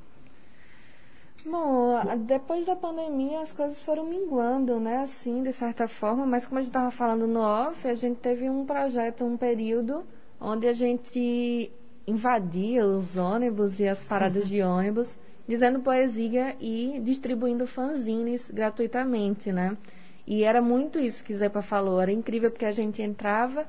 Bom, 1.45 2.01
depois 2.25 2.65
da 2.65 2.75
pandemia 2.75 3.41
as 3.41 3.53
coisas 3.53 3.79
foram 3.79 4.05
minguando, 4.05 4.79
né? 4.79 5.03
Assim, 5.03 5.43
de 5.43 5.53
certa 5.53 5.87
forma, 5.87 6.25
mas 6.25 6.47
como 6.47 6.57
a 6.57 6.61
gente 6.63 6.71
estava 6.71 6.89
falando 6.89 7.27
no 7.27 7.41
off, 7.41 7.87
a 7.87 7.93
gente 7.93 8.17
teve 8.17 8.49
um 8.49 8.65
projeto, 8.65 9.23
um 9.23 9.37
período 9.37 10.03
onde 10.39 10.67
a 10.67 10.73
gente 10.73 11.71
invadia 12.07 12.85
os 12.85 13.17
ônibus 13.17 13.79
e 13.79 13.87
as 13.87 14.03
paradas 14.03 14.47
de 14.47 14.61
ônibus, 14.61 15.17
dizendo 15.47 15.79
poesia 15.79 16.55
e 16.59 16.99
distribuindo 17.03 17.67
fanzines 17.67 18.49
gratuitamente, 18.51 19.51
né? 19.51 19.77
E 20.25 20.43
era 20.43 20.61
muito 20.61 20.99
isso 20.99 21.23
que 21.23 21.33
Zepa 21.33 21.61
falou, 21.61 21.99
era 21.99 22.11
incrível 22.11 22.51
porque 22.51 22.65
a 22.65 22.71
gente 22.71 23.01
entrava 23.01 23.65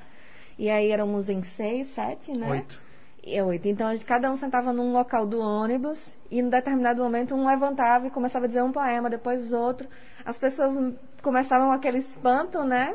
e 0.59 0.69
aí 0.69 0.91
éramos 0.91 1.31
em 1.31 1.43
seis, 1.43 1.89
sete, 1.89 2.37
né? 2.37 2.51
Oito. 2.51 2.81
E 3.23 3.41
oito. 3.41 3.69
Então 3.69 3.89
a 3.89 3.95
gente, 3.95 4.05
cada 4.05 4.31
um 4.31 4.37
sentava 4.37 4.73
num 4.73 4.93
local 4.93 5.27
do 5.27 5.41
ônibus 5.41 6.15
e 6.31 6.39
em 6.39 6.49
determinado 6.49 7.03
momento 7.03 7.35
um 7.35 7.47
levantava 7.47 8.07
e 8.07 8.11
começava 8.11 8.45
a 8.45 8.49
dizer 8.49 8.63
um 8.63 8.73
poema, 8.73 9.11
depois 9.11 9.53
outro. 9.53 9.89
As 10.25 10.39
pessoas 10.39 10.75
começavam 11.23 11.73
aquele 11.73 11.99
espanto, 11.99 12.63
né? 12.63 12.95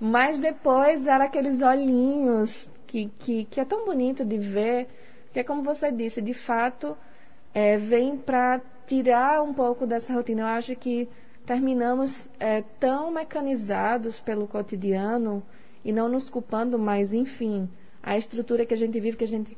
Mas 0.00 0.38
depois 0.38 1.06
era 1.06 1.24
aqueles 1.24 1.60
olhinhos 1.60 2.70
que, 2.88 3.10
que, 3.18 3.44
que 3.44 3.60
é 3.60 3.64
tão 3.64 3.84
bonito 3.84 4.24
de 4.24 4.38
ver, 4.38 4.88
que 5.32 5.38
é 5.38 5.44
como 5.44 5.62
você 5.62 5.92
disse, 5.92 6.20
de 6.22 6.34
fato, 6.34 6.96
é, 7.54 7.76
vem 7.76 8.16
para 8.16 8.60
tirar 8.86 9.42
um 9.42 9.52
pouco 9.52 9.86
dessa 9.86 10.12
rotina. 10.14 10.42
Eu 10.42 10.46
acho 10.46 10.74
que 10.74 11.08
terminamos 11.46 12.30
é, 12.40 12.62
tão 12.80 13.10
mecanizados 13.10 14.18
pelo 14.18 14.48
cotidiano 14.48 15.42
e 15.84 15.92
não 15.92 16.08
nos 16.08 16.28
culpando 16.28 16.78
mais, 16.78 17.12
enfim, 17.12 17.68
a 18.02 18.16
estrutura 18.16 18.64
que 18.64 18.74
a 18.74 18.76
gente 18.76 18.98
vive, 18.98 19.18
que 19.18 19.24
a 19.24 19.28
gente 19.28 19.56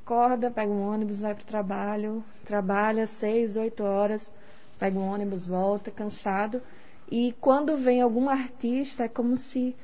acorda, 0.00 0.50
pega 0.50 0.70
um 0.70 0.88
ônibus, 0.88 1.20
vai 1.20 1.34
para 1.34 1.42
o 1.42 1.46
trabalho, 1.46 2.24
trabalha 2.44 3.06
seis, 3.06 3.56
oito 3.56 3.82
horas, 3.82 4.32
pega 4.78 4.98
um 4.98 5.06
ônibus, 5.06 5.46
volta, 5.46 5.90
cansado. 5.90 6.62
E 7.10 7.34
quando 7.40 7.76
vem 7.76 8.00
algum 8.00 8.28
artista, 8.28 9.04
é 9.04 9.08
como 9.08 9.36
se 9.36 9.74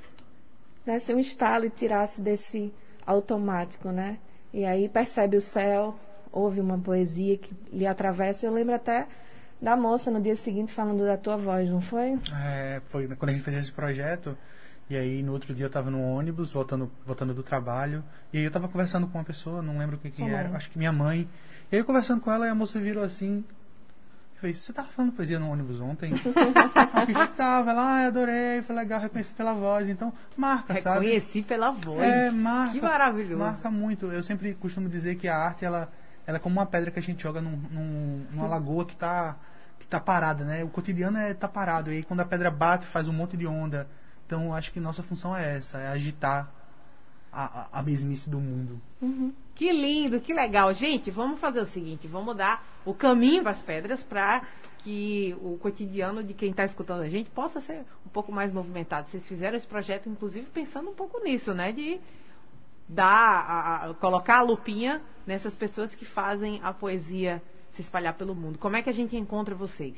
desse 0.87 1.13
um 1.13 1.19
estalo 1.19 1.65
e 1.65 1.71
tirasse 1.71 2.21
desse 2.21 2.73
automático, 3.07 3.91
né? 3.91 4.19
E 4.53 4.65
aí 4.65 4.89
percebe 4.89 5.37
o 5.37 5.41
céu, 5.41 5.99
ouve 6.31 6.61
uma 6.61 6.79
poesia 6.79 7.37
que 7.37 7.55
lhe 7.73 7.87
atravessa. 7.87 8.47
Eu 8.47 8.53
lembro 8.53 8.75
até 8.75 9.07
da 9.61 9.77
moça 9.77 10.11
no 10.11 10.21
dia 10.21 10.37
seguinte 10.37 10.73
falando 10.73 11.05
da 11.05 11.17
tua 11.17 11.37
voz, 11.37 11.69
não 11.69 11.81
foi? 11.81 12.19
É, 12.45 12.81
foi 12.87 13.07
quando 13.17 13.31
a 13.31 13.33
gente 13.33 13.43
fez 13.43 13.57
esse 13.57 13.73
projeto. 13.73 14.37
E 14.89 14.97
aí 14.97 15.23
no 15.23 15.33
outro 15.33 15.55
dia 15.55 15.65
eu 15.65 15.71
tava 15.71 15.91
no 15.91 16.03
ônibus, 16.03 16.53
voltando, 16.53 16.91
voltando 17.07 17.33
do 17.33 17.43
trabalho. 17.43 18.05
E 18.33 18.39
aí 18.39 18.45
eu 18.45 18.51
tava 18.51 18.69
conversando 18.69 19.07
com 19.07 19.19
uma 19.19 19.25
pessoa, 19.25 19.63
não 19.63 19.79
lembro 19.79 19.97
quem, 19.99 20.11
quem 20.11 20.31
era, 20.31 20.55
acho 20.57 20.71
que 20.71 20.79
minha 20.79 20.93
mãe. 20.93 21.29
E 21.73 21.77
aí 21.77 21.81
eu 21.81 21.85
conversando 21.85 22.21
com 22.21 22.31
ela, 22.31 22.47
e 22.47 22.51
a 22.51 22.55
moça 22.55 22.79
virou 22.79 23.03
assim. 23.03 23.45
Fez, 24.45 24.59
você 24.59 24.75
tava 24.75 24.89
falando 24.89 25.13
poesia 25.13 25.39
no 25.39 25.51
ônibus 25.51 25.81
ontem? 25.81 26.13
eu 27.09 27.25
estava 27.25 27.73
lá, 27.73 28.03
ah, 28.03 28.07
adorei, 28.09 28.61
foi 28.61 28.77
legal, 28.77 29.01
reconheci 29.01 29.33
pela 29.33 29.55
voz. 29.55 29.89
Então, 29.89 30.13
marca, 30.37 30.75
sabe? 30.83 31.07
Reconheci 31.07 31.41
pela 31.41 31.71
voz. 31.71 32.03
É, 32.03 32.31
marca. 32.31 32.73
Que 32.75 32.81
maravilhoso. 32.83 33.39
Marca 33.39 33.71
muito. 33.71 34.13
Eu 34.13 34.23
sempre 34.23 34.53
costumo 34.53 34.87
dizer 34.87 35.15
que 35.15 35.29
a 35.29 35.35
arte, 35.35 35.65
ela, 35.65 35.91
ela 36.27 36.37
é 36.37 36.39
como 36.39 36.61
uma 36.61 36.67
pedra 36.67 36.91
que 36.91 36.99
a 36.99 37.03
gente 37.03 37.23
joga 37.23 37.41
num, 37.41 37.57
num, 37.71 38.27
numa 38.33 38.47
lagoa 38.47 38.85
que 38.85 38.95
tá, 38.95 39.35
que 39.79 39.87
tá 39.87 39.99
parada, 39.99 40.45
né? 40.45 40.63
O 40.63 40.69
cotidiano 40.69 41.17
é 41.17 41.33
tá 41.33 41.49
parado. 41.49 41.91
E 41.91 41.97
aí 41.97 42.03
quando 42.03 42.21
a 42.21 42.27
pedra 42.27 42.51
bate, 42.51 42.85
faz 42.85 43.09
um 43.09 43.15
monte 43.15 43.39
de 43.39 43.47
onda. 43.47 43.89
Então, 44.27 44.55
acho 44.55 44.71
que 44.73 44.79
nossa 44.79 45.03
função 45.03 45.35
é 45.35 45.57
essa, 45.57 45.79
é 45.79 45.89
agitar 45.89 46.53
a, 47.33 47.45
a, 47.45 47.79
a 47.79 47.83
mesmice 47.83 48.29
do 48.29 48.39
mundo. 48.39 48.79
Que 49.55 49.73
lindo, 49.73 50.21
que 50.21 50.35
legal. 50.35 50.75
Gente, 50.75 51.11
vamos 51.11 51.41
fazer 51.41 51.61
o 51.61 51.67
seguinte: 51.67 52.07
vamos 52.07 52.37
dar 52.37 52.63
o 52.85 52.93
caminho 52.95 53.43
das 53.43 53.62
pedras 53.62 54.03
para 54.03 54.43
que 54.78 55.35
o 55.41 55.57
cotidiano 55.59 56.22
de 56.22 56.35
quem 56.35 56.51
está 56.51 56.64
escutando 56.64 57.01
a 57.03 57.09
gente 57.09 57.30
possa 57.30 57.61
ser 57.61 57.80
um 58.05 58.09
pouco 58.11 58.30
mais 58.30 58.53
movimentado. 58.53 59.09
Vocês 59.09 59.26
fizeram 59.26 59.57
esse 59.57 59.66
projeto, 59.66 60.09
inclusive, 60.09 60.47
pensando 60.53 60.91
um 60.91 60.95
pouco 60.95 61.22
nisso, 61.24 61.55
né? 61.55 61.72
De 61.72 61.99
dar, 62.89 63.07
a- 63.09 63.91
a- 63.91 63.95
colocar 63.95 64.39
a 64.39 64.43
lupinha 64.43 65.01
nessas 65.26 65.55
pessoas 65.55 65.95
que 65.95 66.05
fazem 66.05 66.61
a 66.62 66.72
poesia 66.72 67.43
se 67.72 67.80
espalhar 67.80 68.14
pelo 68.14 68.35
mundo. 68.35 68.59
Como 68.59 68.76
é 68.76 68.82
que 68.82 68.91
a 68.91 68.93
gente 68.93 69.16
encontra 69.16 69.55
vocês? 69.55 69.97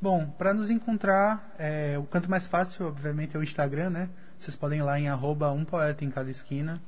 Bom, 0.00 0.26
para 0.36 0.52
nos 0.52 0.70
encontrar, 0.70 1.52
é, 1.58 1.96
o 1.98 2.04
canto 2.04 2.28
mais 2.30 2.46
fácil, 2.46 2.86
obviamente, 2.88 3.36
é 3.36 3.38
o 3.38 3.42
Instagram, 3.42 3.90
né? 3.90 4.08
Vocês 4.38 4.56
podem 4.56 4.80
ir 4.80 4.82
lá 4.82 4.98
em 4.98 5.08
arroba 5.08 5.52
um 5.52 5.64
poeta 5.64 6.04
em 6.04 6.10
cada 6.10 6.28
esquina. 6.30 6.82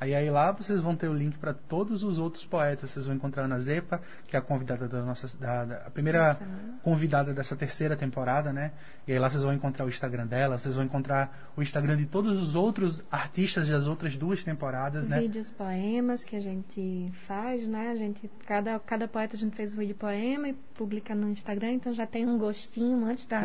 Aí, 0.00 0.14
aí 0.14 0.28
lá 0.28 0.50
vocês 0.52 0.80
vão 0.80 0.94
ter 0.96 1.08
o 1.08 1.14
link 1.14 1.38
para 1.38 1.54
todos 1.54 2.02
os 2.02 2.18
outros 2.18 2.44
poetas. 2.44 2.90
Vocês 2.90 3.06
vão 3.06 3.14
encontrar 3.14 3.42
a 3.42 3.44
Ana 3.46 3.58
Zepa, 3.60 4.02
que 4.26 4.36
é 4.36 4.38
a 4.38 4.42
convidada 4.42 4.88
da 4.88 5.02
nossa 5.02 5.38
da, 5.38 5.64
da- 5.64 5.76
a 5.86 5.90
primeira 5.90 6.36
convidada 6.82 7.32
dessa 7.32 7.54
terceira 7.56 7.96
temporada, 7.96 8.52
né? 8.52 8.72
E 9.06 9.12
aí 9.12 9.18
lá 9.18 9.30
vocês 9.30 9.44
vão 9.44 9.52
encontrar 9.54 9.84
o 9.84 9.88
Instagram 9.88 10.26
dela, 10.26 10.58
vocês 10.58 10.74
vão 10.74 10.84
encontrar 10.84 11.50
o 11.56 11.62
Instagram 11.62 11.96
de 11.96 12.06
todos 12.06 12.38
os 12.38 12.54
outros 12.54 13.04
artistas 13.10 13.68
das 13.68 13.86
outras 13.86 14.16
duas 14.16 14.42
temporadas, 14.42 15.06
né? 15.06 15.20
Vídeos, 15.20 15.50
poemas 15.50 16.24
que 16.24 16.36
a 16.36 16.40
gente 16.40 17.10
faz, 17.26 17.66
né? 17.68 17.90
A 17.90 17.96
gente, 17.96 18.30
cada, 18.46 18.78
cada 18.80 19.06
poeta 19.06 19.36
a 19.36 19.38
gente 19.38 19.54
fez 19.54 19.74
um 19.74 19.78
vídeo 19.78 19.94
poema 19.94 20.48
e 20.48 20.54
publica 20.74 21.14
no 21.14 21.30
Instagram, 21.30 21.72
então 21.72 21.92
já 21.94 22.06
tem 22.06 22.26
um 22.26 22.36
gostinho 22.36 23.04
antes 23.06 23.26
da, 23.26 23.38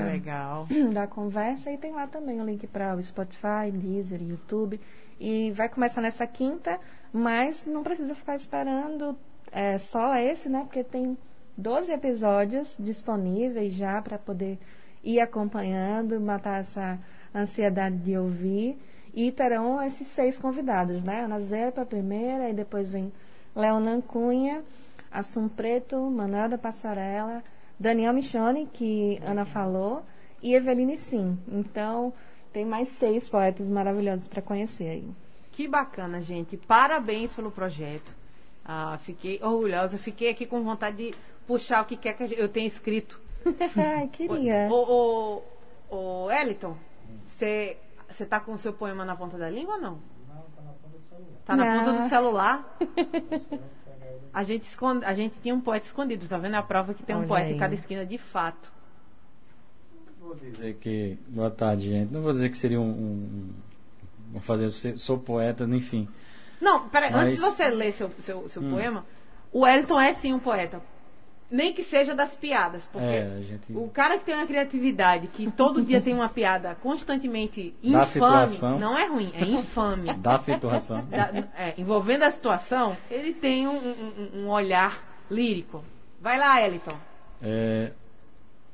da 0.91 1.07
conversa 1.07 1.71
e 1.71 1.77
tem 1.77 1.93
lá 1.93 2.07
também 2.07 2.41
o 2.41 2.45
link 2.45 2.65
para 2.67 2.95
o 2.95 3.03
Spotify, 3.03 3.71
Deezer, 3.71 4.21
YouTube. 4.21 4.79
E 5.19 5.51
vai 5.51 5.67
começar 5.67 6.01
nessa 6.01 6.25
quinta, 6.25 6.79
mas 7.11 7.65
não 7.65 7.83
precisa 7.83 8.15
ficar 8.15 8.35
esperando 8.35 9.17
é, 9.51 9.77
só 9.77 10.15
esse, 10.15 10.47
né? 10.47 10.61
Porque 10.61 10.83
tem 10.83 11.17
12 11.57 11.91
episódios 11.91 12.75
disponíveis 12.79 13.73
já 13.73 14.01
para 14.01 14.17
poder 14.17 14.57
ir 15.03 15.19
acompanhando, 15.19 16.19
matar 16.19 16.61
essa 16.61 16.97
ansiedade 17.35 17.97
de 17.97 18.17
ouvir. 18.17 18.77
E 19.13 19.31
terão 19.31 19.81
esses 19.81 20.07
seis 20.07 20.37
convidados, 20.37 21.03
né? 21.03 21.23
Ana 21.25 21.39
Zepa, 21.39 21.85
primeira, 21.85 22.49
e 22.49 22.53
depois 22.53 22.89
vem 22.89 23.11
Leonan 23.55 24.01
Cunha, 24.01 24.63
Assum 25.11 25.49
Preto, 25.49 25.97
Manuel 26.09 26.47
da 26.47 26.57
Passarela, 26.57 27.43
Daniel 27.79 28.13
Michone, 28.13 28.67
que 28.71 29.19
Ana 29.25 29.45
falou, 29.45 30.03
e 30.41 30.53
Eveline 30.53 30.97
Sim. 30.97 31.37
Então, 31.47 32.13
tem 32.51 32.65
mais 32.65 32.87
seis 32.89 33.29
poetas 33.29 33.69
maravilhosos 33.69 34.27
para 34.27 34.41
conhecer 34.41 34.89
aí. 34.89 35.09
Que 35.51 35.67
bacana, 35.67 36.21
gente. 36.21 36.55
Parabéns 36.57 37.33
pelo 37.33 37.51
projeto. 37.51 38.11
Ah, 38.63 38.97
fiquei 39.03 39.39
orgulhosa. 39.41 39.97
Fiquei 39.97 40.29
aqui 40.29 40.45
com 40.45 40.63
vontade 40.63 40.97
de 40.97 41.15
puxar 41.47 41.81
o 41.81 41.85
que 41.85 41.97
quer 41.97 42.13
que 42.13 42.33
eu 42.39 42.47
tenha 42.49 42.67
escrito. 42.67 43.19
Queria. 44.11 44.67
Ô, 44.69 45.41
ô, 45.89 46.25
ô, 46.25 46.31
Eliton, 46.31 46.75
você 47.25 47.77
tá 48.29 48.39
com 48.39 48.53
o 48.53 48.57
seu 48.57 48.73
poema 48.73 49.03
na 49.03 49.15
ponta 49.15 49.37
da 49.37 49.49
língua 49.49 49.75
ou 49.75 49.81
não? 49.81 49.99
Tá 51.45 51.55
na 51.55 51.65
Não. 51.65 51.79
ponta 51.85 52.03
do 52.03 52.09
celular? 52.09 52.77
A 54.31 54.43
gente, 54.43 54.63
esconde, 54.63 55.03
a 55.05 55.13
gente 55.15 55.39
tinha 55.41 55.55
um 55.55 55.59
poeta 55.59 55.87
escondido, 55.87 56.27
tá 56.27 56.37
vendo? 56.37 56.53
A 56.53 56.61
prova 56.61 56.93
que 56.93 57.01
tem 57.01 57.15
um 57.15 57.19
Olha 57.19 57.27
poeta 57.27 57.49
em 57.49 57.53
aí. 57.53 57.59
cada 57.59 57.73
esquina, 57.73 58.05
de 58.05 58.19
fato. 58.19 58.71
Vou 60.29 60.51
dizer 60.51 60.75
que. 60.75 61.17
Boa 61.27 61.49
tarde, 61.49 61.89
gente. 61.89 62.13
Não 62.13 62.21
vou 62.21 62.31
dizer 62.31 62.49
que 62.49 62.57
seria 62.57 62.79
um. 62.79 62.87
um 62.89 63.49
vou 64.33 64.41
fazer. 64.41 64.69
Sou 64.97 65.17
poeta, 65.17 65.63
enfim. 65.63 66.07
Não, 66.61 66.87
peraí, 66.89 67.11
Mas- 67.11 67.21
antes 67.23 67.35
de 67.35 67.41
você 67.41 67.67
ler 67.69 67.93
seu, 67.93 68.11
seu, 68.19 68.47
seu 68.49 68.61
Hum. 68.61 68.69
poema, 68.71 69.05
o 69.51 69.65
Eliton 69.65 69.99
é 69.99 70.13
sim 70.13 70.33
um 70.33 70.39
poeta. 70.39 70.81
Nem 71.51 71.73
que 71.73 71.81
seja 71.81 72.13
das 72.13 72.35
piadas, 72.35 72.85
porque 72.93 73.07
É, 73.07 73.41
gente. 73.41 73.73
o 73.73 73.87
cara 73.89 74.19
que 74.19 74.25
tem 74.25 74.35
uma 74.35 74.45
criatividade, 74.45 75.25
que 75.29 75.49
todo 75.49 75.81
dia 75.81 75.99
tem 75.99 76.13
uma 76.13 76.29
piada 76.29 76.75
constantemente 76.75 77.73
Da 77.81 77.89
infame, 78.03 78.05
situação. 78.07 78.77
não 78.77 78.95
é 78.95 79.07
ruim, 79.07 79.31
é 79.33 79.43
infame. 79.45 80.13
Da 80.21 80.37
situação. 80.37 81.03
Da- 81.05 81.31
é, 81.57 81.73
envolvendo 81.75 82.21
a 82.21 82.29
situação, 82.29 82.95
ele 83.09 83.33
tem 83.33 83.67
um, 83.67 83.71
um- 83.77 84.41
um 84.43 84.47
olhar 84.49 84.99
lírico. 85.31 85.83
Vai 86.21 86.37
lá, 86.37 86.61
Eliton. 86.61 86.95
É, 87.41 87.93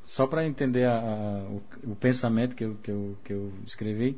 só 0.06 0.26
para 0.28 0.46
entender 0.46 0.86
a- 0.86 1.00
a- 1.00 1.50
o, 1.50 1.92
o 1.92 1.96
pensamento 1.96 2.56
que 2.56 2.64
eu, 2.64 2.76
que 2.82 2.90
eu, 2.92 3.18
que 3.26 3.34
eu 3.34 3.52
escrevi, 3.66 4.18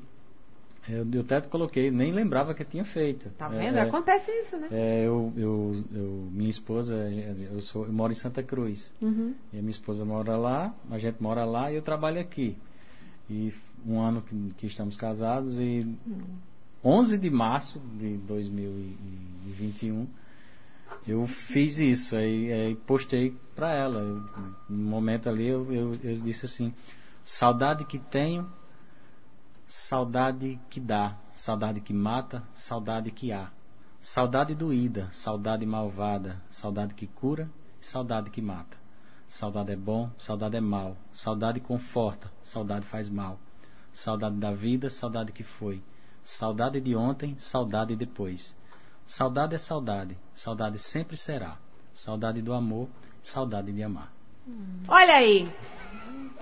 eu, 0.88 1.06
eu 1.12 1.22
até 1.22 1.42
coloquei, 1.42 1.90
nem 1.90 2.12
lembrava 2.12 2.54
que 2.54 2.64
tinha 2.64 2.86
feito. 2.86 3.30
Tá 3.38 3.48
É, 3.54 3.58
vendo? 3.58 3.78
é, 3.78 3.82
Acontece 3.82 4.30
isso, 4.32 4.56
né? 4.58 4.68
é, 4.72 5.06
eu, 5.08 5.34
eu, 5.36 5.84
eu- 5.94 6.28
minha 6.32 6.50
esposa, 6.50 6.96
eu, 7.52 7.60
sou, 7.62 7.86
eu 7.86 7.92
moro 7.94 8.12
em 8.12 8.16
Santa 8.16 8.44
Cruz. 8.44 8.94
E 9.02 9.58
a 9.58 9.62
minha 9.62 9.70
esposa 9.72 10.06
mora 10.06 10.38
lá, 10.38 10.74
a 10.92 10.98
gente 11.00 11.22
mora 11.24 11.44
lá 11.46 11.72
e 11.72 11.76
eu 11.76 11.82
trabalho 11.82 12.20
aqui. 12.22 12.56
E 13.30 13.54
um 13.86 14.00
ano 14.00 14.22
que, 14.22 14.54
que 14.58 14.68
estamos 14.68 14.96
casados 14.98 15.60
e 15.60 15.86
11 16.84 17.18
de 17.18 17.30
março 17.30 17.82
de 17.98 18.16
2021 18.18 20.08
eu 21.08 21.26
fiz 21.26 21.78
isso, 21.80 22.16
aí, 22.16 22.52
aí 22.52 22.76
postei 22.76 23.36
pra 23.56 23.74
ela. 23.74 24.00
Eu, 24.00 24.24
no 24.70 24.90
momento 24.90 25.30
ali 25.30 25.48
eu, 25.48 25.72
eu, 25.74 25.94
eu 26.04 26.16
disse 26.16 26.46
assim, 26.46 26.74
saudade 27.24 27.86
que 27.86 27.98
tenho, 27.98 28.52
saudade 29.66 30.60
que 30.70 30.80
dá, 30.80 31.18
saudade 31.34 31.82
que 31.82 31.94
mata, 31.94 32.44
saudade 32.52 33.12
que 33.12 33.32
há. 33.32 33.50
Saudade 34.02 34.54
doída, 34.54 35.10
saudade 35.12 35.66
malvada, 35.66 36.42
saudade 36.50 36.94
que 36.94 37.08
cura, 37.08 37.50
saudade 37.82 38.30
que 38.30 38.42
mata. 38.42 38.78
Saudade 39.28 39.74
é 39.74 39.76
bom, 39.76 40.10
saudade 40.18 40.56
é 40.56 40.62
mal. 40.62 40.96
Saudade 41.12 41.60
conforta, 41.60 42.32
saudade 42.42 42.86
faz 42.86 43.10
mal. 43.10 43.38
Saudade 43.92 44.38
da 44.38 44.52
vida, 44.52 44.90
saudade 44.90 45.32
que 45.34 45.44
foi. 45.44 45.84
Saudade 46.24 46.80
de 46.80 46.96
ontem, 46.96 47.36
saudade 47.38 47.96
depois. 47.96 48.56
Saudade 49.08 49.56
é 49.56 49.58
saudade, 49.58 50.18
saudade 50.34 50.78
sempre 50.78 51.16
será. 51.16 51.56
Saudade 51.94 52.42
do 52.42 52.54
amor, 52.54 52.90
saudade 53.24 53.72
de 53.72 53.82
amar. 53.82 54.12
Olha 54.86 55.16
aí. 55.16 55.50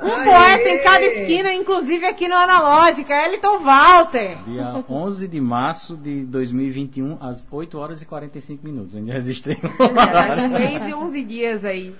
Um 0.02 0.08
Aê! 0.08 0.26
poeta 0.26 0.70
em 0.70 0.84
cada 0.84 1.06
esquina, 1.06 1.54
inclusive 1.54 2.06
aqui 2.06 2.28
no 2.28 2.36
Analógica, 2.36 3.14
Eliton 3.14 3.60
Walter. 3.60 4.44
Dia 4.44 4.84
11 4.90 5.28
de 5.28 5.40
março 5.40 5.96
de 5.96 6.26
2021, 6.26 7.18
às 7.22 7.48
8 7.50 7.78
horas 7.78 8.02
e 8.02 8.06
45 8.06 8.66
minutos. 8.66 8.96
Ainda 8.96 9.14
registrei 9.14 9.58
É, 9.62 10.42
um 10.42 10.50
mês 10.50 10.90
e 10.90 10.94
11 10.94 11.24
dias 11.24 11.64
aí. 11.64 11.96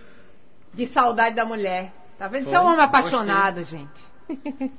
De 0.74 0.88
saudade 0.88 1.36
da 1.36 1.46
mulher. 1.46 1.94
Tá 2.18 2.28
vendo? 2.28 2.50
Você 2.50 2.56
é 2.56 2.60
um 2.60 2.66
homem 2.66 2.82
apaixonado, 2.82 3.64
gente. 3.64 3.92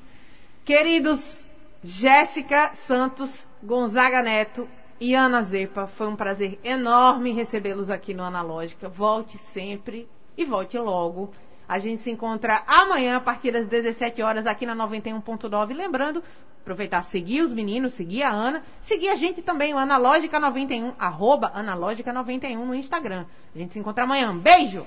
Queridos 0.65 1.47
Jéssica 1.83 2.73
Santos, 2.75 3.31
Gonzaga 3.63 4.21
Neto 4.21 4.69
e 5.01 5.15
Ana 5.15 5.43
Zepa, 5.43 5.87
foi 5.87 6.07
um 6.09 6.17
prazer 6.17 6.59
enorme 6.65 7.33
recebê-los 7.33 7.91
aqui 7.91 8.15
no 8.15 8.23
Analógica. 8.23 8.89
Volte 8.89 9.37
sempre 9.37 10.09
e 10.37 10.45
volte 10.45 10.79
logo. 10.79 11.31
A 11.69 11.79
gente 11.79 12.01
se 12.01 12.11
encontra 12.11 12.63
amanhã 12.67 13.17
a 13.17 13.21
partir 13.21 13.51
das 13.51 13.67
17 13.67 14.23
horas 14.23 14.47
aqui 14.47 14.65
na 14.65 14.75
91.9. 14.75 15.75
Lembrando, 15.75 16.23
aproveitar, 16.61 17.03
seguir 17.03 17.43
os 17.43 17.53
meninos, 17.53 17.93
seguir 17.93 18.23
a 18.23 18.31
Ana, 18.31 18.63
seguir 18.81 19.09
a 19.09 19.15
gente 19.15 19.43
também, 19.43 19.75
o 19.75 19.77
Analógica91, 19.77 20.95
arroba 20.99 21.53
Analógica91 21.57 22.57
no 22.57 22.75
Instagram. 22.75 23.27
A 23.55 23.59
gente 23.59 23.73
se 23.73 23.79
encontra 23.79 24.05
amanhã. 24.05 24.37
Beijo! 24.37 24.87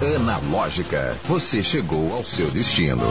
Analógica, 0.00 1.18
você 1.24 1.62
chegou 1.62 2.14
ao 2.14 2.24
seu 2.24 2.50
destino. 2.50 3.06